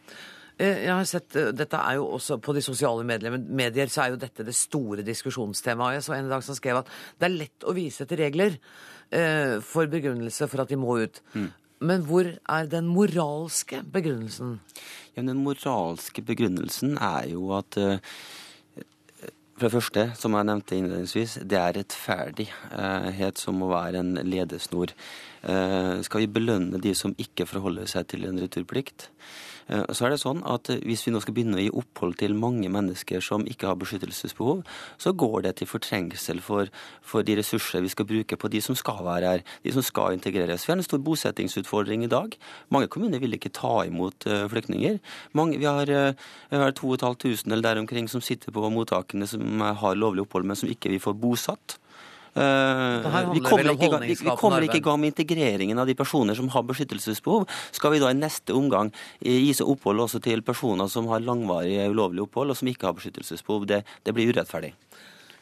Eh, 0.62 0.84
Jeg 0.86 0.92
har 0.94 1.06
sett, 1.08 1.36
eh, 1.36 1.50
dette 1.52 1.78
er 1.78 1.98
jo 1.98 2.06
også 2.16 2.38
På 2.40 2.54
de 2.54 2.62
sosiale 2.62 3.04
medier, 3.04 3.88
så 3.90 4.04
er 4.04 4.12
jo 4.12 4.20
dette 4.20 4.44
det 4.46 4.54
store 4.54 5.02
diskusjonstemaet. 5.02 5.98
Jeg 5.98 6.02
så 6.06 6.14
en 6.18 6.30
dag 6.30 6.42
som 6.42 6.54
skrev 6.54 6.82
at 6.82 6.92
det 7.18 7.26
er 7.26 7.36
lett 7.36 7.66
å 7.66 7.74
vise 7.74 8.06
til 8.06 8.18
regler 8.18 8.58
eh, 9.10 9.58
for 9.60 9.86
begrunnelse 9.86 10.48
for 10.48 10.62
at 10.62 10.68
de 10.68 10.76
må 10.76 11.02
ut. 11.02 11.20
Men 11.82 12.04
hvor 12.06 12.28
er 12.30 12.66
den 12.70 12.86
moralske 12.86 13.82
begrunnelsen? 13.82 14.60
Ja, 15.16 15.22
Den 15.22 15.42
moralske 15.42 16.22
begrunnelsen 16.22 16.96
er 16.96 17.32
jo 17.32 17.50
at 17.58 17.76
eh, 17.76 17.98
for 19.58 19.68
det 19.68 19.72
første, 19.74 20.04
som 20.16 20.32
jeg 20.34 20.46
nevnte 20.46 20.76
innledningsvis, 20.78 21.34
det 21.46 21.58
er 21.58 21.74
rettferdighet 21.76 23.38
som 23.38 23.54
må 23.60 23.68
være 23.70 24.00
en 24.00 24.14
ledesnor. 24.26 24.90
Skal 26.02 26.20
vi 26.24 26.26
belønne 26.26 26.80
de 26.82 26.94
som 26.98 27.14
ikke 27.14 27.46
forholder 27.46 27.86
seg 27.86 28.08
til 28.10 28.24
en 28.26 28.40
returplikt? 28.42 29.10
Eh, 29.68 29.84
Så 29.92 30.06
er 30.06 30.10
det 30.10 30.20
sånn 30.22 30.42
at 30.48 30.70
eh, 30.70 30.80
Hvis 30.82 31.06
vi 31.06 31.12
nå 31.12 31.20
skal 31.22 31.34
begynne 31.34 31.58
å 31.58 31.62
gi 31.62 31.70
opphold 31.70 32.16
til 32.18 32.34
mange 32.34 32.68
mennesker 32.72 33.22
som 33.24 33.46
ikke 33.46 33.68
har 33.70 33.78
beskyttelsesbehov, 33.80 34.62
så 34.98 35.12
går 35.12 35.42
det 35.46 35.56
til 35.56 35.70
fortrengsel 35.70 36.40
for, 36.40 36.70
for 37.02 37.22
de 37.22 37.36
ressurser 37.38 37.82
vi 37.82 37.92
skal 37.92 38.08
bruke 38.08 38.36
på 38.36 38.50
de 38.52 38.60
som 38.60 38.76
skal 38.78 39.02
være 39.04 39.32
her, 39.32 39.44
de 39.64 39.72
som 39.74 39.82
skal 39.82 40.16
integreres. 40.16 40.66
Vi 40.66 40.72
har 40.72 40.80
en 40.80 40.86
stor 40.86 41.02
bosettingsutfordring 41.02 42.04
i 42.04 42.10
dag. 42.10 42.36
Mange 42.70 42.88
kommuner 42.88 43.22
vil 43.22 43.36
ikke 43.36 43.52
ta 43.54 43.84
imot 43.86 44.26
eh, 44.26 44.46
flyktninger. 44.50 44.98
Mange, 45.38 45.58
vi 45.58 45.68
har, 45.68 45.86
vi 45.86 46.56
har 46.56 46.72
2500 46.72 47.52
eller 47.52 47.62
der 47.62 47.80
omkring 47.80 48.08
som 48.08 48.20
sitter 48.24 48.52
på 48.52 48.70
mottakene 48.72 49.26
som 49.28 49.60
har 49.60 49.98
lovlig 49.98 50.26
opphold, 50.26 50.46
men 50.48 50.58
som 50.58 50.70
ikke 50.70 50.90
vil 50.92 51.02
få 51.02 51.14
bosatt. 51.14 51.78
Eh, 52.32 53.32
vi 53.34 53.42
kommer, 53.44 53.74
ikke, 53.74 53.98
vi, 54.00 54.14
vi 54.16 54.34
kommer 54.40 54.64
ikke 54.64 54.78
i 54.80 54.84
gang 54.84 55.00
med 55.02 55.12
integreringen 55.12 55.76
av 55.82 55.88
de 55.88 55.96
personer 55.98 56.36
som 56.38 56.48
har 56.54 56.64
beskyttelsesbehov. 56.64 57.44
Skal 57.76 57.92
vi 57.92 58.00
da 58.00 58.08
i 58.08 58.16
neste 58.16 58.56
omgang 58.56 58.88
eh, 59.20 59.36
gi 59.36 59.52
seg 59.58 59.68
opphold 59.68 60.06
også 60.06 60.22
til 60.24 60.44
personer 60.46 60.88
som 60.88 61.10
har 61.12 61.24
langvarig 61.24 61.76
ulovlig 61.92 62.24
opphold, 62.24 62.54
og 62.54 62.56
som 62.56 62.72
ikke 62.72 62.88
har 62.88 62.96
beskyttelsesbehov? 62.96 63.68
Det, 63.68 63.82
det 64.06 64.16
blir 64.16 64.32
urettferdig. 64.32 64.72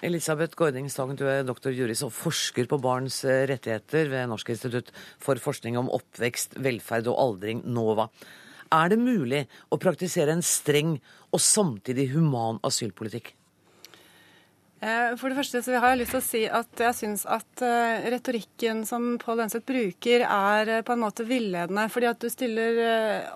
Elisabeth 0.03 0.57
Gording 0.57 0.89
Stang, 0.91 1.13
du 1.15 1.27
er 1.29 1.45
doktor 1.47 1.75
juris 1.77 2.03
og 2.03 2.15
forsker 2.17 2.67
på 2.67 2.81
barns 2.83 3.21
eh, 3.23 3.45
rettigheter 3.51 4.11
ved 4.11 4.31
Norsk 4.33 4.51
institutt 4.57 4.91
for 5.23 5.39
forskning 5.39 5.79
om 5.79 5.93
oppvekst, 5.95 6.59
velferd 6.59 7.11
og 7.13 7.21
aldring, 7.23 7.63
NOVA. 7.71 8.09
Er 8.75 8.91
det 8.91 8.99
mulig 9.03 9.45
å 9.71 9.79
praktisere 9.83 10.35
en 10.35 10.43
streng 10.47 10.97
og 11.31 11.43
samtidig 11.43 12.11
human 12.17 12.59
asylpolitikk? 12.67 13.37
Eh, 14.81 15.13
For 15.21 15.29
det 15.29 15.37
første 15.37 15.61
så 15.61 15.77
har 15.77 15.93
jeg 15.93 16.01
lyst 16.01 16.15
til 16.15 16.21
å 16.21 16.25
si 16.25 16.41
at 16.49 16.83
jeg 16.87 16.97
syns 16.97 17.27
at 17.29 17.63
eh, 17.65 18.07
retorikken 18.15 18.81
som 18.89 19.19
Pål 19.21 19.43
Lønseth 19.43 19.67
bruker, 19.69 20.25
er 20.25 20.71
eh, 20.73 20.83
på 20.87 20.95
en 20.95 21.03
måte 21.03 21.27
villedende. 21.29 21.85
Fordi 21.93 22.09
at 22.09 22.23
du 22.23 22.31
stiller 22.33 22.81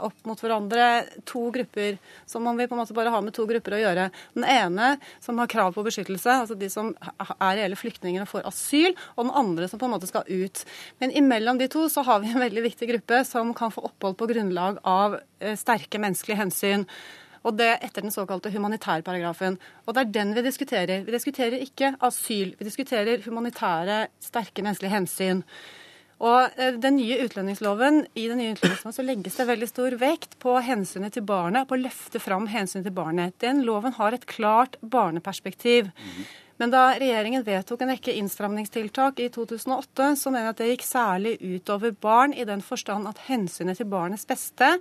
opp 0.04 0.16
mot 0.24 0.40
hverandre 0.40 0.86
to 1.28 1.42
grupper 1.52 1.98
som 2.28 2.46
man 2.48 2.56
vil 2.56 2.70
på 2.70 2.76
en 2.76 2.80
måte 2.80 2.96
bare 2.96 3.12
ha 3.12 3.20
med 3.24 3.36
to 3.36 3.44
grupper 3.48 3.76
å 3.76 3.82
gjøre. 3.82 4.06
Den 4.38 4.46
ene 4.48 4.94
som 5.24 5.40
har 5.42 5.50
krav 5.52 5.76
på 5.76 5.84
beskyttelse, 5.84 6.38
altså 6.46 6.56
de 6.56 6.70
som 6.72 6.94
er 7.04 7.58
reelle 7.60 7.78
flyktninger 7.78 8.24
og 8.24 8.30
får 8.30 8.48
asyl, 8.48 8.96
og 9.18 9.26
den 9.26 9.34
andre 9.44 9.68
som 9.68 9.82
på 9.82 9.88
en 9.88 9.94
måte 9.96 10.08
skal 10.08 10.24
ut. 10.30 10.64
Men 11.02 11.12
imellom 11.12 11.60
de 11.60 11.68
to 11.72 11.84
så 11.92 12.06
har 12.08 12.24
vi 12.24 12.32
en 12.32 12.40
veldig 12.40 12.64
viktig 12.70 12.88
gruppe 12.94 13.20
som 13.28 13.52
kan 13.56 13.74
få 13.74 13.84
opphold 13.90 14.16
på 14.20 14.30
grunnlag 14.32 14.80
av 14.88 15.20
sterke 15.60 16.00
menneskelige 16.00 16.40
hensyn. 16.40 16.88
Og 17.44 17.56
det 17.58 17.70
etter 17.84 18.04
den 18.04 18.14
såkalte 18.14 18.52
humanitærparagrafen. 18.54 19.58
Og 19.84 19.94
det 19.94 20.04
er 20.04 20.12
den 20.16 20.34
vi 20.36 20.44
diskuterer. 20.46 21.04
Vi 21.04 21.12
diskuterer 21.12 21.60
ikke 21.60 21.94
asyl. 22.04 22.54
Vi 22.58 22.66
diskuterer 22.66 23.24
humanitære, 23.26 24.06
sterke 24.24 24.64
menneskelige 24.64 24.94
hensyn. 24.94 25.42
Og 26.24 26.54
eh, 26.56 26.76
den 26.80 26.96
nye 26.96 27.18
utlendingsloven, 27.24 28.04
I 28.14 28.28
den 28.30 28.40
nye 28.40 28.54
utlendingsloven 28.54 28.96
så 28.96 29.04
legges 29.04 29.36
det 29.36 29.48
veldig 29.50 29.68
stor 29.68 29.96
vekt 30.00 30.38
på 30.42 30.54
hensynet 30.64 31.16
til 31.16 31.26
barnet, 31.26 31.68
på 31.68 31.76
å 31.76 31.82
løfte 31.82 32.22
fram 32.22 32.46
hensynet 32.48 32.88
til 32.88 32.96
barnet. 32.96 33.36
Den 33.42 33.64
loven 33.66 33.96
har 33.98 34.14
et 34.14 34.26
klart 34.30 34.78
barneperspektiv. 34.80 35.90
Men 36.62 36.70
da 36.70 36.92
regjeringen 36.94 37.42
vedtok 37.44 37.82
en 37.82 37.90
rekke 37.90 38.14
innstramningstiltak 38.14 39.18
i 39.20 39.26
2008, 39.34 40.12
så 40.20 40.30
mener 40.30 40.46
jeg 40.46 40.54
at 40.54 40.62
det 40.62 40.70
gikk 40.70 40.86
særlig 40.86 41.34
utover 41.42 41.96
barn, 41.98 42.32
i 42.32 42.46
den 42.46 42.62
forstand 42.62 43.10
at 43.10 43.26
hensynet 43.26 43.82
til 43.82 43.90
barnets 43.90 44.24
beste 44.28 44.76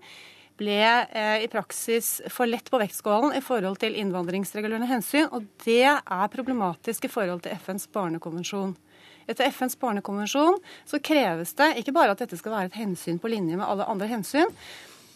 ble 0.60 0.80
eh, 0.84 1.44
i 1.44 1.50
praksis 1.52 2.20
for 2.32 2.50
lett 2.50 2.70
på 2.72 2.80
vektskålen 2.82 3.36
i 3.38 3.42
forhold 3.44 3.80
til 3.82 3.98
innvandringsregulerende 4.00 4.90
hensyn, 4.90 5.28
og 5.32 5.48
det 5.66 5.86
er 5.90 6.32
problematisk 6.34 7.08
i 7.08 7.12
forhold 7.12 7.44
til 7.46 7.58
FNs 7.58 7.90
barnekonvensjon. 7.94 8.76
Etter 9.30 9.52
FNs 9.52 9.78
barnekonvensjon 9.80 10.58
så 10.90 11.00
kreves 11.04 11.54
det 11.60 11.70
ikke 11.82 11.96
bare 11.96 12.16
at 12.16 12.24
dette 12.24 12.38
skal 12.40 12.58
være 12.58 12.72
et 12.72 12.82
hensyn 12.82 13.22
på 13.24 13.32
linje 13.32 13.58
med 13.60 13.68
alle 13.68 13.88
andre 13.90 14.10
hensyn, 14.12 14.52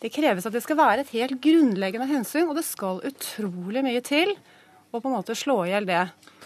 det 0.01 0.13
kreves 0.13 0.45
at 0.45 0.53
det 0.53 0.61
skal 0.61 0.77
være 0.77 1.03
et 1.03 1.13
helt 1.15 1.39
grunnleggende 1.41 2.07
hensyn, 2.09 2.45
og 2.49 2.57
det 2.59 2.65
skal 2.67 3.01
utrolig 3.07 3.81
mye 3.85 4.03
til 4.05 4.35
å 4.93 5.01
på 5.01 5.09
en 5.09 5.15
måte 5.17 5.35
slå 5.35 5.65
i 5.65 5.69
hjel 5.71 5.85
det 5.85 5.97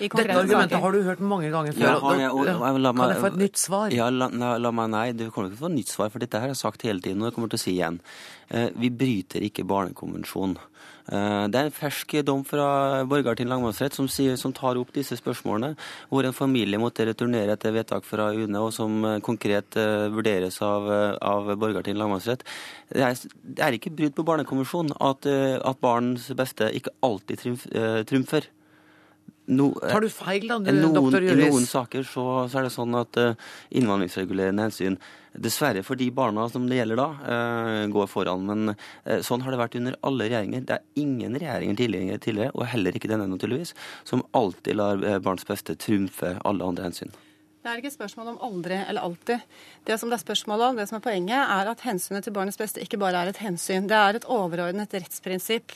i 0.01 0.07
Dette 0.07 0.09
konkrete 0.15 0.37
argumentet 0.39 0.71
saker. 0.71 0.81
har 0.81 0.91
du 0.91 1.03
hørt 1.03 1.19
mange 1.21 1.51
ganger 1.53 1.73
før. 1.73 1.81
Ja, 1.85 1.99
har 1.99 2.15
jeg- 2.17 2.31
og- 2.31 2.47
og- 2.47 2.79
la 2.81 2.93
kan 2.93 3.09
jeg 3.09 3.17
få 3.21 3.27
et 3.27 3.37
nytt 3.37 3.57
svar? 3.57 3.91
Ja, 3.93 4.09
la, 4.09 4.27
la, 4.33 4.57
la 4.57 4.71
meg 4.71 4.89
nei. 4.89 5.11
Du 5.11 5.29
kommer 5.29 5.49
ikke 5.49 5.57
til 5.57 5.65
å 5.65 5.69
få 5.69 5.71
et 5.71 5.77
nytt 5.77 5.87
svar, 5.93 6.09
for 6.09 6.19
dette 6.19 6.33
her 6.33 6.41
har 6.41 6.47
jeg 6.49 6.57
sagt 6.57 6.81
hele 6.81 6.99
tiden, 6.99 7.21
og 7.21 7.29
jeg 7.31 7.35
kommer 7.35 7.49
til 7.49 7.57
å 7.59 7.61
si 7.61 7.77
igjen. 7.77 7.99
Eh, 8.49 8.69
vi 8.75 8.89
bryter 8.89 9.41
ikke 9.45 9.63
barnekonvensjonen. 9.67 10.57
Eh, 11.11 11.45
det 11.51 11.59
er 11.59 11.67
en 11.67 11.75
fersk 11.75 12.13
dom 12.23 12.43
fra 12.47 13.03
Borgarting 13.09 13.49
lagmannsrett 13.51 13.95
som, 13.97 14.07
sier, 14.11 14.37
som 14.39 14.53
tar 14.55 14.79
opp 14.79 14.93
disse 14.95 15.17
spørsmålene, 15.19 15.73
hvor 16.11 16.27
en 16.27 16.35
familie 16.35 16.79
måtte 16.79 17.05
returnere 17.07 17.57
etter 17.57 17.75
vedtak 17.75 18.07
fra 18.07 18.29
UNE, 18.31 18.61
og 18.61 18.71
som 18.75 19.03
eh, 19.07 19.19
konkret 19.25 19.75
eh, 19.79 20.07
vurderes 20.13 20.61
av, 20.63 20.87
av 21.19 21.51
Borgarting 21.59 21.99
lagmannsrett. 21.99 22.45
Det 22.91 23.03
er, 23.03 23.19
det 23.43 23.67
er 23.67 23.77
ikke 23.77 23.93
brudd 23.97 24.15
på 24.15 24.27
barnekonvensjonen 24.27 24.95
at, 25.03 25.27
at 25.27 25.83
barns 25.83 26.29
beste 26.37 26.67
ikke 26.75 26.95
alltid 27.05 27.43
trumf, 27.43 27.67
trumfer. 28.07 28.47
No, 29.51 29.71
Tar 29.75 30.03
du 30.03 30.07
feil 30.13 30.45
da, 30.47 30.59
du, 30.63 30.69
noen, 30.71 30.93
doktor 30.95 31.25
I 31.27 31.33
noen 31.35 31.65
saker 31.67 32.05
så, 32.07 32.23
så 32.47 32.61
er 32.61 32.69
det 32.69 32.75
sånn 32.75 32.95
at 32.95 33.17
uh, 33.19 33.49
innvandringsregulerende 33.75 34.69
hensyn 34.69 34.95
dessverre 35.31 35.83
for 35.83 35.99
de 35.99 36.09
barna 36.11 36.47
som 36.51 36.67
det 36.67 36.77
gjelder 36.79 36.99
da, 36.99 37.07
uh, 37.23 37.81
går 37.91 38.07
foran. 38.11 38.45
Men 38.47 38.73
uh, 38.73 39.19
sånn 39.23 39.43
har 39.43 39.51
det 39.51 39.59
vært 39.61 39.75
under 39.79 39.97
alle 40.07 40.29
regjeringer. 40.29 40.63
Det 40.67 40.77
er 40.77 41.03
ingen 41.03 41.35
regjeringer 41.35 41.79
tidligere, 41.79 42.21
tidligere 42.23 42.55
og 42.55 42.69
heller 42.71 42.95
ikke 42.95 43.11
denne 43.11 43.27
naturligvis, 43.31 43.75
som 44.07 44.23
alltid 44.37 44.79
lar 44.79 45.03
eh, 45.03 45.19
barns 45.23 45.47
beste 45.47 45.75
trumfe 45.79 46.35
alle 46.47 46.67
andre 46.67 46.87
hensyn. 46.89 47.11
Det 47.61 47.69
er 47.69 47.77
ikke 47.77 47.93
spørsmål 47.93 48.31
om 48.31 48.39
aldri 48.41 48.79
eller 48.79 49.05
alltid. 49.05 49.43
Det 49.85 49.99
som 50.01 50.09
det 50.09 50.17
er 50.17 50.23
spørsmål 50.23 50.63
om, 50.65 50.79
det 50.79 50.87
som 50.89 50.97
er 50.97 51.03
poenget, 51.05 51.37
er 51.37 51.69
at 51.69 51.83
hensynet 51.85 52.25
til 52.25 52.33
barnets 52.33 52.57
beste 52.57 52.81
ikke 52.81 52.97
bare 53.01 53.21
er 53.21 53.29
et 53.29 53.41
hensyn. 53.43 53.85
Det 53.89 53.99
er 53.99 54.17
et 54.17 54.25
overordnet 54.25 54.95
rettsprinsipp. 54.97 55.75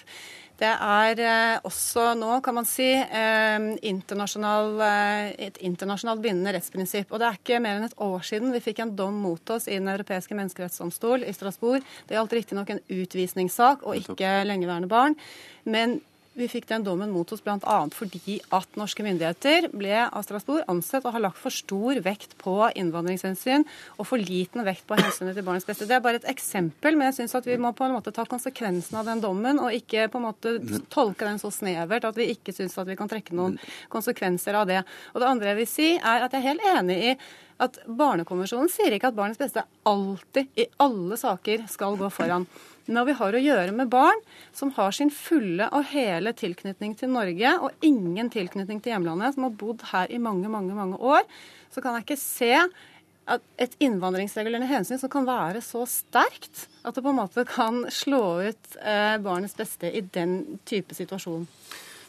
Det 0.56 0.70
er 0.72 1.20
eh, 1.20 1.58
også 1.68 2.14
nå, 2.16 2.30
kan 2.44 2.56
man 2.56 2.68
si, 2.68 2.88
eh, 2.88 3.66
internasjonal, 3.90 4.70
eh, 4.86 5.34
et 5.50 5.60
internasjonalt 5.68 6.24
bindende 6.24 6.54
rettsprinsipp. 6.56 7.12
Og 7.12 7.20
det 7.20 7.28
er 7.28 7.40
ikke 7.40 7.60
mer 7.64 7.80
enn 7.80 7.88
et 7.90 7.98
år 8.06 8.24
siden 8.24 8.56
vi 8.56 8.64
fikk 8.64 8.80
en 8.86 8.96
dom 8.96 9.18
mot 9.20 9.52
oss 9.52 9.68
i 9.68 9.76
Den 9.76 9.92
europeiske 9.92 10.38
menneskerettsdomstol 10.38 11.28
i 11.28 11.36
Strasbourg. 11.36 11.84
Det 12.08 12.16
gjaldt 12.16 12.38
riktignok 12.40 12.72
en 12.72 12.84
utvisningssak 12.88 13.84
og 13.84 14.00
ikke 14.00 14.32
lengeværende 14.48 14.92
barn. 14.92 15.20
Men 15.68 16.00
vi 16.36 16.48
fikk 16.52 16.68
den 16.68 16.84
dommen 16.84 17.14
mot 17.14 17.32
oss 17.32 17.44
bl.a. 17.44 17.78
fordi 17.96 18.40
at 18.56 18.78
norske 18.80 19.04
myndigheter 19.06 19.70
ble 19.72 20.02
av 20.06 20.26
Strasbourg 20.26 20.66
ansett 20.72 21.06
å 21.08 21.14
ha 21.16 21.22
lagt 21.24 21.40
for 21.40 21.54
stor 21.54 22.02
vekt 22.04 22.36
på 22.42 22.58
innvandringshensyn 22.76 23.64
og 23.96 24.10
for 24.10 24.20
liten 24.20 24.66
vekt 24.68 24.84
på 24.90 24.98
hensynet 25.00 25.38
til 25.38 25.46
barnets 25.48 25.68
beste. 25.68 25.88
Det 25.88 25.96
er 25.96 26.04
bare 26.04 26.20
et 26.20 26.28
eksempel, 26.32 27.00
men 27.00 27.10
jeg 27.10 27.22
syns 27.22 27.38
at 27.40 27.48
vi 27.48 27.56
må 27.62 27.72
på 27.76 27.88
en 27.88 27.96
måte 27.96 28.14
ta 28.16 28.28
konsekvensen 28.28 29.00
av 29.00 29.08
den 29.08 29.24
dommen, 29.24 29.62
og 29.64 29.76
ikke 29.76 30.10
på 30.12 30.20
en 30.20 30.28
måte 30.28 30.56
tolke 30.92 31.28
den 31.28 31.40
så 31.42 31.54
snevert 31.54 32.08
at 32.10 32.20
vi 32.20 32.30
ikke 32.36 32.56
syns 32.56 32.76
at 32.82 32.92
vi 32.92 33.00
kan 33.00 33.12
trekke 33.12 33.36
noen 33.38 33.56
konsekvenser 33.94 34.60
av 34.60 34.68
det. 34.70 34.84
Og 35.14 35.24
det 35.24 35.32
andre 35.32 35.54
jeg 35.54 35.62
vil 35.62 35.72
si, 35.72 35.90
er 35.96 36.28
at 36.28 36.36
jeg 36.36 36.44
er 36.44 36.50
helt 36.52 36.70
enig 36.76 37.02
i 37.14 37.18
at 37.64 37.78
Barnekonvensjonen 37.88 38.68
sier 38.72 38.92
ikke 38.92 39.14
at 39.14 39.16
barnets 39.16 39.40
beste 39.40 39.64
alltid, 39.88 40.50
i 40.60 40.68
alle 40.84 41.16
saker, 41.20 41.64
skal 41.72 41.96
gå 42.00 42.10
foran. 42.12 42.44
Når 42.86 43.06
vi 43.08 43.16
har 43.18 43.36
å 43.36 43.42
gjøre 43.42 43.74
med 43.74 43.90
barn 43.90 44.20
som 44.54 44.72
har 44.76 44.94
sin 44.94 45.10
fulle 45.14 45.68
og 45.74 45.88
hele 45.90 46.36
tilknytning 46.38 46.94
til 47.00 47.10
Norge, 47.14 47.54
og 47.66 47.86
ingen 47.86 48.30
tilknytning 48.34 48.82
til 48.84 48.94
hjemlandet, 48.94 49.34
som 49.36 49.48
har 49.48 49.56
bodd 49.58 49.86
her 49.90 50.12
i 50.14 50.22
mange, 50.22 50.52
mange, 50.54 50.76
mange 50.78 51.00
år, 51.02 51.26
så 51.74 51.82
kan 51.82 51.98
jeg 51.98 52.06
ikke 52.06 52.22
se 52.22 52.52
at 53.26 53.42
et 53.58 53.74
innvandringsregulerende 53.82 54.70
hensyn 54.70 55.00
som 55.02 55.10
kan 55.10 55.26
være 55.26 55.64
så 55.66 55.82
sterkt 55.90 56.68
at 56.86 56.94
det 56.94 57.02
på 57.02 57.10
en 57.10 57.18
måte 57.18 57.46
kan 57.50 57.82
slå 57.90 58.22
ut 58.46 58.78
eh, 58.78 59.18
barnets 59.24 59.58
beste 59.58 59.90
i 59.90 60.04
den 60.14 60.60
type 60.70 60.94
situasjon. 60.94 61.48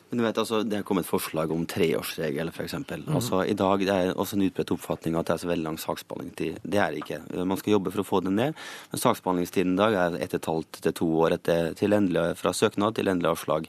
Men 0.09 0.21
du 0.21 0.25
vet, 0.25 0.39
altså, 0.39 0.63
Det 0.63 0.79
er 0.79 0.85
kommet 0.87 1.07
forslag 1.09 1.51
om 1.51 1.65
treårsregel, 1.67 2.51
f.eks. 2.55 2.75
Mm. 2.79 3.09
Altså, 3.11 3.43
I 3.43 3.57
dag 3.59 3.83
det 3.83 3.95
er 3.95 4.13
også 4.15 4.37
en 4.37 4.45
utbredt 4.47 4.71
oppfatning 4.77 5.17
at 5.19 5.27
det 5.27 5.35
er 5.35 5.43
så 5.43 5.51
veldig 5.51 5.67
lang 5.67 5.79
saksbehandlingstid. 5.83 6.61
Det 6.63 6.79
er 6.79 6.95
det 6.95 7.03
ikke. 7.03 7.21
Man 7.43 7.59
skal 7.59 7.75
jobbe 7.75 7.91
for 7.95 8.05
å 8.05 8.07
få 8.07 8.21
den 8.23 8.39
ned. 8.39 8.55
Men 8.93 9.03
saksbehandlingstiden 9.03 9.75
i 9.75 9.81
dag 9.83 9.99
er 9.99 10.21
ett 10.21 10.37
og 10.37 10.41
et 10.41 10.51
halvt 10.53 10.81
til 10.85 10.97
to 11.03 11.11
år 11.27 11.39
etter, 11.41 11.73
til 11.79 11.97
endelig, 11.97 12.37
fra 12.39 12.55
søknad 12.55 12.95
til 12.95 13.11
endelig 13.11 13.33
avslag. 13.35 13.67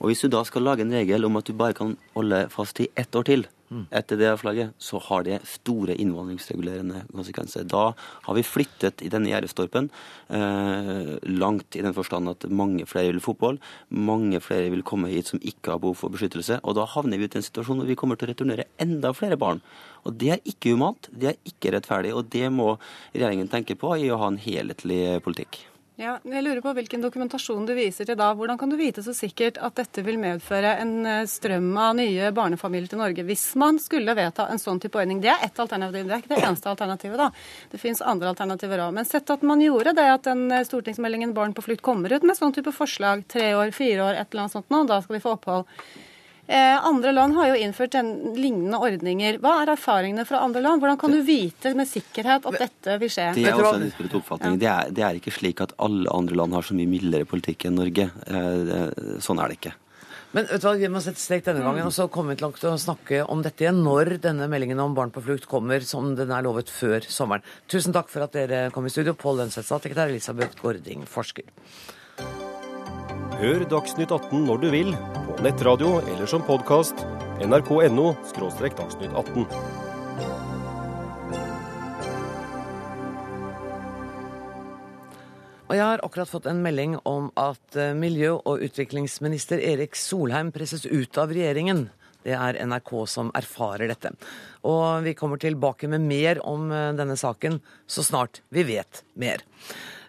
Og 0.00 0.10
Hvis 0.10 0.24
du 0.24 0.28
da 0.32 0.42
skal 0.48 0.64
lage 0.64 0.82
en 0.82 0.96
regel 0.96 1.28
om 1.28 1.36
at 1.36 1.46
du 1.46 1.52
bare 1.54 1.76
kan 1.76 1.96
holde 2.14 2.46
fast 2.50 2.80
i 2.80 2.88
ett 2.96 3.14
år 3.14 3.28
til, 3.28 3.46
etter 3.70 4.18
det 4.18 4.30
flagget, 4.40 4.72
så 4.82 4.98
har 5.04 5.24
det 5.26 5.38
store 5.46 5.94
innvandringsregulerende 6.02 7.04
konsekvenser. 7.12 7.66
Da 7.70 7.92
har 8.26 8.34
vi 8.34 8.42
flyttet 8.46 9.04
i 9.06 9.10
denne 9.12 9.30
gjerdestolpen 9.30 9.86
eh, 10.34 11.12
langt 11.30 11.78
i 11.78 11.84
den 11.84 11.94
forstand 11.94 12.32
at 12.32 12.48
mange 12.50 12.86
flere 12.90 13.12
vil 13.12 13.22
fotball. 13.22 13.60
Mange 13.94 14.42
flere 14.42 14.72
vil 14.74 14.82
komme 14.86 15.12
hit 15.12 15.30
som 15.30 15.42
ikke 15.42 15.76
har 15.76 15.82
behov 15.82 16.00
for 16.02 16.14
beskyttelse. 16.14 16.58
Og 16.64 16.78
da 16.78 16.88
havner 16.96 17.20
vi 17.20 17.30
ut 17.30 17.38
i 17.38 17.42
en 17.42 17.46
situasjon 17.46 17.82
hvor 17.82 17.90
vi 17.90 17.98
kommer 17.98 18.18
til 18.18 18.28
å 18.28 18.34
returnere 18.34 18.68
enda 18.82 19.14
flere 19.14 19.38
barn. 19.40 19.62
Og 20.02 20.18
det 20.18 20.34
er 20.34 20.46
ikke 20.48 20.74
humant, 20.74 21.10
det 21.12 21.34
er 21.34 21.42
ikke 21.46 21.76
rettferdig, 21.76 22.14
og 22.16 22.30
det 22.32 22.48
må 22.50 22.72
regjeringen 23.14 23.50
tenke 23.52 23.78
på 23.78 23.94
i 24.00 24.10
å 24.10 24.18
ha 24.18 24.32
en 24.32 24.40
helhetlig 24.40 25.20
politikk. 25.22 25.69
Ja, 26.00 26.14
jeg 26.24 26.40
lurer 26.46 26.62
på 26.64 26.72
Hvilken 26.72 27.02
dokumentasjon 27.04 27.66
du 27.68 27.74
viser 27.76 28.06
til 28.08 28.16
da. 28.16 28.30
Hvordan 28.32 28.56
kan 28.56 28.70
du 28.72 28.76
vite 28.78 29.02
så 29.04 29.12
sikkert 29.12 29.58
at 29.60 29.74
dette 29.76 30.00
vil 30.06 30.16
medføre 30.22 30.70
en 30.80 30.94
eh, 31.04 31.26
strøm 31.28 31.66
av 31.76 31.98
nye 31.98 32.30
barnefamilier 32.32 32.88
til 32.88 33.02
Norge, 33.02 33.26
hvis 33.28 33.42
man 33.60 33.76
skulle 33.82 34.14
vedta 34.16 34.46
en 34.48 34.62
sånn 34.62 34.80
type 34.80 34.96
ordning? 34.96 35.20
Det 35.20 35.28
er 35.28 35.44
ett 35.44 35.60
alternativ, 35.60 36.08
det 36.08 36.16
er 36.16 36.22
ikke 36.22 36.32
det 36.32 36.40
eneste 36.40 36.72
alternativet. 36.72 37.20
da. 37.20 37.28
Det 37.68 37.82
finnes 37.82 38.00
andre 38.00 38.32
alternativer 38.32 38.80
òg. 38.86 38.94
Men 38.96 39.10
sett 39.10 39.28
at 39.28 39.44
man 39.44 39.60
gjorde 39.60 39.92
det, 39.98 40.08
at 40.14 40.24
den 40.30 40.46
eh, 40.48 40.64
stortingsmeldingen 40.64 41.36
Barn 41.36 41.52
på 41.52 41.66
flukt 41.68 41.84
kommer 41.84 42.16
ut 42.16 42.24
med 42.24 42.38
sånn 42.38 42.56
type 42.56 42.72
forslag, 42.72 43.26
tre 43.28 43.50
år, 43.58 43.76
fire 43.76 44.06
år, 44.06 44.22
et 44.22 44.32
eller 44.32 44.46
annet 44.46 44.56
sånt 44.56 44.72
nå, 44.72 44.86
da 44.88 45.02
skal 45.04 45.18
de 45.18 45.24
få 45.26 45.36
opphold. 45.36 45.68
Eh, 46.50 46.86
andre 46.86 47.12
land 47.14 47.36
har 47.38 47.52
jo 47.52 47.58
innført 47.62 47.94
en, 47.94 48.08
lignende 48.34 48.78
ordninger. 48.82 49.36
Hva 49.38 49.52
er 49.62 49.70
erfaringene 49.76 50.24
fra 50.26 50.40
andre 50.42 50.62
land? 50.64 50.82
Hvordan 50.82 50.98
kan 50.98 51.12
du 51.14 51.20
vite 51.22 51.70
med 51.78 51.86
sikkerhet 51.86 52.48
at 52.50 52.56
dette 52.58 52.96
vil 52.98 53.12
skje? 53.12 53.28
Det 53.36 53.44
er 53.46 53.60
også 53.60 53.76
en 53.76 53.84
utbredt 53.86 54.16
oppfatning. 54.18 54.56
Det, 54.58 54.66
er, 54.66 54.90
det, 54.96 55.04
er, 55.06 55.20
ikke 55.20 55.34
slik 55.36 55.62
at 55.62 55.76
alle 55.78 56.10
andre 56.10 56.40
land 56.40 56.56
har 56.58 56.66
så 56.66 56.74
mye 56.74 56.90
mildere 56.90 57.28
politikk 57.30 57.68
enn 57.68 57.78
Norge. 57.78 58.08
Eh, 58.26 58.82
sånn 59.22 59.38
er 59.38 59.52
det 59.52 59.60
ikke. 59.60 59.76
Men 60.34 60.48
vet 60.50 60.62
du 60.62 60.66
hva, 60.66 60.74
Vi 60.78 60.90
må 60.90 61.02
sette 61.04 61.22
strek 61.22 61.46
denne 61.46 61.62
gangen, 61.62 61.86
og 61.86 61.94
så 61.94 62.08
kommer 62.10 62.34
vi 62.34 62.42
til 62.42 62.70
å 62.72 62.74
snakke 62.82 63.22
om 63.30 63.46
dette 63.46 63.62
igjen 63.62 63.78
når 63.86 64.16
denne 64.26 64.50
meldingen 64.50 64.82
om 64.82 64.98
barn 64.98 65.14
på 65.14 65.22
flukt 65.22 65.46
kommer, 65.50 65.86
som 65.86 66.16
den 66.18 66.34
er 66.34 66.42
lovet 66.46 66.70
før 66.70 67.06
sommeren. 67.06 67.46
Tusen 67.70 67.94
takk 67.94 68.10
for 68.10 68.26
at 68.26 68.34
dere 68.34 68.66
kom 68.74 68.86
i 68.86 68.90
studio. 68.90 69.14
Pål 69.14 69.44
Lønseth, 69.44 69.70
statssekretær, 69.70 70.10
Elisabeth 70.10 70.58
Gording, 70.58 71.06
forsker. 71.06 71.46
Hør 73.40 73.62
Dagsnytt 73.70 74.10
18 74.12 74.42
når 74.50 74.58
du 74.60 74.66
vil, 74.74 74.90
på 75.24 75.29
nettradio 75.42 76.00
eller 76.04 76.26
som 76.26 76.42
podkast. 76.42 76.94
nrk.no– 77.40 78.10
dagsnytt 78.76 79.12
18. 79.14 79.46
Og 85.70 85.76
jeg 85.78 85.86
har 85.86 86.02
akkurat 86.04 86.28
fått 86.28 86.48
en 86.50 86.60
melding 86.64 86.98
om 87.06 87.30
at 87.38 87.78
eh, 87.78 87.94
miljø- 87.94 88.40
og 88.42 88.64
utviklingsminister 88.66 89.62
Erik 89.62 89.94
Solheim 89.96 90.50
presses 90.52 90.84
ut 90.84 91.18
av 91.22 91.30
regjeringen. 91.30 91.86
Det 92.26 92.34
er 92.34 92.58
NRK 92.66 92.90
som 93.08 93.30
erfarer 93.38 93.88
dette. 93.88 94.10
Og 94.66 95.06
vi 95.06 95.14
kommer 95.16 95.40
tilbake 95.40 95.88
med 95.88 96.04
mer 96.04 96.42
om 96.44 96.68
eh, 96.74 96.90
denne 96.98 97.16
saken 97.16 97.60
så 97.86 98.04
snart 98.04 98.42
vi 98.50 98.66
vet 98.66 99.04
mer. 99.14 99.46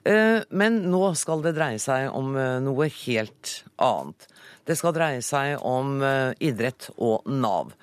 Eh, 0.04 0.42
men 0.50 0.82
nå 0.90 1.06
skal 1.16 1.46
det 1.46 1.56
dreie 1.56 1.80
seg 1.80 2.10
om 2.10 2.34
noe 2.66 2.90
helt 3.06 3.62
annet. 3.78 4.28
Det 4.68 4.78
skal 4.78 4.96
dreie 4.96 5.22
seg 5.26 5.62
om 5.66 6.00
eh, 6.06 6.32
idrett 6.44 6.92
og 6.98 7.28
Nav. 7.30 7.74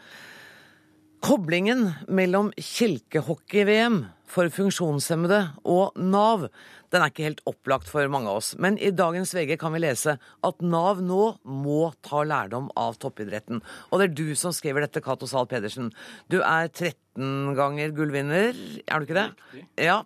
Koblingen 1.25 1.89
mellom 2.15 2.53
kjelkehockey-VM 2.55 4.05
for 4.29 4.51
funksjonshemmede 4.55 5.41
og 5.67 5.97
Nav 5.99 6.47
den 6.93 7.05
er 7.05 7.11
ikke 7.13 7.27
helt 7.27 7.43
opplagt 7.49 7.91
for 7.91 8.09
mange 8.09 8.31
av 8.31 8.41
oss. 8.41 8.55
Men 8.57 8.79
i 8.81 8.91
dagens 8.97 9.35
VG 9.37 9.59
kan 9.61 9.75
vi 9.75 9.83
lese 9.83 10.15
at 10.17 10.63
Nav 10.65 11.03
nå 11.05 11.35
må 11.45 11.91
ta 12.05 12.23
lærdom 12.25 12.71
av 12.81 12.97
toppidretten. 13.03 13.61
Og 13.91 14.01
det 14.01 14.09
er 14.09 14.15
du 14.17 14.37
som 14.41 14.55
skriver 14.57 14.87
dette, 14.87 15.03
Cato 15.05 15.29
Zahl 15.29 15.49
Pedersen. 15.51 15.91
Du 16.33 16.41
er 16.41 16.71
13 16.73 17.53
ganger 17.59 17.93
gullvinner, 17.97 18.57
er 18.89 18.97
du 18.97 19.09
ikke 19.09 19.19
det? 19.21 19.67
Ja. 19.85 20.01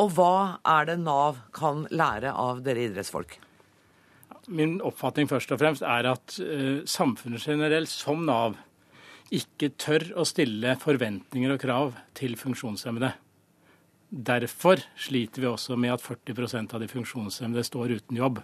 Og 0.00 0.12
hva 0.16 0.62
er 0.64 0.88
det 0.88 1.00
Nav 1.02 1.42
kan 1.56 1.84
lære 1.92 2.32
av 2.32 2.64
dere 2.64 2.88
idrettsfolk? 2.88 3.36
Min 4.46 4.78
oppfatning 4.84 5.26
først 5.30 5.50
og 5.54 5.58
fremst 5.58 5.82
er 5.82 6.06
at 6.12 6.36
uh, 6.38 6.84
samfunnet 6.86 7.42
generelt, 7.42 7.90
som 7.90 8.22
Nav, 8.28 8.54
ikke 9.34 9.72
tør 9.74 10.04
å 10.20 10.26
stille 10.28 10.76
forventninger 10.78 11.54
og 11.56 11.62
krav 11.62 11.96
til 12.14 12.36
funksjonshemmede. 12.38 13.10
Derfor 14.06 14.84
sliter 15.02 15.42
vi 15.42 15.48
også 15.50 15.74
med 15.80 15.96
at 15.96 16.04
40% 16.04 16.76
av 16.76 16.82
de 16.82 16.90
funksjonshemmede 16.90 17.64
står 17.66 17.96
uten 17.98 18.20
jobb. 18.20 18.38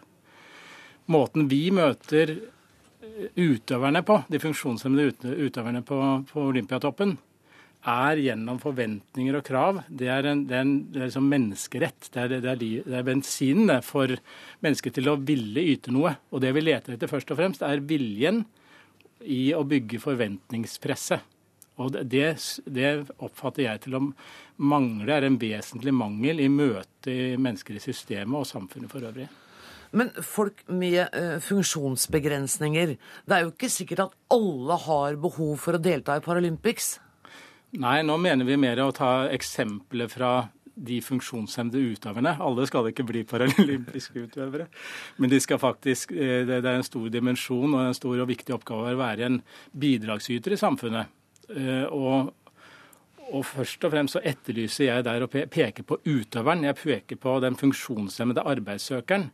Måten 1.12 1.46
vi 1.50 1.68
møter 1.74 2.34
eh, 2.34 3.28
utøverne 3.38 4.02
på, 4.06 4.18
de 4.26 4.40
funksjonshemmede 4.42 5.36
utøverne 5.46 5.84
på, 5.86 6.00
på 6.32 6.48
Olympiatoppen, 6.50 7.14
er 7.82 8.20
gjennom 8.22 8.60
forventninger 8.62 9.36
og 9.38 9.44
krav. 9.46 9.80
Det 9.90 10.06
er, 10.12 10.28
en, 10.30 10.44
det 10.46 10.56
er, 10.56 10.62
en, 10.62 10.74
det 10.92 11.00
er 11.00 11.10
liksom 11.10 11.28
menneskerett. 11.30 12.08
Det 12.14 12.22
er, 12.22 12.34
det, 12.54 12.84
er 12.86 13.06
bensinen 13.06 13.82
for 13.86 14.14
mennesket 14.62 14.98
til 14.98 15.10
å 15.10 15.18
ville 15.18 15.64
yte 15.74 15.94
noe. 15.94 16.14
Og 16.30 16.44
det 16.44 16.54
vi 16.54 16.62
leter 16.62 16.94
etter 16.94 17.10
først 17.10 17.34
og 17.34 17.40
fremst, 17.40 17.66
er 17.66 17.82
viljen 17.82 18.44
i 19.26 19.50
å 19.56 19.64
bygge 19.66 20.02
forventningspresset. 20.02 21.28
Og 21.80 21.94
det, 22.06 22.26
oppfatter 23.16 23.64
jeg 23.64 23.84
til 23.86 23.96
å 23.96 24.06
mangle, 24.62 25.14
er 25.14 25.26
en 25.26 25.38
vesentlig 25.40 25.94
mangel 25.96 26.42
i 26.44 26.50
møte 26.52 27.10
i 27.10 27.30
mennesker 27.40 27.78
i 27.78 27.82
systemet 27.82 28.42
og 28.42 28.46
samfunnet 28.46 28.92
for 28.92 29.08
øvrig. 29.08 29.26
Men 29.92 30.08
folk 30.24 30.62
med 30.72 31.02
uh, 31.12 31.36
funksjonsbegrensninger, 31.44 32.94
det 33.28 33.34
er 33.36 33.42
jo 33.44 33.52
ikke 33.52 33.72
sikkert 33.72 34.06
at 34.06 34.14
alle 34.32 34.76
har 34.86 35.18
behov 35.20 35.58
for 35.60 35.76
å 35.76 35.82
delta 35.82 36.16
i 36.16 36.24
Paralympics? 36.24 36.94
Nei, 37.72 38.02
nå 38.04 38.18
mener 38.20 38.44
vi 38.44 38.58
mer 38.60 38.82
å 38.84 38.90
ta 38.92 39.30
eksempler 39.32 40.10
fra 40.12 40.32
de 40.76 40.98
funksjonshemmede 41.04 41.80
utøverne. 41.94 42.34
Alle 42.44 42.66
skal 42.68 42.90
ikke 42.90 43.06
bli 43.08 43.22
paralympiske 43.28 44.26
utøvere. 44.26 44.66
Men 45.16 45.32
de 45.32 45.40
skal 45.40 45.60
faktisk, 45.60 46.12
eh, 46.12 46.44
det 46.44 46.60
er 46.60 46.76
en 46.76 46.84
stor 46.84 47.08
dimensjon 47.08 47.72
og 47.72 47.80
en 47.86 47.96
stor 47.96 48.20
og 48.20 48.28
viktig 48.28 48.52
oppgave 48.52 48.92
å 48.92 49.00
være 49.00 49.24
en 49.24 49.40
bidragsyter 49.72 50.52
i 50.52 50.60
samfunnet. 50.60 51.08
Eh, 51.48 51.88
og, 51.88 52.34
og 53.32 53.44
først 53.48 53.88
og 53.88 53.96
fremst 53.96 54.18
så 54.18 54.24
etterlyser 54.24 54.90
jeg 54.90 55.08
der 55.08 55.24
å 55.24 55.32
peke 55.32 55.82
på 55.82 56.00
utøveren. 56.04 56.68
Jeg 56.68 56.80
peker 56.80 57.16
på 57.24 57.40
den 57.40 57.56
funksjonshemmede 57.56 58.44
arbeidssøkeren. 58.52 59.30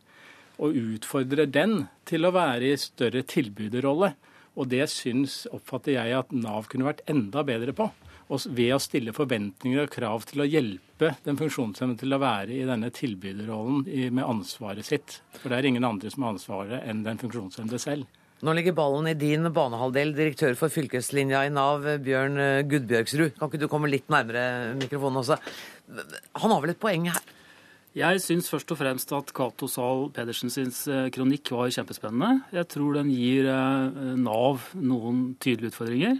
Og 0.63 0.75
utfordrer 0.75 1.47
den 1.47 1.89
til 2.07 2.23
å 2.23 2.35
være 2.35 2.71
i 2.71 2.79
større 2.79 3.23
tilbyderrolle. 3.23 4.15
Og 4.55 4.71
det 4.71 4.87
syns, 4.91 5.45
oppfatter 5.51 5.99
jeg, 5.99 6.15
at 6.23 6.31
Nav 6.31 6.71
kunne 6.71 6.87
vært 6.87 7.03
enda 7.07 7.43
bedre 7.47 7.75
på 7.75 7.91
ved 8.29 8.75
å 8.75 8.81
stille 8.81 9.13
forventninger 9.15 9.83
og 9.83 9.91
krav 9.93 10.27
til 10.29 10.43
å 10.43 10.47
hjelpe 10.47 11.15
den 11.25 11.39
funksjonshemmede 11.39 12.03
til 12.03 12.13
å 12.13 12.21
være 12.21 12.53
i 12.59 12.67
denne 12.67 12.91
tilbyderrollen 12.93 14.13
med 14.13 14.25
ansvaret 14.25 14.85
sitt. 14.85 15.19
For 15.39 15.49
det 15.49 15.59
er 15.59 15.69
ingen 15.71 15.87
andre 15.87 16.11
som 16.13 16.25
har 16.25 16.35
ansvaret 16.35 16.85
enn 16.85 17.01
den 17.07 17.21
funksjonshemmede 17.21 17.81
selv. 17.81 18.05
Nå 18.45 18.53
ligger 18.55 18.77
ballen 18.77 19.09
i 19.09 19.17
din 19.19 19.49
banehalvdel, 19.51 20.13
direktør 20.15 20.53
for 20.55 20.71
fylkeslinja 20.71 21.41
i 21.43 21.51
Nav, 21.51 21.83
Bjørn 22.05 22.39
Gudbjørgsrud. 22.71 23.33
Kan 23.35 23.49
ikke 23.49 23.65
du 23.65 23.67
komme 23.71 23.89
litt 23.91 24.07
nærmere 24.13 24.77
mikrofonen 24.79 25.19
også? 25.25 25.39
Han 26.39 26.53
har 26.53 26.63
vel 26.63 26.71
et 26.75 26.79
poeng 26.79 27.09
her? 27.11 27.35
Jeg 27.97 28.21
syns 28.21 28.47
først 28.51 28.69
og 28.69 28.77
fremst 28.77 29.09
at 29.17 29.31
Cato 29.33 29.65
Zahl 29.67 30.11
Pedersens 30.13 30.83
eh, 30.87 31.07
kronikk 31.09 31.49
var 31.55 31.71
kjempespennende. 31.73 32.43
Jeg 32.53 32.67
tror 32.69 32.99
den 32.99 33.09
gir 33.09 33.49
eh, 33.49 34.13
Nav 34.21 34.67
noen 34.77 35.23
tydelige 35.41 35.73
utfordringer. 35.73 36.19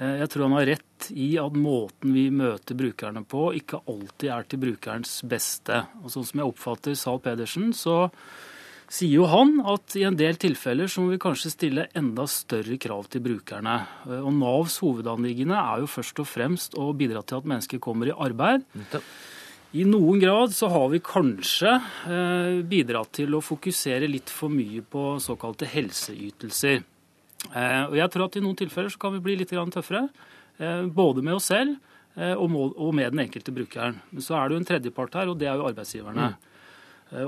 Eh, 0.00 0.14
jeg 0.22 0.30
tror 0.32 0.46
han 0.46 0.56
har 0.56 0.70
rett 0.72 0.85
i 1.12 1.34
at 1.40 1.56
måten 1.58 2.14
vi 2.16 2.28
møter 2.34 2.78
brukerne 2.78 3.22
på, 3.28 3.50
ikke 3.58 3.82
alltid 3.84 4.32
er 4.32 4.50
til 4.50 4.62
brukerens 4.64 5.20
beste. 5.28 5.84
Og 6.02 6.12
sånn 6.12 6.26
som 6.28 6.42
jeg 6.42 6.52
oppfatter 6.52 6.98
Zahl 6.98 7.22
Pedersen, 7.24 7.72
så, 7.76 8.06
sier 8.92 9.18
jo 9.18 9.26
han 9.30 9.58
at 9.66 9.96
i 9.98 10.04
en 10.06 10.16
del 10.18 10.38
tilfeller 10.40 10.90
så 10.90 11.02
må 11.02 11.14
vi 11.14 11.22
kanskje 11.22 11.52
stille 11.52 11.86
enda 11.98 12.26
større 12.30 12.78
krav 12.80 13.08
til 13.10 13.24
brukerne. 13.24 13.78
Og 14.22 14.32
Navs 14.36 14.78
hovedanliggende 14.82 15.58
er 15.58 15.82
jo 15.82 15.90
først 15.90 16.22
og 16.22 16.28
fremst 16.30 16.76
å 16.78 16.92
bidra 16.96 17.24
til 17.26 17.40
at 17.40 17.48
mennesker 17.50 17.82
kommer 17.82 18.10
i 18.10 18.14
arbeid. 18.14 18.66
I 19.76 19.84
noen 19.88 20.20
grad 20.22 20.54
så 20.54 20.70
har 20.72 20.86
vi 20.92 21.02
kanskje 21.04 21.72
eh, 22.08 22.60
bidratt 22.64 23.10
til 23.18 23.34
å 23.34 23.42
fokusere 23.44 24.08
litt 24.08 24.30
for 24.32 24.52
mye 24.52 24.80
på 24.80 25.16
såkalte 25.20 25.68
helseytelser. 25.68 26.78
Eh, 27.50 27.82
og 27.90 27.96
jeg 27.98 28.12
tror 28.12 28.28
at 28.28 28.38
i 28.38 28.44
noen 28.44 28.56
tilfeller 28.56 28.94
så 28.94 29.02
kan 29.02 29.16
vi 29.16 29.24
bli 29.26 29.36
litt 29.42 29.52
tøffere. 29.52 30.06
Eh, 30.58 30.86
både 30.86 31.22
med 31.22 31.36
oss 31.36 31.50
selv 31.52 31.76
eh, 32.16 32.32
og, 32.34 32.94
med 32.94 33.12
den 33.12 33.24
enkelte 33.26 33.52
brukeren. 33.54 34.00
Men 34.10 34.24
så 34.24 34.38
er 34.38 34.48
det 34.48 34.56
jo 34.56 34.60
en 34.62 34.68
tredjepart 34.72 35.18
her, 35.20 35.32
og 35.32 35.38
det 35.40 35.48
er 35.50 35.56
jo 35.60 35.68
arbeidsgiverne. 35.68 36.30
Mm. 36.34 36.42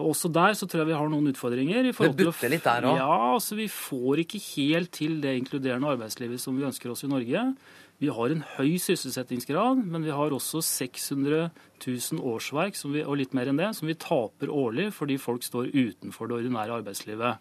Også 0.03 0.27
der 0.35 0.57
så 0.59 0.67
tror 0.67 0.81
jeg 0.83 0.89
vi 0.89 0.97
har 0.99 1.09
noen 1.09 1.29
utfordringer. 1.31 1.87
i 1.87 1.93
forhold 1.95 2.17
til 2.19 2.27
å- 2.27 2.33
butter 2.33 2.51
litt 2.51 2.65
der 2.65 2.83
òg? 2.83 2.97
Ja, 2.99 3.35
altså 3.35 3.55
Vi 3.55 3.69
får 3.69 4.25
ikke 4.25 4.41
helt 4.57 4.91
til 4.91 5.21
det 5.21 5.37
inkluderende 5.39 5.87
arbeidslivet 5.87 6.41
som 6.41 6.57
vi 6.59 6.65
ønsker 6.67 6.91
oss 6.91 7.05
i 7.05 7.07
Norge. 7.07 7.55
Vi 8.01 8.09
har 8.09 8.31
en 8.31 8.45
høy 8.57 8.77
sysselsettingsgrad, 8.79 9.85
men 9.85 10.05
vi 10.05 10.11
har 10.11 10.31
også 10.31 10.63
600 10.63 11.51
000 11.85 12.21
årsverk 12.23 12.77
som 12.79 12.93
vi, 12.93 13.03
og 13.03 13.19
litt 13.19 13.35
mer 13.35 13.47
enn 13.51 13.59
det, 13.59 13.75
som 13.75 13.87
vi 13.87 13.95
taper 13.95 14.51
årlig 14.55 14.93
fordi 14.95 15.17
folk 15.19 15.43
står 15.43 15.71
utenfor 15.75 16.29
det 16.29 16.39
ordinære 16.39 16.79
arbeidslivet. 16.83 17.39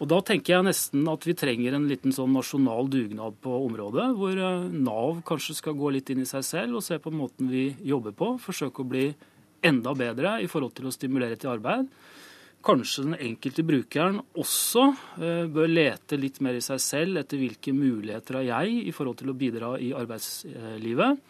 Og 0.00 0.08
Da 0.08 0.20
tenker 0.24 0.54
jeg 0.54 0.64
nesten 0.64 1.04
at 1.12 1.26
vi 1.28 1.34
trenger 1.36 1.74
en 1.76 1.88
liten 1.88 2.14
sånn 2.16 2.32
nasjonal 2.32 2.88
dugnad 2.88 3.36
på 3.44 3.52
området, 3.66 4.06
hvor 4.16 4.32
eh, 4.32 4.70
Nav 4.72 5.20
kanskje 5.28 5.58
skal 5.58 5.76
gå 5.76 5.90
litt 5.92 6.08
inn 6.12 6.22
i 6.24 6.28
seg 6.28 6.46
selv 6.46 6.78
og 6.78 6.86
se 6.86 6.96
på 7.02 7.12
måten 7.12 7.50
vi 7.52 7.66
jobber 7.84 8.16
på. 8.16 8.30
Forsøke 8.40 8.80
å 8.80 8.88
bli 8.88 9.10
enda 9.60 9.92
bedre 9.92 10.38
i 10.40 10.48
forhold 10.48 10.72
til 10.78 10.88
å 10.88 10.94
stimulere 10.94 11.36
til 11.36 11.52
arbeid. 11.52 11.90
Kanskje 12.64 13.06
den 13.06 13.18
enkelte 13.28 13.64
brukeren 13.64 14.22
også 14.40 14.86
eh, 15.20 15.44
bør 15.52 15.68
lete 15.68 16.16
litt 16.20 16.40
mer 16.44 16.56
i 16.56 16.64
seg 16.64 16.80
selv 16.80 17.20
etter 17.20 17.40
hvilke 17.40 17.76
muligheter 17.76 18.40
har 18.40 18.48
jeg 18.48 18.80
i 18.88 18.96
forhold 18.96 19.20
til 19.20 19.32
å 19.32 19.36
bidra 19.36 19.74
i 19.84 19.92
arbeidslivet. 19.96 21.20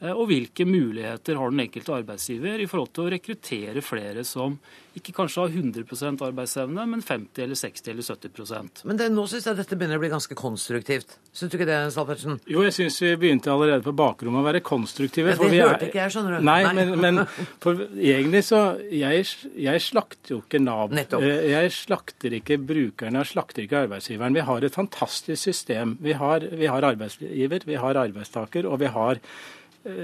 Eh, 0.00 0.12
Og 0.12 0.26
hvilke 0.30 0.66
muligheter 0.68 1.38
har 1.40 1.52
den 1.54 1.64
enkelte 1.66 1.94
arbeidsgiver 2.00 2.60
i 2.60 2.66
forhold 2.70 2.92
til 2.96 3.06
å 3.06 3.12
rekruttere 3.16 3.82
flere 3.84 4.24
som 4.24 4.58
ikke 4.96 5.12
kanskje 5.12 5.42
har 5.42 5.50
100% 5.52 6.22
arbeidsevne, 6.24 6.84
men 6.88 7.02
50 7.04 7.42
eller 7.44 7.58
60 7.60 7.90
eller 7.92 8.06
70% 8.06 8.78
Men 8.88 8.96
det, 8.96 9.10
nå 9.12 9.26
syns 9.28 9.44
jeg 9.44 9.58
dette 9.58 9.76
begynner 9.76 9.98
å 9.98 10.00
bli 10.00 10.08
ganske 10.08 10.36
konstruktivt. 10.40 11.18
Syns 11.36 11.52
du 11.52 11.56
ikke 11.58 11.66
det, 11.68 11.80
Salpersen? 11.92 12.38
Jo, 12.48 12.62
jeg 12.64 12.72
syns 12.72 12.96
vi 13.04 13.10
begynte 13.20 13.52
allerede 13.52 13.84
på 13.84 13.92
bakrommet 13.92 14.40
å 14.40 14.46
være 14.46 14.62
konstruktive. 14.64 15.34
Ja, 15.34 15.50
det 15.52 15.60
hørte 15.60 15.90
ikke 15.90 16.00
jeg, 16.00 16.14
skjønner 16.14 16.38
du. 16.38 16.46
Nei, 16.48 16.56
Nei. 16.64 16.72
Men, 16.78 16.94
men 17.04 17.20
for 17.60 17.82
egentlig 17.92 18.40
så 18.48 18.62
Jeg, 18.88 19.26
jeg 19.66 19.84
slakter 19.84 20.32
jo 20.38 20.40
ikke 20.46 20.62
Nav. 20.64 20.96
Nettopp. 20.96 21.28
Eh, 21.28 21.44
Jeg 21.52 21.76
slakter 21.76 22.38
ikke 22.40 22.56
brukerne, 22.64 23.20
jeg 23.20 23.32
slakter 23.34 23.66
ikke 23.66 23.82
arbeidsgiveren. 23.84 24.40
Vi 24.40 24.46
har 24.48 24.64
et 24.64 24.80
fantastisk 24.80 25.42
system. 25.42 25.98
Vi 26.00 26.16
har, 26.16 26.40
vi 26.56 26.72
har 26.72 26.88
arbeidsgiver, 26.88 27.68
vi 27.68 27.76
har 27.84 28.00
arbeidstaker, 28.06 28.64
og 28.64 28.80
vi 28.80 28.88
har 28.96 29.20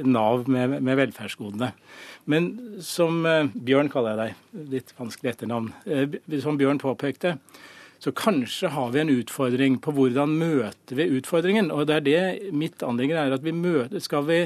Nav 0.07 0.49
med, 0.51 0.78
med 0.83 0.99
velferdsgodene. 1.01 1.72
Men 2.30 2.49
som 2.85 3.24
eh, 3.26 3.51
Bjørn 3.53 3.91
kaller 3.93 4.14
jeg 4.14 4.20
deg, 4.22 4.66
litt 4.76 4.93
vanskelig 4.99 5.33
etternavn, 5.33 5.70
eh, 5.87 6.18
som 6.43 6.59
Bjørn 6.61 6.80
påpekte, 6.83 7.37
så 8.03 8.11
kanskje 8.18 8.72
har 8.74 8.91
vi 8.95 9.03
en 9.03 9.12
utfordring 9.12 9.78
på 9.83 9.95
hvordan 9.95 10.33
møter 10.39 10.99
vi 10.99 11.11
utfordringen. 11.18 11.70
Og 11.70 11.87
det 11.87 12.01
er 12.01 12.07
det 12.07 12.55
mitt 12.55 12.83
anliggende 12.83 13.28
er 13.28 13.37
at 13.37 13.45
vi 13.47 13.55
møter 13.55 14.03
Skal 14.03 14.26
vi 14.26 14.39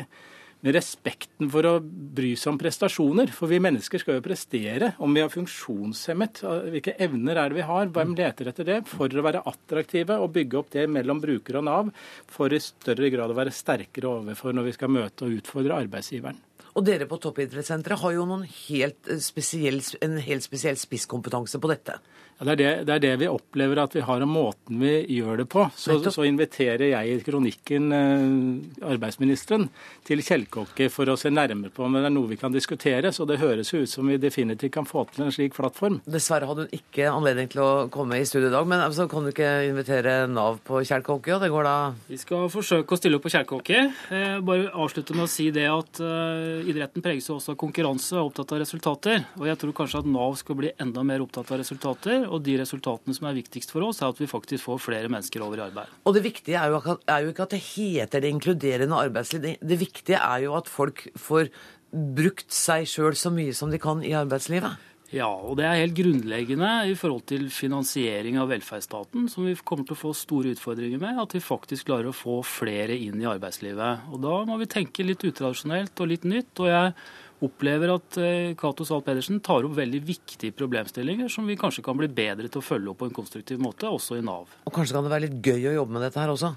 med 0.64 0.76
respekten 0.76 1.50
for 1.52 1.68
å 1.68 1.74
bry 1.80 2.32
seg 2.38 2.54
om 2.54 2.60
prestasjoner. 2.60 3.32
For 3.34 3.50
vi 3.50 3.60
mennesker 3.62 4.02
skal 4.02 4.18
jo 4.18 4.24
prestere. 4.24 4.92
Om 5.02 5.16
vi 5.16 5.22
er 5.24 5.32
funksjonshemmet, 5.32 6.42
hvilke 6.72 6.96
evner 7.06 7.42
er 7.42 7.52
det 7.52 7.60
vi 7.60 7.68
har, 7.68 7.92
hvem 7.92 8.16
leter 8.18 8.50
etter 8.52 8.68
det? 8.68 8.80
For 8.90 9.10
å 9.10 9.26
være 9.26 9.44
attraktive 9.46 10.18
og 10.22 10.32
bygge 10.36 10.60
opp 10.60 10.72
det 10.74 10.88
mellom 10.90 11.22
bruker 11.22 11.60
og 11.60 11.68
Nav, 11.68 11.92
for 12.32 12.52
i 12.52 12.62
større 12.62 13.12
grad 13.12 13.32
å 13.32 13.38
være 13.38 13.54
sterkere 13.54 14.18
overfor 14.20 14.56
når 14.56 14.70
vi 14.70 14.76
skal 14.78 14.92
møte 14.96 15.28
og 15.28 15.38
utfordre 15.40 15.80
arbeidsgiveren. 15.84 16.40
Og 16.76 16.84
dere 16.84 17.08
på 17.08 17.16
Toppidrettssenteret 17.24 18.02
har 18.02 18.12
jo 18.12 18.26
noen 18.28 18.44
helt 18.68 19.08
eh, 19.08 19.22
spesiell, 19.24 19.80
en 20.04 20.18
helt 20.20 20.44
spesiell 20.44 20.76
spisskompetanse 20.80 21.60
på 21.62 21.72
dette. 21.72 21.96
Ja, 22.36 22.44
det, 22.44 22.52
er 22.52 22.58
det, 22.58 22.70
det 22.84 22.94
er 22.94 23.00
det 23.00 23.10
vi 23.22 23.28
opplever 23.32 23.78
at 23.80 23.94
vi 23.96 24.02
har, 24.04 24.20
og 24.20 24.28
måten 24.28 24.80
vi 24.82 24.90
gjør 25.16 25.38
det 25.40 25.46
på. 25.48 25.62
Så, 25.72 25.96
så 26.12 26.26
inviterer 26.28 26.90
jeg 26.90 27.14
i 27.14 27.22
kronikken 27.24 27.86
eh, 27.96 28.82
arbeidsministeren 28.84 29.70
til 30.04 30.20
Kjellkokke 30.20 30.90
for 30.92 31.08
å 31.08 31.16
se 31.16 31.32
nærmere 31.32 31.72
på 31.72 31.86
om 31.86 31.96
det 31.96 32.02
er 32.04 32.12
noe 32.12 32.28
vi 32.28 32.36
kan 32.36 32.52
diskutere. 32.52 33.08
Så 33.16 33.24
det 33.28 33.38
høres 33.40 33.72
ut 33.72 33.88
som 33.88 34.12
vi 34.12 34.18
definitivt 34.20 34.74
kan 34.74 34.88
få 34.88 35.06
til 35.14 35.24
en 35.24 35.32
slik 35.32 35.56
plattform. 35.56 36.02
Dessverre 36.04 36.50
hadde 36.50 36.66
hun 36.66 36.76
ikke 36.76 37.08
anledning 37.08 37.48
til 37.54 37.62
å 37.64 37.70
komme 37.94 38.20
i 38.20 38.28
studio 38.28 38.50
i 38.50 38.54
dag, 38.58 38.68
men 38.68 38.84
altså, 38.84 39.08
kan 39.08 39.24
du 39.24 39.32
ikke 39.32 39.54
invitere 39.70 40.18
Nav 40.28 40.60
på 40.66 40.84
Kjellkokke? 40.84 41.38
Og 41.38 41.40
det 41.46 41.52
går 41.54 41.70
da 41.70 41.76
Vi 42.10 42.20
skal 42.20 42.52
forsøke 42.52 42.92
å 42.92 43.00
stille 43.00 43.16
opp 43.16 43.24
på 43.24 43.32
Kjellkokke. 43.32 43.86
Eh, 44.12 44.36
bare 44.44 44.68
avslutte 44.76 45.16
med 45.16 45.24
å 45.24 45.32
si 45.38 45.48
det 45.56 45.70
at 45.72 46.04
eh, 46.04 46.65
idretten 46.70 47.04
preges 47.04 47.28
jo 47.30 47.36
også 47.38 47.54
av 47.54 47.58
konkurranse 47.60 48.14
og 48.16 48.20
er 48.20 48.28
opptatt 48.30 48.54
av 48.54 48.60
resultater. 48.62 49.22
Og 49.38 49.46
jeg 49.48 49.60
tror 49.62 49.76
kanskje 49.80 50.02
at 50.02 50.10
Nav 50.10 50.36
skal 50.40 50.58
bli 50.58 50.72
enda 50.82 51.04
mer 51.06 51.24
opptatt 51.24 51.52
av 51.54 51.60
resultater. 51.62 52.26
Og 52.26 52.42
de 52.46 52.56
resultatene 52.60 53.16
som 53.16 53.28
er 53.30 53.38
viktigst 53.38 53.72
for 53.74 53.86
oss, 53.86 54.02
er 54.02 54.12
at 54.12 54.20
vi 54.22 54.30
faktisk 54.30 54.66
får 54.66 54.82
flere 54.84 55.12
mennesker 55.12 55.44
over 55.46 55.62
i 55.62 55.66
arbeid. 55.68 55.94
Og 56.04 56.16
det 56.16 56.24
viktige 56.26 56.60
er 56.60 56.74
jo, 56.74 56.98
er 57.06 57.24
jo 57.24 57.32
ikke 57.32 57.46
at 57.46 57.56
det 57.56 57.62
heter 57.70 58.24
det 58.24 58.34
inkluderende 58.34 59.00
arbeidsliv. 59.06 59.48
Det 59.60 59.80
viktige 59.80 60.20
er 60.20 60.46
jo 60.46 60.56
at 60.58 60.70
folk 60.70 61.06
får 61.20 61.50
brukt 62.16 62.50
seg 62.52 62.86
sjøl 62.90 63.16
så 63.16 63.30
mye 63.32 63.54
som 63.56 63.72
de 63.72 63.80
kan 63.82 64.02
i 64.04 64.14
arbeidslivet. 64.18 64.76
Ja, 65.14 65.28
og 65.30 65.54
det 65.60 65.66
er 65.68 65.78
helt 65.84 65.94
grunnleggende 65.94 66.70
i 66.90 66.96
forhold 66.98 67.26
til 67.30 67.46
finansiering 67.54 68.40
av 68.42 68.50
velferdsstaten, 68.50 69.28
som 69.30 69.46
vi 69.46 69.54
kommer 69.62 69.86
til 69.86 69.94
å 69.94 70.00
få 70.00 70.14
store 70.18 70.54
utfordringer 70.56 70.98
med, 71.02 71.20
at 71.22 71.36
vi 71.36 71.42
faktisk 71.44 71.86
klarer 71.90 72.10
å 72.10 72.16
få 72.16 72.40
flere 72.46 72.96
inn 72.98 73.20
i 73.22 73.28
arbeidslivet. 73.30 74.08
Og 74.10 74.24
da 74.24 74.40
må 74.48 74.58
vi 74.58 74.70
tenke 74.70 75.06
litt 75.06 75.22
utradisjonelt 75.28 76.02
og 76.02 76.10
litt 76.10 76.26
nytt. 76.26 76.50
og 76.58 76.72
jeg 76.72 76.96
opplever 77.46 77.92
at 77.92 78.16
eh, 78.22 78.54
Cato 78.56 78.86
Zahl 78.88 79.02
Pedersen 79.04 79.42
tar 79.44 79.66
opp 79.66 79.76
veldig 79.76 80.00
viktige 80.06 80.56
problemstillinger 80.56 81.28
som 81.32 81.46
vi 81.48 81.58
kanskje 81.60 81.84
kan 81.84 81.98
bli 81.98 82.08
bedre 82.08 82.48
til 82.48 82.62
å 82.62 82.64
følge 82.64 82.92
opp 82.92 83.02
på 83.02 83.10
en 83.10 83.16
konstruktiv 83.16 83.60
måte, 83.62 83.90
også 83.90 84.16
i 84.16 84.24
Nav. 84.24 84.48
Og 84.64 84.74
kanskje 84.74 84.96
kan 84.96 85.04
det 85.04 85.12
være 85.12 85.26
litt 85.28 85.40
gøy 85.44 85.70
å 85.70 85.78
jobbe 85.82 85.98
med 85.98 86.06
dette 86.06 86.22
her 86.22 86.32
også? 86.32 86.54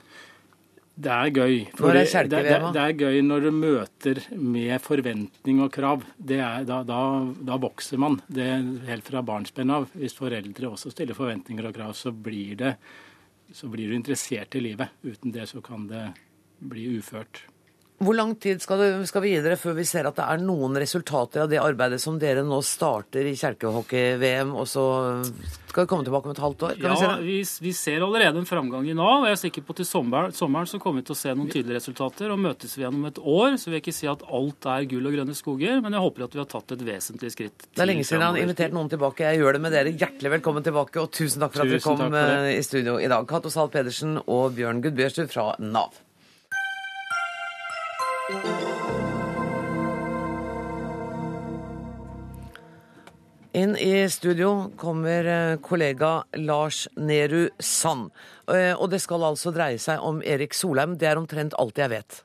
Det 1.00 1.12
er 1.16 1.30
gøy. 1.32 1.54
Når 1.80 1.96
er 1.96 2.28
det, 2.28 2.32
det, 2.34 2.40
det, 2.44 2.72
det 2.76 2.82
er 2.84 2.96
gøy 3.00 3.22
når 3.24 3.46
du 3.46 3.50
møter 3.56 4.20
med 4.36 4.74
forventning 4.84 5.62
og 5.64 5.72
krav. 5.72 6.04
Det 6.18 6.42
er, 6.44 6.66
da, 6.68 6.82
da, 6.88 7.02
da 7.48 7.60
vokser 7.62 8.02
man. 8.02 8.18
Det 8.28 8.44
er 8.44 8.66
helt 8.90 9.08
fra 9.08 9.24
barnsben 9.24 9.72
av. 9.72 9.88
Hvis 9.96 10.18
foreldre 10.18 10.74
også 10.74 10.92
stiller 10.92 11.16
forventninger 11.16 11.70
og 11.70 11.78
krav, 11.78 11.94
så 11.96 12.12
blir, 12.12 12.58
det, 12.60 12.74
så 13.56 13.72
blir 13.72 13.88
du 13.88 13.96
interessert 13.96 14.60
i 14.60 14.66
livet. 14.66 14.92
Uten 15.08 15.32
det 15.36 15.48
så 15.54 15.64
kan 15.64 15.88
det 15.88 16.10
bli 16.60 16.90
uført. 16.98 17.46
Hvor 18.00 18.16
lang 18.16 18.30
tid 18.40 18.62
skal, 18.64 18.80
det, 18.80 19.08
skal 19.10 19.24
vi 19.26 19.34
gi 19.34 19.40
dere 19.44 19.58
før 19.60 19.74
vi 19.76 19.84
ser 19.88 20.08
at 20.08 20.16
det 20.16 20.24
er 20.24 20.40
noen 20.40 20.78
resultater 20.80 21.44
av 21.44 21.50
det 21.52 21.58
arbeidet 21.60 22.00
som 22.00 22.16
dere 22.22 22.46
nå 22.48 22.62
starter 22.64 23.28
i 23.28 23.34
kjelkehockey-VM, 23.36 24.54
og 24.56 24.68
så 24.72 24.86
skal 25.70 25.84
vi 25.84 25.90
komme 25.92 26.06
tilbake 26.08 26.30
om 26.30 26.34
et 26.34 26.42
halvt 26.42 26.64
år? 26.66 26.78
Kan 26.80 26.94
vi 26.96 26.98
se 27.02 27.06
Ja, 27.06 27.16
det? 27.20 27.26
vi, 27.28 27.36
vi 27.68 27.74
ser 27.76 28.06
allerede 28.06 28.40
en 28.40 28.48
framgang 28.48 28.88
i 28.90 28.96
Nav. 28.98 29.20
og 29.22 29.28
Jeg 29.28 29.36
er 29.36 29.42
sikker 29.44 29.68
på 29.68 29.76
at 29.76 29.82
til 29.84 29.90
sommeren, 29.90 30.34
sommeren 30.34 30.72
så 30.72 30.80
kommer 30.82 31.04
vi 31.04 31.10
til 31.12 31.18
å 31.18 31.20
se 31.20 31.36
noen 31.36 31.52
tydelige 31.52 31.78
resultater. 31.78 32.32
og 32.34 32.40
Møtes 32.40 32.74
vi 32.78 32.86
igjen 32.86 32.98
om 32.98 33.06
et 33.12 33.20
år, 33.20 33.60
så 33.60 33.70
vil 33.70 33.78
jeg 33.78 33.86
ikke 33.86 33.98
si 34.00 34.10
at 34.16 34.26
alt 34.40 34.70
er 34.74 34.90
gull 34.96 35.06
og 35.12 35.20
grønne 35.20 35.36
skoger, 35.38 35.78
men 35.84 35.94
jeg 36.00 36.06
håper 36.08 36.26
at 36.30 36.40
vi 36.40 36.44
har 36.46 36.50
tatt 36.56 36.76
et 36.80 36.88
vesentlig 36.90 37.32
skritt. 37.36 37.68
Det 37.76 37.84
er 37.84 37.92
lenge 37.92 38.08
siden 38.08 38.24
jeg 38.24 38.32
har 38.32 38.44
invitert 38.48 38.74
noen 38.80 38.90
tilbake. 38.96 39.28
Jeg 39.28 39.44
gjør 39.44 39.60
det 39.60 39.66
med 39.68 39.76
dere. 39.76 39.94
Hjertelig 39.94 40.34
velkommen 40.40 40.66
tilbake, 40.66 41.04
og 41.04 41.12
tusen 41.12 41.44
takk 41.44 41.54
for 41.54 41.68
at 41.68 41.76
dere 41.76 41.84
kom 41.84 42.06
eh, 42.24 42.54
i 42.56 42.64
studio 42.66 42.96
i 42.98 43.12
dag. 43.12 43.28
Cato 43.30 43.52
Zahl 43.54 43.70
Pedersen 43.76 44.22
og 44.26 44.56
Bjørn 44.58 44.82
Gudbjørstud 44.88 45.30
fra 45.36 45.52
Nav. 45.60 45.92
Inn 53.52 53.76
i 53.78 54.10
studio 54.10 54.72
kommer 54.78 55.26
eh, 55.26 55.58
kollega 55.58 56.24
Lars 56.34 56.88
Nehru 56.96 57.50
Sand. 57.60 58.12
Eh, 58.54 58.76
Og 58.82 58.90
det 58.90 59.02
skal 59.02 59.26
altså 59.26 59.52
dreie 59.52 59.80
seg 59.82 60.00
om 60.06 60.22
Erik 60.22 60.54
Solheim. 60.54 60.94
Det 61.02 61.10
er 61.10 61.18
omtrent 61.18 61.58
alt 61.58 61.82
jeg 61.82 61.90
vet. 61.90 62.20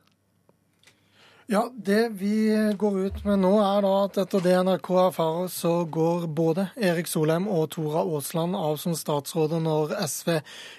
Ja, 1.49 1.67
Det 1.77 2.13
vi 2.21 2.53
går 2.77 3.01
ut 3.07 3.25
med 3.25 3.41
nå, 3.43 3.55
er 3.61 3.83
da 3.85 3.95
at 4.05 4.21
etter 4.23 4.45
det 4.45 4.55
NRK 4.65 4.89
erfarer, 5.09 5.49
så 5.53 5.73
går 5.89 6.29
både 6.29 6.69
Erik 6.77 7.09
Solheim 7.09 7.49
og 7.49 7.71
Tora 7.75 8.05
Aasland 8.05 8.57
av 8.57 8.79
som 8.81 8.95
statsråder 8.97 9.61
når 9.65 9.93
SV 10.07 10.39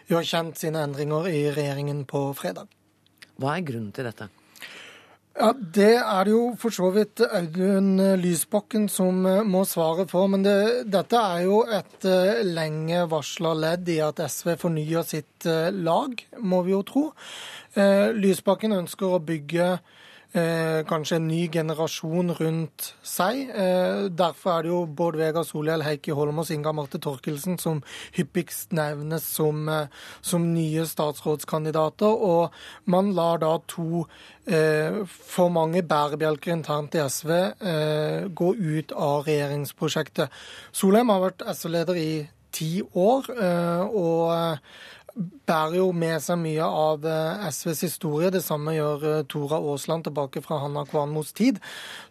gjør 0.09 0.25
kjent 0.31 0.57
sine 0.61 0.81
endringer 0.87 1.27
i 1.29 1.43
regjeringen 1.53 2.05
på 2.09 2.27
fredag. 2.37 2.69
Hva 3.41 3.57
er 3.57 3.65
grunnen 3.67 3.91
til 3.93 4.07
dette? 4.09 4.29
Ja, 5.35 5.49
Det 5.51 5.97
er 5.99 6.23
det 6.23 6.31
jo 6.31 6.43
for 6.55 6.71
så 6.71 6.87
vidt 6.95 7.19
Audun 7.19 7.99
Lysbakken 8.21 8.85
som 8.87 9.25
eh, 9.27 9.41
må 9.43 9.65
svare 9.67 10.05
for. 10.07 10.29
Men 10.31 10.45
det, 10.45 10.85
dette 10.87 11.19
er 11.19 11.41
jo 11.43 11.57
et 11.67 12.07
eh, 12.07 12.39
lenge 12.47 13.01
varsla 13.11 13.51
ledd 13.51 13.91
i 13.91 13.97
at 14.05 14.21
SV 14.23 14.53
fornyer 14.61 15.03
sitt 15.03 15.47
eh, 15.49 15.75
lag, 15.75 16.15
må 16.39 16.61
vi 16.63 16.71
jo 16.71 16.81
tro. 16.87 17.05
Lysbakken 17.75 18.71
ønsker 18.71 19.17
å 19.17 19.19
bygge 19.19 19.65
kanskje 20.35 21.15
en 21.15 21.27
ny 21.29 21.45
generasjon 21.47 22.33
rundt 22.35 22.89
seg. 23.05 23.49
Eh, 23.55 24.07
derfor 24.11 24.51
er 24.51 24.65
det 24.65 24.71
jo 24.71 24.81
Bård 24.85 25.15
Vegar 25.19 25.45
Solhjell, 25.47 25.83
Heikki 25.85 26.11
Holmås, 26.11 26.51
Inga 26.51 26.73
Marte 26.75 26.99
Torkelsen 26.99 27.55
som 27.61 27.81
hyppigst 28.17 28.73
nevnes 28.75 29.23
som, 29.23 29.69
eh, 29.69 29.87
som 30.21 30.53
nye 30.53 30.85
statsrådskandidater. 30.85 32.07
Og 32.07 32.51
man 32.85 33.13
lar 33.13 33.39
da 33.39 33.57
to 33.67 34.07
eh, 34.47 35.05
for 35.07 35.49
mange 35.49 35.81
bærebjelker 35.83 36.53
internt 36.53 36.95
i 36.95 37.03
SV 37.07 37.31
eh, 37.31 38.27
gå 38.27 38.55
ut 38.55 38.91
av 38.91 39.25
regjeringsprosjektet. 39.25 40.29
Solheim 40.71 41.09
har 41.09 41.29
vært 41.29 41.47
SV-leder 41.55 41.95
i 41.95 42.27
ti 42.51 42.81
år. 42.95 43.25
og 43.91 44.59
bærer 45.15 45.77
jo 45.79 45.89
med 45.95 46.19
seg 46.23 46.39
mye 46.41 46.65
av 46.65 47.05
eh, 47.07 47.45
SVs 47.53 47.83
historie. 47.87 48.31
Det 48.33 48.43
samme 48.43 48.73
gjør 48.75 49.05
eh, 49.11 49.21
Tora 49.31 49.61
Aasland 49.63 50.07
tilbake 50.07 50.43
fra 50.43 50.59
Hanna 50.63 50.83
Kvanmos 50.89 51.31
tid. 51.35 51.61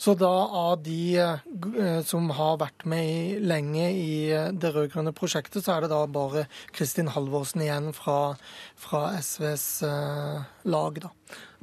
Så 0.01 0.17
da 0.19 0.31
av 0.31 0.81
de 0.87 1.17
eh, 1.21 2.01
som 2.09 2.31
har 2.39 2.61
vært 2.63 2.87
med 2.89 3.45
lenge 3.45 3.91
i 3.93 4.15
det 4.57 4.73
rød-grønne 4.75 5.13
prosjektet, 5.17 5.67
så 5.67 5.77
er 5.77 5.85
det 5.85 5.93
da 5.93 6.05
bare 6.09 6.47
Kristin 6.73 7.13
Halvorsen 7.13 7.65
igjen 7.67 7.93
fra, 7.97 8.37
fra 8.81 9.11
SVs 9.21 9.69
lag, 10.65 11.03
da. 11.05 11.13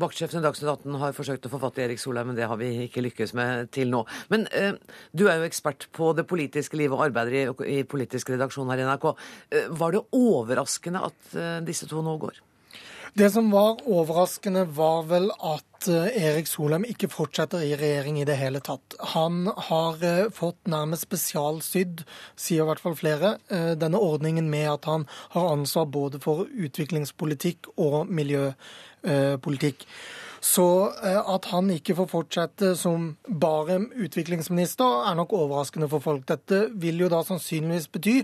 Vaktsjefen 0.01 0.41
i 0.41 0.45
Dagsnytt 0.45 0.69
18 0.71 0.99
har 1.01 1.15
forsøkt 1.15 1.47
å 1.47 1.51
få 1.53 1.59
fatt 1.61 1.79
i 1.79 1.85
Erik 1.85 2.01
Solheim, 2.01 2.31
men 2.31 2.37
det 2.39 2.47
har 2.49 2.59
vi 2.59 2.71
ikke 2.87 3.03
lykkes 3.05 3.35
med 3.37 3.71
til 3.75 3.91
nå. 3.93 4.03
Men 4.33 4.47
eh, 4.57 4.73
du 5.13 5.27
er 5.27 5.39
jo 5.39 5.49
ekspert 5.49 5.87
på 5.95 6.11
det 6.17 6.27
politiske 6.29 6.79
livet 6.79 6.97
og 6.97 7.05
arbeider 7.09 7.37
i, 7.37 7.79
i 7.79 7.81
politisk 7.87 8.33
redaksjon 8.33 8.71
her 8.73 8.81
i 8.81 8.87
NRK. 8.87 9.11
Eh, 9.51 9.67
var 9.81 9.95
det 9.95 10.05
overraskende 10.17 11.03
at 11.11 11.35
eh, 11.35 11.59
disse 11.67 11.89
to 11.89 12.03
nå 12.05 12.17
går? 12.21 12.41
Det 13.13 13.27
som 13.31 13.51
var 13.51 13.81
overraskende, 13.85 14.63
var 14.65 15.03
vel 15.03 15.27
at 15.35 15.87
eh, 15.91 16.23
Erik 16.23 16.47
Solheim 16.47 16.85
ikke 16.87 17.09
fortsetter 17.11 17.59
i 17.67 17.73
regjering 17.75 18.21
i 18.21 18.27
det 18.27 18.37
hele 18.39 18.61
tatt. 18.63 18.95
Han 19.11 19.49
har 19.67 19.99
eh, 20.07 20.29
fått 20.31 20.71
nærmest 20.71 21.09
spesialsydd, 21.09 22.05
sier 22.39 22.63
i 22.63 22.69
hvert 22.69 22.79
fall 22.79 22.95
flere, 22.95 23.33
eh, 23.51 23.73
denne 23.75 23.99
ordningen 23.99 24.47
med 24.53 24.69
at 24.77 24.87
han 24.87 25.03
har 25.35 25.51
ansvar 25.57 25.91
både 25.91 26.23
for 26.23 26.47
utviklingspolitikk 26.47 27.73
og 27.75 28.07
miljøpolitikk 28.07 28.79
politikk. 29.41 29.87
Så 30.41 30.65
eh, 31.05 31.19
at 31.29 31.45
han 31.51 31.69
ikke 31.69 31.93
får 31.99 32.07
fortsette 32.09 32.71
som 32.79 33.11
bare 33.29 33.77
utviklingsminister, 34.01 35.05
er 35.05 35.17
nok 35.19 35.35
overraskende 35.37 35.89
for 35.91 36.01
folk. 36.01 36.25
Dette 36.31 36.63
vil 36.81 37.03
jo 37.03 37.09
da 37.13 37.19
sannsynligvis 37.25 37.85
bety 37.93 38.15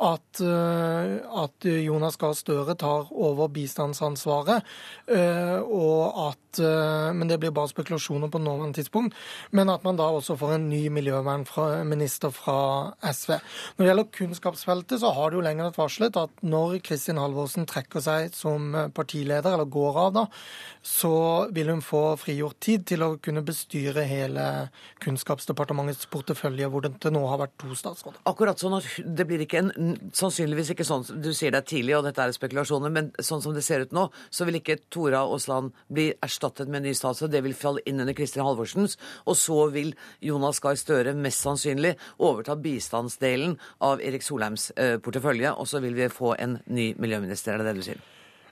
at, 0.00 0.40
eh, 0.40 1.12
at 1.44 1.68
Jonas 1.84 2.16
Gahr 2.20 2.32
Støre 2.36 2.78
tar 2.80 3.12
over 3.12 3.52
bistandsansvaret, 3.52 4.64
eh, 5.12 5.60
og 5.60 6.28
at 6.30 6.42
Men 6.56 7.28
det 7.28 7.36
blir 7.36 7.50
bare 7.52 7.68
spekulasjoner 7.68 8.30
på 8.32 8.38
nåværende 8.40 8.78
tidspunkt. 8.78 9.12
Men 9.52 9.68
at 9.68 9.84
man 9.84 9.98
da 9.98 10.04
også 10.08 10.38
får 10.40 10.54
en 10.54 10.70
ny 10.70 10.88
miljøvernminister 10.88 12.32
fra 12.32 12.94
SV. 13.02 13.34
Når 13.76 13.82
det 13.82 13.90
gjelder 13.90 14.08
kunnskapsfeltet, 14.16 15.00
så 15.00 15.12
har 15.12 15.30
det 15.30 15.36
jo 15.36 15.44
lenger 15.44 15.68
vært 15.68 15.80
varslet 15.82 16.16
at 16.16 16.30
når 16.40 16.78
Kristin 16.80 17.20
Halvorsen 17.20 17.68
trekker 17.68 18.00
seg 18.00 18.32
som 18.32 18.72
partileder, 18.94 19.52
eller 19.52 19.68
går 19.68 20.00
av 20.06 20.14
da, 20.16 20.24
så 20.80 21.12
vil 21.52 21.65
hun 21.72 21.82
få 21.84 22.02
frigjort 22.20 22.58
tid 22.62 22.86
til 22.88 23.04
å 23.04 23.10
kunne 23.22 23.42
bestyre 23.46 24.04
hele 24.08 24.44
Kunnskapsdepartementets 25.04 26.08
portefølje, 26.12 26.68
hvor 26.70 26.84
det 26.84 26.94
til 27.02 27.14
nå 27.14 27.22
har 27.30 27.40
vært 27.42 27.56
to 27.62 27.74
statsråder. 27.78 28.20
Akkurat 28.28 28.60
sånn 28.60 28.78
at 28.78 28.88
det 29.18 29.26
blir 29.28 29.44
ikke 29.44 29.62
en, 29.64 29.96
sannsynligvis 30.16 30.72
ikke 30.74 30.86
sånn 30.86 31.04
du 31.22 31.32
sier 31.36 31.54
det 31.54 31.62
er 31.62 31.68
tidlig, 31.72 31.96
og 31.98 32.06
dette 32.06 32.22
er 32.22 32.34
spekulasjoner, 32.36 32.92
men 32.92 33.12
sånn 33.22 33.44
som 33.44 33.54
det 33.56 33.64
ser 33.66 33.86
ut 33.86 33.94
nå, 33.96 34.08
så 34.30 34.46
vil 34.48 34.60
ikke 34.60 34.78
Tora 34.92 35.22
Aasland 35.26 35.74
bli 35.92 36.08
erstattet 36.24 36.70
med 36.70 36.82
en 36.82 36.90
ny 36.90 36.96
statsråd. 36.96 37.32
Det 37.34 37.44
vil 37.46 37.56
falle 37.56 37.84
inn 37.86 38.02
under 38.02 38.16
Kristin 38.16 38.44
Halvorsens. 38.46 38.96
Og 39.26 39.38
så 39.40 39.58
vil 39.74 39.94
Jonas 40.24 40.60
Gahr 40.62 40.78
Støre 40.80 41.14
mest 41.16 41.44
sannsynlig 41.44 41.94
overta 42.22 42.56
bistandsdelen 42.60 43.56
av 43.86 44.02
Erik 44.04 44.26
Solheims 44.26 44.70
eh, 44.76 44.96
portefølje, 45.02 45.54
og 45.56 45.68
så 45.70 45.82
vil 45.84 45.96
vi 45.98 46.12
få 46.12 46.34
en 46.38 46.60
ny 46.66 46.92
miljøminister, 47.00 47.54
er 47.54 47.64
det 47.64 47.72
det 47.72 47.80
du 47.80 47.88
sier? 47.90 48.04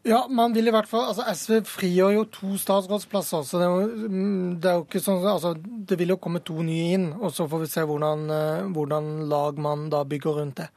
Ja, 0.04 0.26
man 0.28 0.52
vil 0.52 0.68
i 0.68 0.72
hvert 0.74 0.88
fall, 0.88 1.06
altså 1.08 1.24
SV 1.32 1.62
frigjør 1.64 2.10
jo 2.12 2.24
to 2.28 2.58
statsrådsplasser. 2.60 3.44
så 3.48 3.58
Det 3.60 3.64
er 3.64 3.70
jo, 3.72 4.08
mm, 4.12 4.60
det 4.60 4.68
er 4.68 4.74
jo 4.76 4.84
ikke 4.84 5.00
sånn, 5.00 5.24
altså 5.24 5.54
det 5.56 5.96
vil 5.98 6.12
jo 6.12 6.18
komme 6.20 6.42
to 6.44 6.60
nye 6.60 6.92
inn. 6.92 7.06
og 7.14 7.32
Så 7.32 7.48
får 7.48 7.62
vi 7.62 7.70
se 7.72 7.80
hvordan, 7.80 8.28
eh, 8.28 8.68
hvordan 8.68 9.28
lag 9.30 9.56
man 9.56 9.88
da 9.88 10.04
bygger 10.04 10.36
rundt 10.40 10.56
det. 10.56 10.68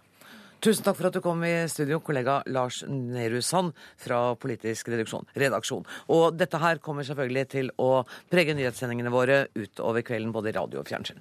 Tusen 0.61 0.83
takk 0.83 0.95
for 0.95 1.07
at 1.07 1.13
du 1.13 1.21
kom 1.21 1.43
i 1.43 1.67
studio, 1.67 1.99
kollega 1.99 2.41
Lars 2.47 2.83
Nehru 2.87 3.41
Sand 3.41 3.73
fra 3.97 4.33
Politisk 4.35 4.87
redaksjon. 4.87 5.85
Og 6.09 6.37
dette 6.37 6.57
her 6.57 6.77
kommer 6.77 7.03
selvfølgelig 7.03 7.49
til 7.49 7.69
å 7.77 8.07
prege 8.31 8.55
nyhetssendingene 8.55 9.11
våre 9.11 9.47
utover 9.53 10.01
kvelden, 10.01 10.31
både 10.31 10.49
i 10.49 10.57
radio 10.57 10.79
og 10.79 10.87
fjernsyn. 10.87 11.19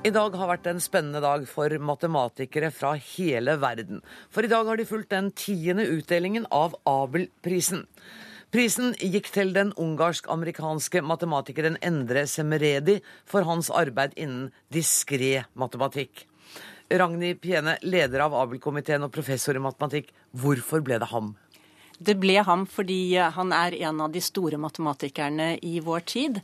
I 0.00 0.08
dag 0.08 0.32
har 0.32 0.48
vært 0.48 0.64
en 0.70 0.78
spennende 0.80 1.20
dag 1.20 1.42
for 1.44 1.74
matematikere 1.84 2.70
fra 2.72 2.94
hele 2.96 3.58
verden. 3.60 3.98
For 4.32 4.46
i 4.46 4.48
dag 4.48 4.64
har 4.64 4.80
de 4.80 4.86
fulgt 4.88 5.10
den 5.12 5.28
tiende 5.36 5.84
utdelingen 5.92 6.46
av 6.48 6.72
Abel-prisen. 6.88 7.82
Prisen 8.48 8.94
gikk 8.96 9.28
til 9.34 9.52
den 9.52 9.74
ungarsk-amerikanske 9.76 11.02
matematikeren 11.04 11.76
Endre 11.84 12.22
Semeredi 12.24 12.96
for 13.28 13.44
hans 13.44 13.68
arbeid 13.68 14.16
innen 14.16 14.48
diskré 14.72 15.44
matematikk. 15.52 16.24
Ragnhild 16.88 17.44
Piene, 17.44 17.76
leder 17.84 18.24
av 18.24 18.38
Abel-komiteen 18.40 19.04
og 19.04 19.12
professor 19.12 19.60
i 19.60 19.62
matematikk. 19.68 20.08
Hvorfor 20.32 20.80
ble 20.80 20.96
det 21.04 21.12
ham? 21.12 21.34
Det 22.00 22.16
ble 22.16 22.40
ham 22.48 22.64
fordi 22.64 23.20
han 23.20 23.52
er 23.52 23.76
en 23.84 24.00
av 24.00 24.16
de 24.16 24.24
store 24.24 24.56
matematikerne 24.56 25.58
i 25.60 25.76
vår 25.84 26.08
tid. 26.08 26.40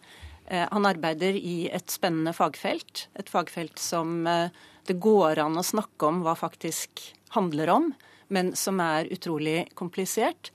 Eh, 0.46 0.66
han 0.70 0.86
arbeider 0.86 1.36
i 1.38 1.68
et 1.74 1.90
spennende 1.90 2.34
fagfelt. 2.36 3.08
Et 3.18 3.30
fagfelt 3.30 3.80
som 3.82 4.26
eh, 4.30 4.54
det 4.86 4.98
går 5.02 5.42
an 5.42 5.58
å 5.58 5.66
snakke 5.66 6.06
om 6.06 6.22
hva 6.24 6.36
faktisk 6.38 7.02
handler 7.34 7.72
om, 7.74 7.90
men 8.28 8.54
som 8.58 8.80
er 8.82 9.10
utrolig 9.12 9.66
komplisert. 9.74 10.52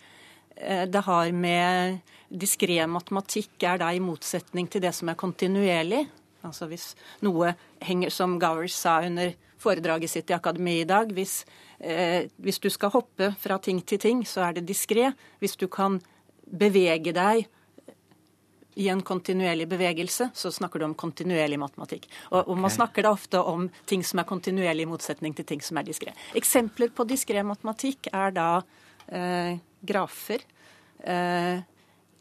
Eh, 0.56 0.88
det 0.88 1.04
har 1.08 1.32
med 1.36 2.00
diskré 2.32 2.80
matematikk 2.88 3.64
er 3.68 3.82
da 3.82 3.92
i 3.92 4.04
motsetning 4.04 4.70
til 4.72 4.84
det 4.86 4.94
som 4.96 5.12
er 5.12 5.20
kontinuerlig. 5.20 6.06
Altså 6.48 6.68
hvis 6.72 6.92
noe 7.22 7.54
henger, 7.84 8.10
som 8.10 8.40
Gowers 8.42 8.76
sa 8.78 9.02
under 9.06 9.36
foredraget 9.62 10.10
sitt 10.10 10.32
i 10.32 10.38
Akademiet 10.38 10.86
i 10.86 10.90
dag, 10.90 11.12
hvis, 11.14 11.44
eh, 11.80 12.32
hvis, 12.38 12.60
du 12.60 12.70
skal 12.70 12.94
hoppe 12.96 13.34
fra 13.38 13.60
ting 13.60 13.82
til 13.82 14.00
ting, 14.00 14.24
så 14.26 14.48
er 14.48 14.54
det 14.54 14.66
diskré. 14.70 15.12
Hvis 15.40 15.56
du 15.56 15.68
kan 15.68 16.00
bevege 16.48 17.14
deg 17.14 17.48
i 18.76 18.88
en 18.90 19.02
kontinuerlig 19.04 19.68
bevegelse, 19.68 20.30
så 20.34 20.52
snakker 20.52 20.80
du 20.80 20.86
om 20.86 20.94
kontinuerlig 20.96 21.60
matematikk. 21.60 22.08
Og, 22.30 22.48
og 22.48 22.58
Man 22.58 22.72
snakker 22.72 23.04
da 23.04 23.12
ofte 23.12 23.42
om 23.44 23.68
ting 23.90 24.04
som 24.08 24.22
er 24.22 24.30
kontinuerlig 24.30 24.86
i 24.86 24.92
motsetning 24.92 25.36
til 25.36 25.48
ting 25.48 25.64
som 25.66 25.80
er 25.82 25.88
diskré. 25.88 26.14
Eksempler 26.40 26.94
på 26.96 27.06
diskré 27.10 27.44
matematikk 27.44 28.12
er 28.14 28.32
da 28.36 28.48
eh, 29.12 29.60
grafer. 29.82 30.46
Eh, 31.04 31.60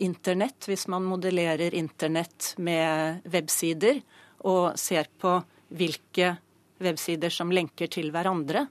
Internett, 0.00 0.64
hvis 0.64 0.86
man 0.88 1.04
modellerer 1.04 1.74
Internett 1.76 2.54
med 2.58 3.20
websider 3.28 4.00
og 4.48 4.78
ser 4.80 5.10
på 5.20 5.36
hvilke 5.76 6.34
websider 6.80 7.30
som 7.30 7.52
lenker 7.52 7.90
til 7.92 8.08
hverandre, 8.14 8.64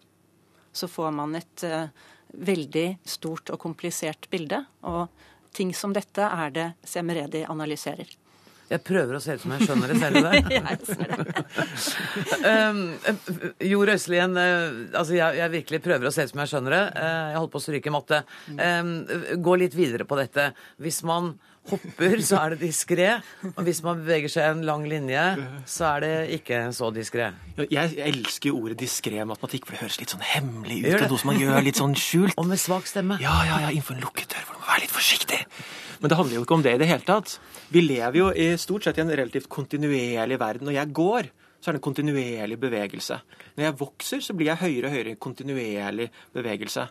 så 0.73 0.89
får 0.89 1.13
man 1.13 1.37
et 1.37 1.63
eh, 1.63 1.91
veldig 2.33 2.87
stort 3.07 3.53
og 3.53 3.61
komplisert 3.61 4.27
bilde. 4.33 4.63
Og 4.89 5.07
ting 5.55 5.73
som 5.75 5.93
dette 5.95 6.25
er 6.25 6.55
det 6.55 6.71
Semeredi 6.87 7.45
analyserer. 7.49 8.09
Jeg 8.69 8.83
prøver 8.85 9.17
å 9.17 9.19
se 9.21 9.33
ut 9.33 9.41
som 9.41 9.53
jeg 9.55 9.65
skjønner 9.65 9.89
det, 9.89 9.97
selv. 9.97 10.17
det? 10.25 10.41
jeg 10.59 10.77
ser 10.85 11.09
det. 11.09 11.43
um, 12.45 12.81
jo 13.71 13.79
Røiselien, 13.89 14.37
uh, 14.37 14.81
altså 14.93 15.17
jeg, 15.17 15.39
jeg, 15.39 15.53
virkelig 15.55 15.79
prøver 15.87 16.09
å 16.09 16.13
se 16.13 16.27
ut 16.27 16.33
som 16.33 16.43
jeg 16.43 16.51
skjønner 16.53 16.75
det. 16.75 16.83
Uh, 16.93 17.23
jeg 17.31 17.39
holdt 17.39 17.53
på 17.55 17.61
å 17.61 17.65
stryke 17.65 17.93
matte. 17.95 18.21
Um, 18.53 18.91
gå 19.41 19.57
litt 19.63 19.77
videre 19.77 20.05
på 20.05 20.19
dette. 20.21 20.51
Hvis 20.77 21.01
man 21.07 21.33
hopper, 21.71 22.21
så 22.25 22.41
er 22.41 22.53
det 22.55 22.59
diskré. 22.63 23.09
Og 23.53 23.61
hvis 23.67 23.81
man 23.85 24.01
beveger 24.01 24.31
seg 24.33 24.49
en 24.51 24.63
lang 24.67 24.85
linje, 24.89 25.23
så 25.69 25.89
er 25.93 26.05
det 26.05 26.13
ikke 26.39 26.61
så 26.75 26.91
diskré. 26.95 27.31
Jeg 27.69 27.97
elsker 28.09 28.55
ordet 28.55 28.79
diskré 28.81 29.23
matematikk, 29.27 29.67
for 29.67 29.75
det 29.75 29.83
høres 29.83 29.99
litt 30.01 30.13
sånn 30.15 30.25
hemmelig 30.25 30.81
ut. 30.83 30.89
Det 31.03 31.11
noe 31.11 31.21
som 31.21 31.31
man 31.33 31.41
gjør 31.41 31.65
litt 31.65 31.81
sånn 31.81 31.97
skjult. 31.99 32.37
Og 32.41 32.47
med 32.49 32.61
svak 32.61 32.89
stemme. 32.89 33.19
Ja, 33.23 33.35
ja, 33.47 33.61
ja, 33.65 33.73
innenfor 33.73 33.97
en 33.97 34.05
lukket 34.05 34.33
dør, 34.33 34.45
for 34.47 34.57
du 34.57 34.63
må 34.63 34.71
være 34.71 34.85
litt 34.85 34.95
forsiktig. 34.95 35.41
Men 35.99 36.11
det 36.11 36.17
handler 36.19 36.37
jo 36.37 36.45
ikke 36.45 36.55
om 36.55 36.63
det 36.63 36.75
i 36.77 36.79
det 36.79 36.87
hele 36.87 37.07
tatt. 37.07 37.35
Vi 37.73 37.83
lever 37.83 38.21
jo 38.21 38.29
i 38.31 38.49
stort 38.61 38.87
sett 38.87 38.99
i 38.99 39.03
en 39.03 39.11
relativt 39.11 39.49
kontinuerlig 39.51 40.39
verden. 40.39 40.69
Når 40.69 40.77
jeg 40.77 40.93
går, 40.95 41.29
så 41.59 41.69
er 41.69 41.75
det 41.75 41.81
en 41.81 41.87
kontinuerlig 41.89 42.57
bevegelse. 42.61 43.19
Når 43.57 43.65
jeg 43.65 43.77
vokser, 43.81 44.23
så 44.23 44.35
blir 44.37 44.53
jeg 44.53 44.61
høyere 44.63 44.87
og 44.87 44.95
høyere 44.95 45.13
i 45.13 45.19
kontinuerlig 45.19 46.07
bevegelse. 46.35 46.87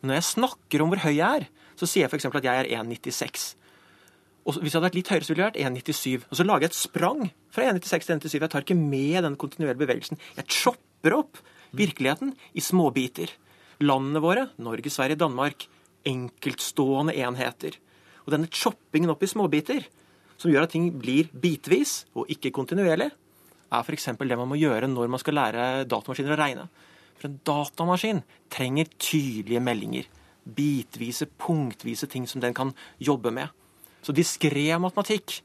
Men 0.00 0.10
når 0.10 0.18
jeg 0.18 0.28
snakker 0.32 0.82
om 0.82 0.90
hvor 0.90 1.02
høy 1.04 1.14
jeg 1.14 1.44
er, 1.44 1.46
så 1.78 1.86
sier 1.86 2.04
jeg 2.06 2.10
f.eks. 2.10 2.26
at 2.26 2.48
jeg 2.48 2.64
er 2.64 2.82
1,96. 2.82 3.46
Og 4.48 4.56
hvis 4.62 4.72
jeg 4.72 4.78
hadde 4.78 4.88
vært 4.88 4.96
litt 4.96 5.10
høyere, 5.12 5.26
så 5.26 5.34
ville 5.34 5.44
det 5.44 5.64
vært 5.66 5.82
1,97. 5.84 6.22
Og 6.24 6.38
så 6.38 6.46
lager 6.46 6.64
jeg 6.64 6.72
et 6.72 6.78
sprang 6.78 7.18
fra 7.52 7.66
1,96 7.68 8.06
til 8.06 8.14
1,97. 8.16 8.38
Jeg 8.38 8.52
tar 8.54 8.64
ikke 8.64 8.78
med 8.78 9.18
den 9.26 9.36
kontinuerlige 9.40 9.82
bevegelsen. 9.82 10.20
Jeg 10.38 10.48
chopper 10.48 11.16
opp 11.18 11.42
virkeligheten 11.76 12.32
i 12.56 12.64
småbiter. 12.64 13.34
Landene 13.84 14.22
våre, 14.24 14.46
Norge, 14.64 14.90
Sverige, 14.90 15.20
Danmark, 15.20 15.68
enkeltstående 16.08 17.12
enheter. 17.20 17.76
Og 18.24 18.32
denne 18.32 18.48
choppingen 18.48 19.12
opp 19.12 19.22
i 19.22 19.30
småbiter, 19.30 19.84
som 20.40 20.52
gjør 20.52 20.64
at 20.64 20.72
ting 20.72 20.88
blir 20.96 21.28
bitvis 21.28 22.06
og 22.16 22.30
ikke 22.32 22.54
kontinuerlig, 22.54 23.10
er 23.68 23.84
f.eks. 23.84 24.14
det 24.16 24.38
man 24.40 24.48
må 24.48 24.56
gjøre 24.56 24.88
når 24.88 25.10
man 25.12 25.20
skal 25.20 25.36
lære 25.36 25.68
datamaskiner 25.90 26.32
å 26.32 26.40
regne. 26.40 26.68
For 27.18 27.28
en 27.28 27.40
datamaskin 27.44 28.22
trenger 28.52 28.88
tydelige 28.96 29.60
meldinger. 29.60 30.08
Bitvise, 30.48 31.28
punktvise 31.28 32.08
ting 32.08 32.24
som 32.30 32.40
den 32.40 32.56
kan 32.56 32.72
jobbe 32.96 33.34
med. 33.34 33.52
Så 34.02 34.14
diskré 34.16 34.66
matematikk 34.80 35.40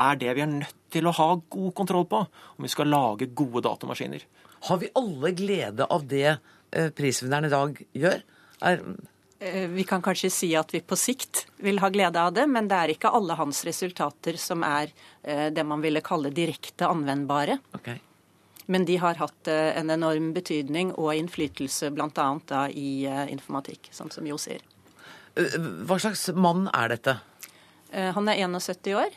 er 0.00 0.16
det 0.16 0.34
vi 0.36 0.44
er 0.44 0.50
nødt 0.50 0.76
til 0.92 1.06
å 1.08 1.14
ha 1.16 1.28
god 1.52 1.74
kontroll 1.76 2.06
på 2.08 2.22
om 2.24 2.64
vi 2.64 2.72
skal 2.72 2.88
lage 2.88 3.28
gode 3.36 3.64
datamaskiner. 3.66 4.24
Har 4.68 4.78
vi 4.78 4.92
alle 4.96 5.32
glede 5.36 5.86
av 5.90 6.06
det 6.08 6.28
eh, 6.30 6.90
prisvinneren 6.96 7.48
i 7.48 7.52
dag 7.52 7.82
gjør? 7.92 8.22
Er, 8.62 8.84
Eh, 9.42 9.66
Vi 9.68 9.84
kan 9.84 10.02
kanskje 10.02 10.30
si 10.30 10.52
at 10.56 10.70
vi 10.74 10.80
på 10.80 10.96
sikt 10.98 11.46
vil 11.66 11.80
ha 11.82 11.88
glede 11.90 12.20
av 12.20 12.32
det, 12.36 12.46
men 12.46 12.68
det 12.70 12.78
er 12.78 12.92
ikke 12.94 13.10
alle 13.10 13.34
hans 13.34 13.64
resultater 13.66 14.38
som 14.38 14.62
er 14.62 14.92
eh, 15.22 15.48
det 15.50 15.64
man 15.66 15.82
ville 15.82 16.00
kalle 16.04 16.30
direkte 16.30 16.86
anvendbare. 16.86 17.58
Okay. 17.74 17.98
Men 18.70 18.84
de 18.86 18.96
har 19.02 19.18
hatt 19.18 19.48
en 19.50 19.90
enorm 19.90 20.30
betydning 20.32 20.92
og 20.94 21.10
innflytelse 21.18 21.90
bl.a. 21.90 22.28
i 22.70 23.02
informatikk, 23.34 23.88
sånn 23.90 24.12
som 24.14 24.26
Jo 24.30 24.38
sier. 24.38 24.62
hva 25.34 25.98
slags 25.98 26.28
mann 26.38 26.68
er 26.70 26.94
dette? 26.94 27.16
Eh, 27.92 28.12
Han 28.16 28.28
er 28.28 28.40
71 28.42 28.94
år. 28.96 29.12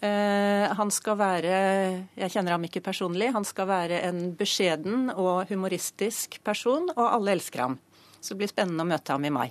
Eh, 0.00 0.74
Han 0.74 0.90
skal 0.94 1.16
være 1.18 2.06
Jeg 2.16 2.30
kjenner 2.30 2.54
ham 2.56 2.64
ikke 2.68 2.82
personlig. 2.84 3.32
Han 3.34 3.44
skal 3.44 3.66
være 3.70 4.02
en 4.08 4.32
beskjeden 4.38 5.10
og 5.16 5.48
humoristisk 5.50 6.38
person, 6.44 6.90
og 6.96 7.06
alle 7.12 7.32
elsker 7.36 7.60
ham. 7.66 7.78
Så 8.20 8.34
det 8.34 8.38
blir 8.42 8.48
spennende 8.52 8.82
å 8.84 8.88
møte 8.88 9.14
ham 9.14 9.24
i 9.24 9.30
mai. 9.30 9.48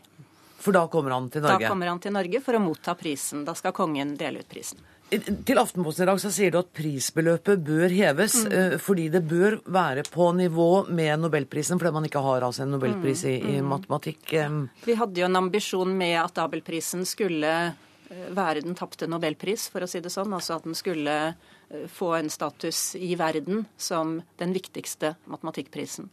For 0.60 0.74
da 0.74 0.88
kommer 0.92 1.12
han 1.14 1.30
til 1.30 1.42
Norge? 1.46 1.60
Da 1.64 1.70
kommer 1.70 1.88
han 1.88 2.00
til 2.04 2.12
Norge 2.12 2.42
for 2.44 2.58
å 2.58 2.60
motta 2.60 2.96
prisen. 3.00 3.46
Da 3.46 3.54
skal 3.56 3.72
kongen 3.78 4.16
dele 4.18 4.40
ut 4.42 4.50
prisen. 4.50 4.80
Til 5.08 5.56
Aftenposten 5.62 6.04
i 6.04 6.08
dag 6.10 6.18
så 6.20 6.30
sier 6.36 6.52
du 6.52 6.58
at 6.60 6.74
prisbeløpet 6.76 7.62
bør 7.64 7.88
heves, 7.96 8.34
Mm. 8.44 8.52
eh, 8.74 8.78
fordi 8.78 9.10
det 9.10 9.22
bør 9.26 9.62
være 9.64 10.04
på 10.04 10.34
nivå 10.36 10.90
med 10.90 11.20
nobelprisen, 11.22 11.80
fordi 11.80 11.94
man 11.94 12.04
ikke 12.10 12.22
har 12.22 12.42
altså 12.42 12.64
en 12.64 12.72
nobelpris 12.72 13.24
i, 13.24 13.40
Mm, 13.40 13.56
i 13.56 13.62
matematikk. 13.62 14.34
eh. 14.34 14.50
Vi 14.86 14.96
hadde 14.96 15.16
jo 15.16 15.26
en 15.26 15.36
ambisjon 15.38 15.98
med 15.98 16.18
at 16.26 16.36
Abelprisen 16.38 17.06
skulle 17.06 17.74
være 18.10 18.64
den 18.64 18.76
tapte 18.78 19.08
nobelpris, 19.10 19.68
for 19.74 19.84
å 19.84 19.90
si 19.90 20.02
det 20.04 20.12
sånn. 20.14 20.34
Altså 20.36 20.58
at 20.58 20.68
den 20.68 20.78
skulle 20.78 21.18
eh, 21.28 21.88
få 21.92 22.14
en 22.18 22.32
status 22.32 22.96
i 22.96 23.16
verden 23.20 23.66
som 23.78 24.18
den 24.40 24.56
viktigste 24.56 25.16
matematikkprisen. 25.28 26.10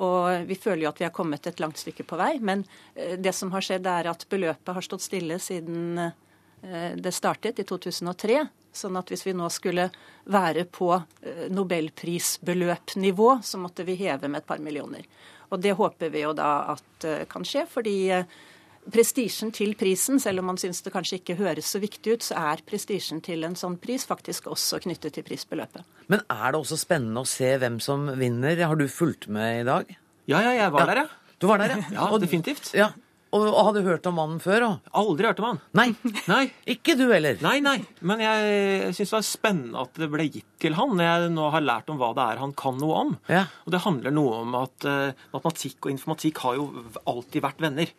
Og 0.00 0.46
vi 0.48 0.56
føler 0.56 0.86
jo 0.86 0.92
at 0.92 1.00
vi 1.00 1.06
har 1.08 1.14
kommet 1.16 1.46
et 1.46 1.60
langt 1.60 1.80
stykke 1.80 2.06
på 2.08 2.18
vei, 2.20 2.34
men 2.40 2.64
eh, 2.94 3.16
det 3.20 3.34
som 3.36 3.52
har 3.54 3.64
skjedd, 3.64 3.88
er 3.88 4.10
at 4.12 4.26
beløpet 4.30 4.74
har 4.76 4.86
stått 4.86 5.04
stille 5.04 5.40
siden 5.42 6.00
eh, 6.00 6.96
det 6.96 7.12
startet 7.16 7.60
i 7.60 7.68
2003. 7.68 8.44
Sånn 8.72 8.96
at 9.00 9.10
hvis 9.10 9.24
vi 9.26 9.34
nå 9.34 9.48
skulle 9.50 9.88
være 10.30 10.64
på 10.70 10.92
eh, 10.94 11.48
nobelprisbeløpnivå, 11.50 13.32
så 13.42 13.60
måtte 13.60 13.84
vi 13.88 13.98
heve 14.00 14.30
med 14.30 14.44
et 14.44 14.48
par 14.48 14.62
millioner. 14.62 15.08
Og 15.50 15.58
det 15.58 15.74
håper 15.74 16.12
vi 16.14 16.22
jo 16.22 16.32
da 16.36 16.50
at 16.76 17.08
eh, 17.08 17.26
kan 17.30 17.44
skje, 17.46 17.66
fordi 17.68 17.96
eh, 18.14 18.40
prestisjen 18.94 19.52
til 19.54 19.74
prisen, 19.78 20.20
selv 20.22 20.42
om 20.42 20.50
man 20.52 20.60
syns 20.60 20.82
det 20.84 20.92
kanskje 20.94 21.20
ikke 21.20 21.38
høres 21.40 21.70
så 21.72 21.80
viktig 21.82 22.16
ut, 22.16 22.26
så 22.26 22.38
er 22.52 22.64
prestisjen 22.66 23.22
til 23.24 23.46
en 23.46 23.56
sånn 23.58 23.78
pris 23.82 24.06
faktisk 24.08 24.50
også 24.52 24.82
knyttet 24.86 25.16
til 25.16 25.26
prisbeløpet. 25.26 25.86
Men 26.12 26.24
er 26.26 26.52
det 26.52 26.62
også 26.62 26.78
spennende 26.80 27.24
å 27.24 27.28
se 27.28 27.54
hvem 27.60 27.78
som 27.82 28.08
vinner? 28.20 28.58
Har 28.66 28.80
du 28.80 28.86
fulgt 28.90 29.28
med 29.32 29.62
i 29.62 29.68
dag? 29.68 29.94
Ja, 30.30 30.42
ja, 30.44 30.56
jeg 30.58 30.74
var 30.74 30.90
der, 30.90 31.04
ja. 31.04 31.36
Du 31.40 31.48
var 31.48 31.62
der, 31.62 31.78
ja? 31.78 31.86
Ja, 31.96 32.10
definitivt. 32.20 32.74
Ja. 32.76 32.92
Og, 33.30 33.44
og 33.46 33.60
hadde 33.68 33.82
hørt 33.86 34.06
om 34.10 34.16
mannen 34.18 34.40
før? 34.42 34.64
Og... 34.66 34.92
Aldri 35.00 35.28
hørt 35.28 35.40
om 35.42 35.46
han. 35.52 35.60
Nei. 35.78 35.88
Nei. 36.32 36.42
Ikke 36.74 36.96
du 36.98 37.06
heller? 37.12 37.38
Nei, 37.44 37.60
nei. 37.62 37.76
Men 38.02 38.22
jeg 38.24 38.94
syns 38.96 39.12
det 39.12 39.16
var 39.16 39.26
spennende 39.26 39.84
at 39.84 40.00
det 40.02 40.08
ble 40.10 40.26
gitt 40.26 40.48
til 40.62 40.74
han. 40.78 40.96
når 40.98 41.06
Jeg 41.06 41.34
nå 41.36 41.50
har 41.54 41.64
lært 41.64 41.92
om 41.92 42.00
hva 42.00 42.10
det 42.16 42.26
er 42.26 42.42
han 42.42 42.54
kan 42.58 42.80
noe 42.80 43.04
om. 43.04 43.12
Ja. 43.30 43.44
Og 43.66 43.74
det 43.74 43.84
handler 43.86 44.16
noe 44.16 44.40
om 44.42 44.56
at 44.58 44.88
uh, 44.88 45.28
matematikk 45.34 45.86
og 45.86 45.94
informatikk 45.94 46.42
har 46.42 46.58
jo 46.58 46.66
alltid 47.04 47.46
vært 47.46 47.62
venner. 47.62 47.94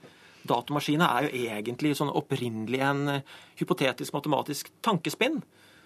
Datamaskiner 0.47 1.07
er 1.07 1.27
jo 1.27 1.47
egentlig 1.55 1.93
sånn 1.97 2.13
opprinnelig 2.13 2.81
en 2.85 3.01
eh, 3.17 3.25
hypotetisk 3.59 4.15
matematisk 4.15 4.71
tankespinn. 4.83 5.41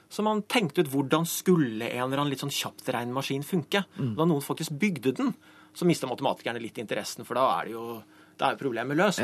Så 0.09 0.23
man 0.23 0.43
tenkte 0.47 0.83
ut 0.85 0.91
hvordan 0.93 1.25
skulle 1.27 1.89
en 1.89 2.05
eller 2.05 2.21
annen 2.21 2.31
litt 2.33 2.43
sånn 2.43 2.53
kjapptregnende 2.53 3.17
maskin 3.17 3.45
funke. 3.45 3.83
Mm. 3.97 4.13
Da 4.19 4.27
noen 4.29 4.45
faktisk 4.45 4.75
bygde 4.79 5.15
den, 5.17 5.33
så 5.75 5.87
mista 5.87 6.07
matematikerne 6.07 6.61
litt 6.61 6.77
interessen, 6.79 7.25
for 7.27 7.39
da 7.39 7.47
er 7.57 7.67
det 7.67 7.75
jo 7.75 7.87
da 8.35 8.51
er 8.51 8.59
problemet 8.59 8.99
løst. 8.99 9.23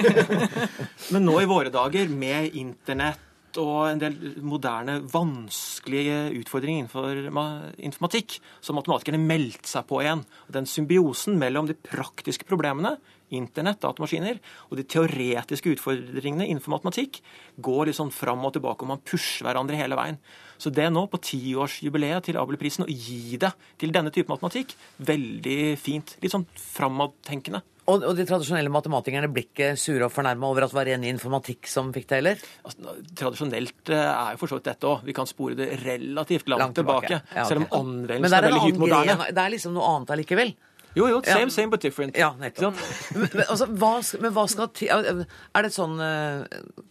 Men 1.12 1.24
nå 1.24 1.38
i 1.40 1.48
våre 1.48 1.72
dager, 1.72 2.10
med 2.12 2.56
internett 2.60 3.31
og 3.60 3.88
en 3.90 4.00
del 4.00 4.16
moderne, 4.44 5.00
vanskelige 5.12 6.18
utfordringer 6.40 6.84
innenfor 6.84 7.74
informatikk, 7.82 8.38
så 8.64 8.74
matematikerne 8.76 9.20
meldte 9.20 9.70
seg 9.70 9.86
på 9.88 10.02
igjen. 10.02 10.24
Den 10.52 10.68
symbiosen 10.68 11.38
mellom 11.40 11.68
de 11.68 11.76
praktiske 11.76 12.46
problemene, 12.48 12.96
internett, 13.32 13.80
datamaskiner, 13.80 14.38
og 14.68 14.76
de 14.76 14.84
teoretiske 14.84 15.72
utfordringene 15.74 16.46
innenfor 16.48 16.74
matematikk, 16.74 17.22
går 17.64 17.92
sånn 17.96 18.12
fram 18.12 18.44
og 18.44 18.54
tilbake, 18.56 18.84
og 18.84 18.92
man 18.92 19.04
pusher 19.08 19.48
hverandre 19.48 19.80
hele 19.80 19.98
veien. 19.98 20.20
Så 20.60 20.70
det 20.70 20.90
nå, 20.92 21.06
på 21.10 21.20
tiårsjubileet 21.32 22.28
til 22.28 22.38
Abelprisen, 22.38 22.86
å 22.86 22.92
gi 22.92 23.38
det 23.40 23.50
til 23.80 23.94
denne 23.94 24.12
type 24.14 24.30
matematikk, 24.30 24.76
veldig 25.02 25.74
fint. 25.80 26.16
Litt 26.22 26.36
sånn 26.36 26.46
framovertenkende. 26.54 27.64
Og, 27.90 28.04
og 28.06 28.12
de 28.14 28.24
tradisjonelle 28.28 28.70
matematikerne 28.70 29.26
blir 29.34 29.48
ikke 29.48 29.72
sure 29.80 30.06
og 30.06 30.12
fornærma 30.14 30.46
over 30.46 30.62
at 30.62 30.70
det 30.70 30.76
var 30.78 30.86
ren 30.86 31.06
informatikk 31.08 31.66
som 31.66 31.88
fikk 31.94 32.04
det, 32.12 32.18
heller? 32.20 32.42
Altså, 32.62 32.92
tradisjonelt 33.18 33.90
eh, 33.90 34.02
er 34.06 34.36
jo 34.36 34.38
for 34.44 34.52
så 34.52 34.58
vidt 34.60 34.68
dette 34.70 34.86
òg. 34.86 35.00
Vi 35.08 35.14
kan 35.16 35.26
spore 35.26 35.56
det 35.58 35.70
relativt 35.82 36.46
langt, 36.52 36.62
Langt 36.68 36.78
tilbake. 36.78 37.08
tilbake. 37.10 37.32
Ja, 37.34 37.42
okay. 37.42 37.48
Selv 37.50 37.64
om 37.64 37.80
anvendelsen 37.80 38.36
er 38.36 38.38
er, 38.38 38.46
veldig 38.52 38.62
hypermoderne. 38.68 39.16
gren, 39.18 39.34
det 39.34 39.42
er 39.46 39.54
liksom 39.56 39.74
noe 39.74 39.88
annet 39.96 40.14
allikevel? 40.14 40.54
Jo, 40.92 41.06
jo. 41.08 41.18
Ja. 41.24 41.38
Same, 41.40 41.50
same 41.50 41.72
but 41.72 41.80
different. 41.82 42.16
Ja, 42.20 42.30
nettopp. 42.38 42.76
Men, 43.16 43.28
men, 43.32 43.44
altså, 43.48 43.66
hva, 43.80 43.92
men 44.20 44.34
hva 44.36 44.44
skal 44.52 44.68
til 44.76 44.90
Er 44.92 45.64
det 45.64 45.70
sånn 45.72 45.94
eh, 46.04 46.42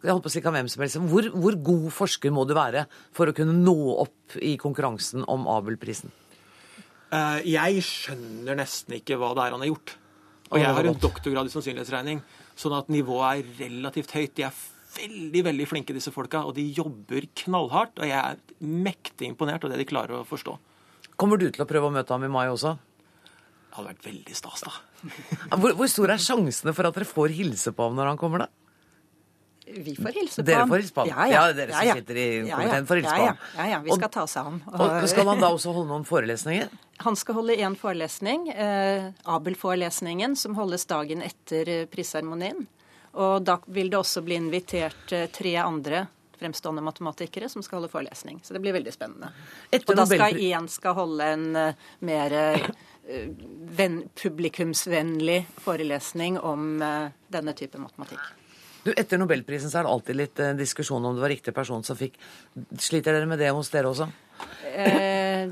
Jeg 0.01 0.09
holdt 0.09 0.25
på 0.25 0.31
å 0.31 0.33
si 0.33 0.41
kan 0.41 0.55
hvem 0.57 0.69
som 0.73 0.81
helst 0.81 0.97
hvor, 1.05 1.27
hvor 1.37 1.57
god 1.69 1.85
forsker 1.93 2.33
må 2.33 2.47
du 2.49 2.55
være 2.57 2.87
for 3.13 3.29
å 3.29 3.35
kunne 3.37 3.53
nå 3.61 3.75
opp 4.01 4.35
i 4.41 4.55
konkurransen 4.59 5.21
om 5.29 5.45
Abelprisen? 5.53 6.09
Eh, 7.13 7.39
jeg 7.53 7.83
skjønner 7.85 8.57
nesten 8.57 8.97
ikke 8.97 9.21
hva 9.21 9.35
det 9.37 9.45
er 9.45 9.55
han 9.57 9.63
har 9.65 9.69
gjort. 9.75 9.95
Og 10.51 10.59
jeg 10.59 10.75
har 10.75 10.87
en 10.87 10.99
doktorgrad 10.99 11.47
i 11.47 11.53
sannsynlighetsregning, 11.53 12.21
sånn 12.59 12.75
at 12.75 12.89
nivået 12.91 13.39
er 13.39 13.51
relativt 13.63 14.11
høyt. 14.17 14.33
De 14.35 14.45
er 14.49 14.55
veldig 14.97 15.43
veldig 15.47 15.67
flinke, 15.69 15.95
disse 15.95 16.11
folka, 16.11 16.43
og 16.47 16.55
de 16.57 16.65
jobber 16.75 17.27
knallhardt. 17.43 18.01
Og 18.01 18.09
jeg 18.09 18.19
er 18.19 18.39
mektig 18.59 19.29
imponert 19.31 19.63
av 19.63 19.71
det 19.71 19.79
de 19.81 19.87
klarer 19.87 20.19
å 20.19 20.27
forstå. 20.27 20.57
Kommer 21.19 21.39
du 21.39 21.47
til 21.47 21.63
å 21.63 21.69
prøve 21.69 21.87
å 21.87 21.93
møte 21.93 22.11
ham 22.11 22.25
i 22.27 22.31
mai 22.31 22.47
også? 22.51 22.75
Det 23.71 23.77
hadde 23.77 23.93
vært 23.93 24.07
veldig 24.09 24.35
stas, 24.35 24.65
da. 24.67 24.73
Hvor, 25.61 25.71
hvor 25.79 25.87
store 25.89 26.17
er 26.17 26.21
sjansene 26.21 26.75
for 26.77 26.85
at 26.85 26.97
dere 26.97 27.07
får 27.09 27.31
hilse 27.33 27.71
på 27.73 27.87
ham 27.87 27.95
når 27.97 28.11
han 28.11 28.19
kommer, 28.19 28.43
da? 28.43 28.60
Vi 29.65 29.95
får 29.95 30.11
hilse 30.11 30.41
på 30.41 30.45
Dere 30.45 30.63
ham. 30.63 30.69
får 30.69 30.81
hilse 30.81 30.93
på 30.93 31.03
ham? 31.03 31.09
Ja, 31.09 31.27
ja. 31.27 31.33
Ja, 31.47 31.53
dere 31.53 31.73
som 31.73 31.87
ja, 31.87 31.93
sitter 31.95 32.17
i 32.17 32.27
komiteen 32.49 32.87
får 32.89 32.95
hilse 33.01 33.15
på 33.15 33.25
ham. 33.25 33.37
Ja, 33.57 33.67
ja. 33.69 33.79
Vi 33.79 33.91
Og- 33.91 33.97
skal 33.97 34.09
ta 34.09 34.23
oss 34.23 34.37
av 34.37 34.45
ham. 34.45 34.61
Og 34.67 35.09
skal 35.09 35.27
han 35.27 35.39
da 35.39 35.49
også 35.49 35.73
holde 35.73 35.87
noen 35.87 36.05
forelesninger? 36.05 36.69
Han 37.01 37.15
skal 37.15 37.33
holde 37.33 37.55
én 37.57 37.75
forelesning, 37.75 38.49
eh, 38.49 39.11
Abel-forelesningen, 39.25 40.35
som 40.37 40.53
holdes 40.53 40.85
dagen 40.85 41.23
etter 41.25 41.69
eh, 41.69 41.85
prisseremonien. 41.89 42.67
Og 43.13 43.43
da 43.43 43.57
vil 43.65 43.89
det 43.89 43.97
også 43.97 44.21
bli 44.21 44.35
invitert 44.37 45.11
eh, 45.11 45.25
tre 45.33 45.55
andre 45.55 46.07
fremstående 46.41 46.81
matematikere 46.81 47.49
som 47.49 47.63
skal 47.63 47.79
holde 47.79 47.89
forelesning. 47.89 48.39
Så 48.43 48.53
det 48.53 48.61
blir 48.63 48.73
veldig 48.73 48.93
spennende. 48.93 49.31
Etter 49.69 49.93
og 49.93 49.97
da 49.97 50.05
skal 50.09 50.37
én 50.41 50.67
skal 50.69 50.95
holde 50.97 51.27
en 51.35 51.43
uh, 51.55 51.89
mer 51.99 52.33
uh, 52.33 52.69
venn, 53.77 53.99
publikumsvennlig 54.17 55.43
forelesning 55.61 56.39
om 56.39 56.81
uh, 56.81 57.11
denne 57.29 57.53
type 57.57 57.77
matematikk. 57.81 58.40
Du, 58.83 58.91
Etter 58.97 59.19
Nobelprisen 59.21 59.69
så 59.69 59.81
er 59.81 59.85
det 59.85 59.93
alltid 59.93 60.17
litt 60.17 60.41
eh, 60.41 60.55
diskusjon 60.57 61.03
om 61.05 61.15
det 61.15 61.21
var 61.21 61.33
riktig 61.33 61.53
person 61.53 61.83
som 61.85 61.97
fikk. 61.97 62.17
Sliter 62.81 63.13
dere 63.13 63.29
med 63.29 63.41
det 63.41 63.51
hos 63.53 63.69
dere 63.73 63.91
også? 63.91 64.07
Eh, 64.71 65.51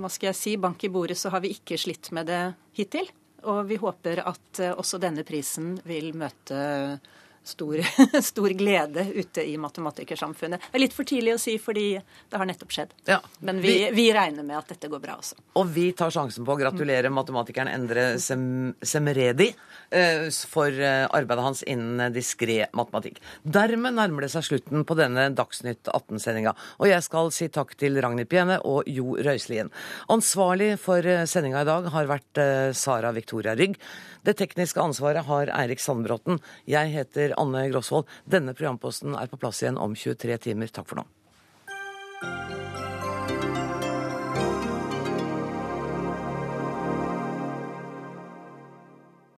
hva 0.00 0.10
skal 0.12 0.30
jeg 0.30 0.38
si, 0.38 0.54
bank 0.60 0.84
i 0.86 0.92
bordet 0.92 1.18
så 1.20 1.32
har 1.34 1.44
vi 1.44 1.52
ikke 1.52 1.76
slitt 1.80 2.08
med 2.16 2.30
det 2.30 2.42
hittil. 2.78 3.10
Og 3.50 3.64
vi 3.68 3.76
håper 3.80 4.22
at 4.24 4.62
eh, 4.62 4.72
også 4.72 5.00
denne 5.00 5.24
prisen 5.28 5.74
vil 5.84 6.12
møte 6.16 6.60
stor, 7.50 7.80
stor 8.30 8.54
glede 8.56 9.04
ute 9.14 9.44
i 9.46 9.56
matematikersamfunnet. 9.60 10.70
Det 10.70 10.78
er 10.78 10.84
litt 10.84 10.96
for 10.96 11.08
tidlig 11.08 11.34
å 11.36 11.40
si 11.40 11.56
fordi 11.60 11.86
det 11.98 12.40
har 12.40 12.48
nettopp 12.48 12.74
skjedd. 12.74 12.94
Ja. 13.10 13.20
Men 13.46 13.60
vi, 13.62 13.74
vi 13.94 14.08
regner 14.14 14.46
med 14.46 14.58
at 14.60 14.70
dette 14.72 14.90
går 14.90 15.02
bra 15.02 15.18
også. 15.20 15.38
Og 15.60 15.70
vi 15.74 15.90
tar 15.96 16.12
sjansen 16.14 16.46
på 16.46 16.54
å 16.54 16.60
gratulere 16.60 17.12
matematikeren 17.12 17.70
Endre 17.72 18.06
Sem 18.22 18.42
Semredi 18.86 19.50
eh, 19.50 20.28
for 20.50 20.70
eh, 20.70 21.06
arbeidet 21.06 21.46
hans 21.46 21.64
innen 21.66 22.14
diskré 22.14 22.62
matematikk. 22.76 23.20
Dermed 23.42 23.98
nærmer 23.98 24.26
det 24.26 24.32
seg 24.34 24.46
slutten 24.46 24.86
på 24.86 24.96
denne 24.98 25.28
Dagsnytt 25.36 25.90
18-sendinga. 25.90 26.54
Og 26.80 26.90
jeg 26.90 27.06
skal 27.06 27.32
si 27.34 27.50
takk 27.52 27.74
til 27.80 27.98
Ragnhild 28.02 28.30
Piene 28.30 28.60
og 28.66 28.88
Jo 28.90 29.16
Røiselien. 29.18 29.72
Ansvarlig 30.12 30.74
for 30.82 31.04
eh, 31.06 31.26
sendinga 31.30 31.64
i 31.64 31.70
dag 31.70 31.90
har 31.94 32.10
vært 32.10 32.44
Sara 32.76 33.10
Victoria 33.16 33.56
Rygg. 33.58 33.76
Det 34.26 34.36
tekniske 34.36 34.80
ansvaret 34.82 35.24
har 35.24 35.50
Eirik 35.56 35.80
Sandbråten. 35.80 36.40
Jeg 36.68 36.92
heter 36.92 37.32
Anne 37.40 37.66
Grosvold. 37.72 38.08
Denne 38.28 38.54
programposten 38.56 39.16
er 39.18 39.30
på 39.30 39.40
plass 39.40 39.62
igjen 39.64 39.80
om 39.80 39.96
23 39.96 40.38
timer. 40.50 40.72
Takk 40.72 40.88
for 40.90 41.02
nå. 41.02 41.08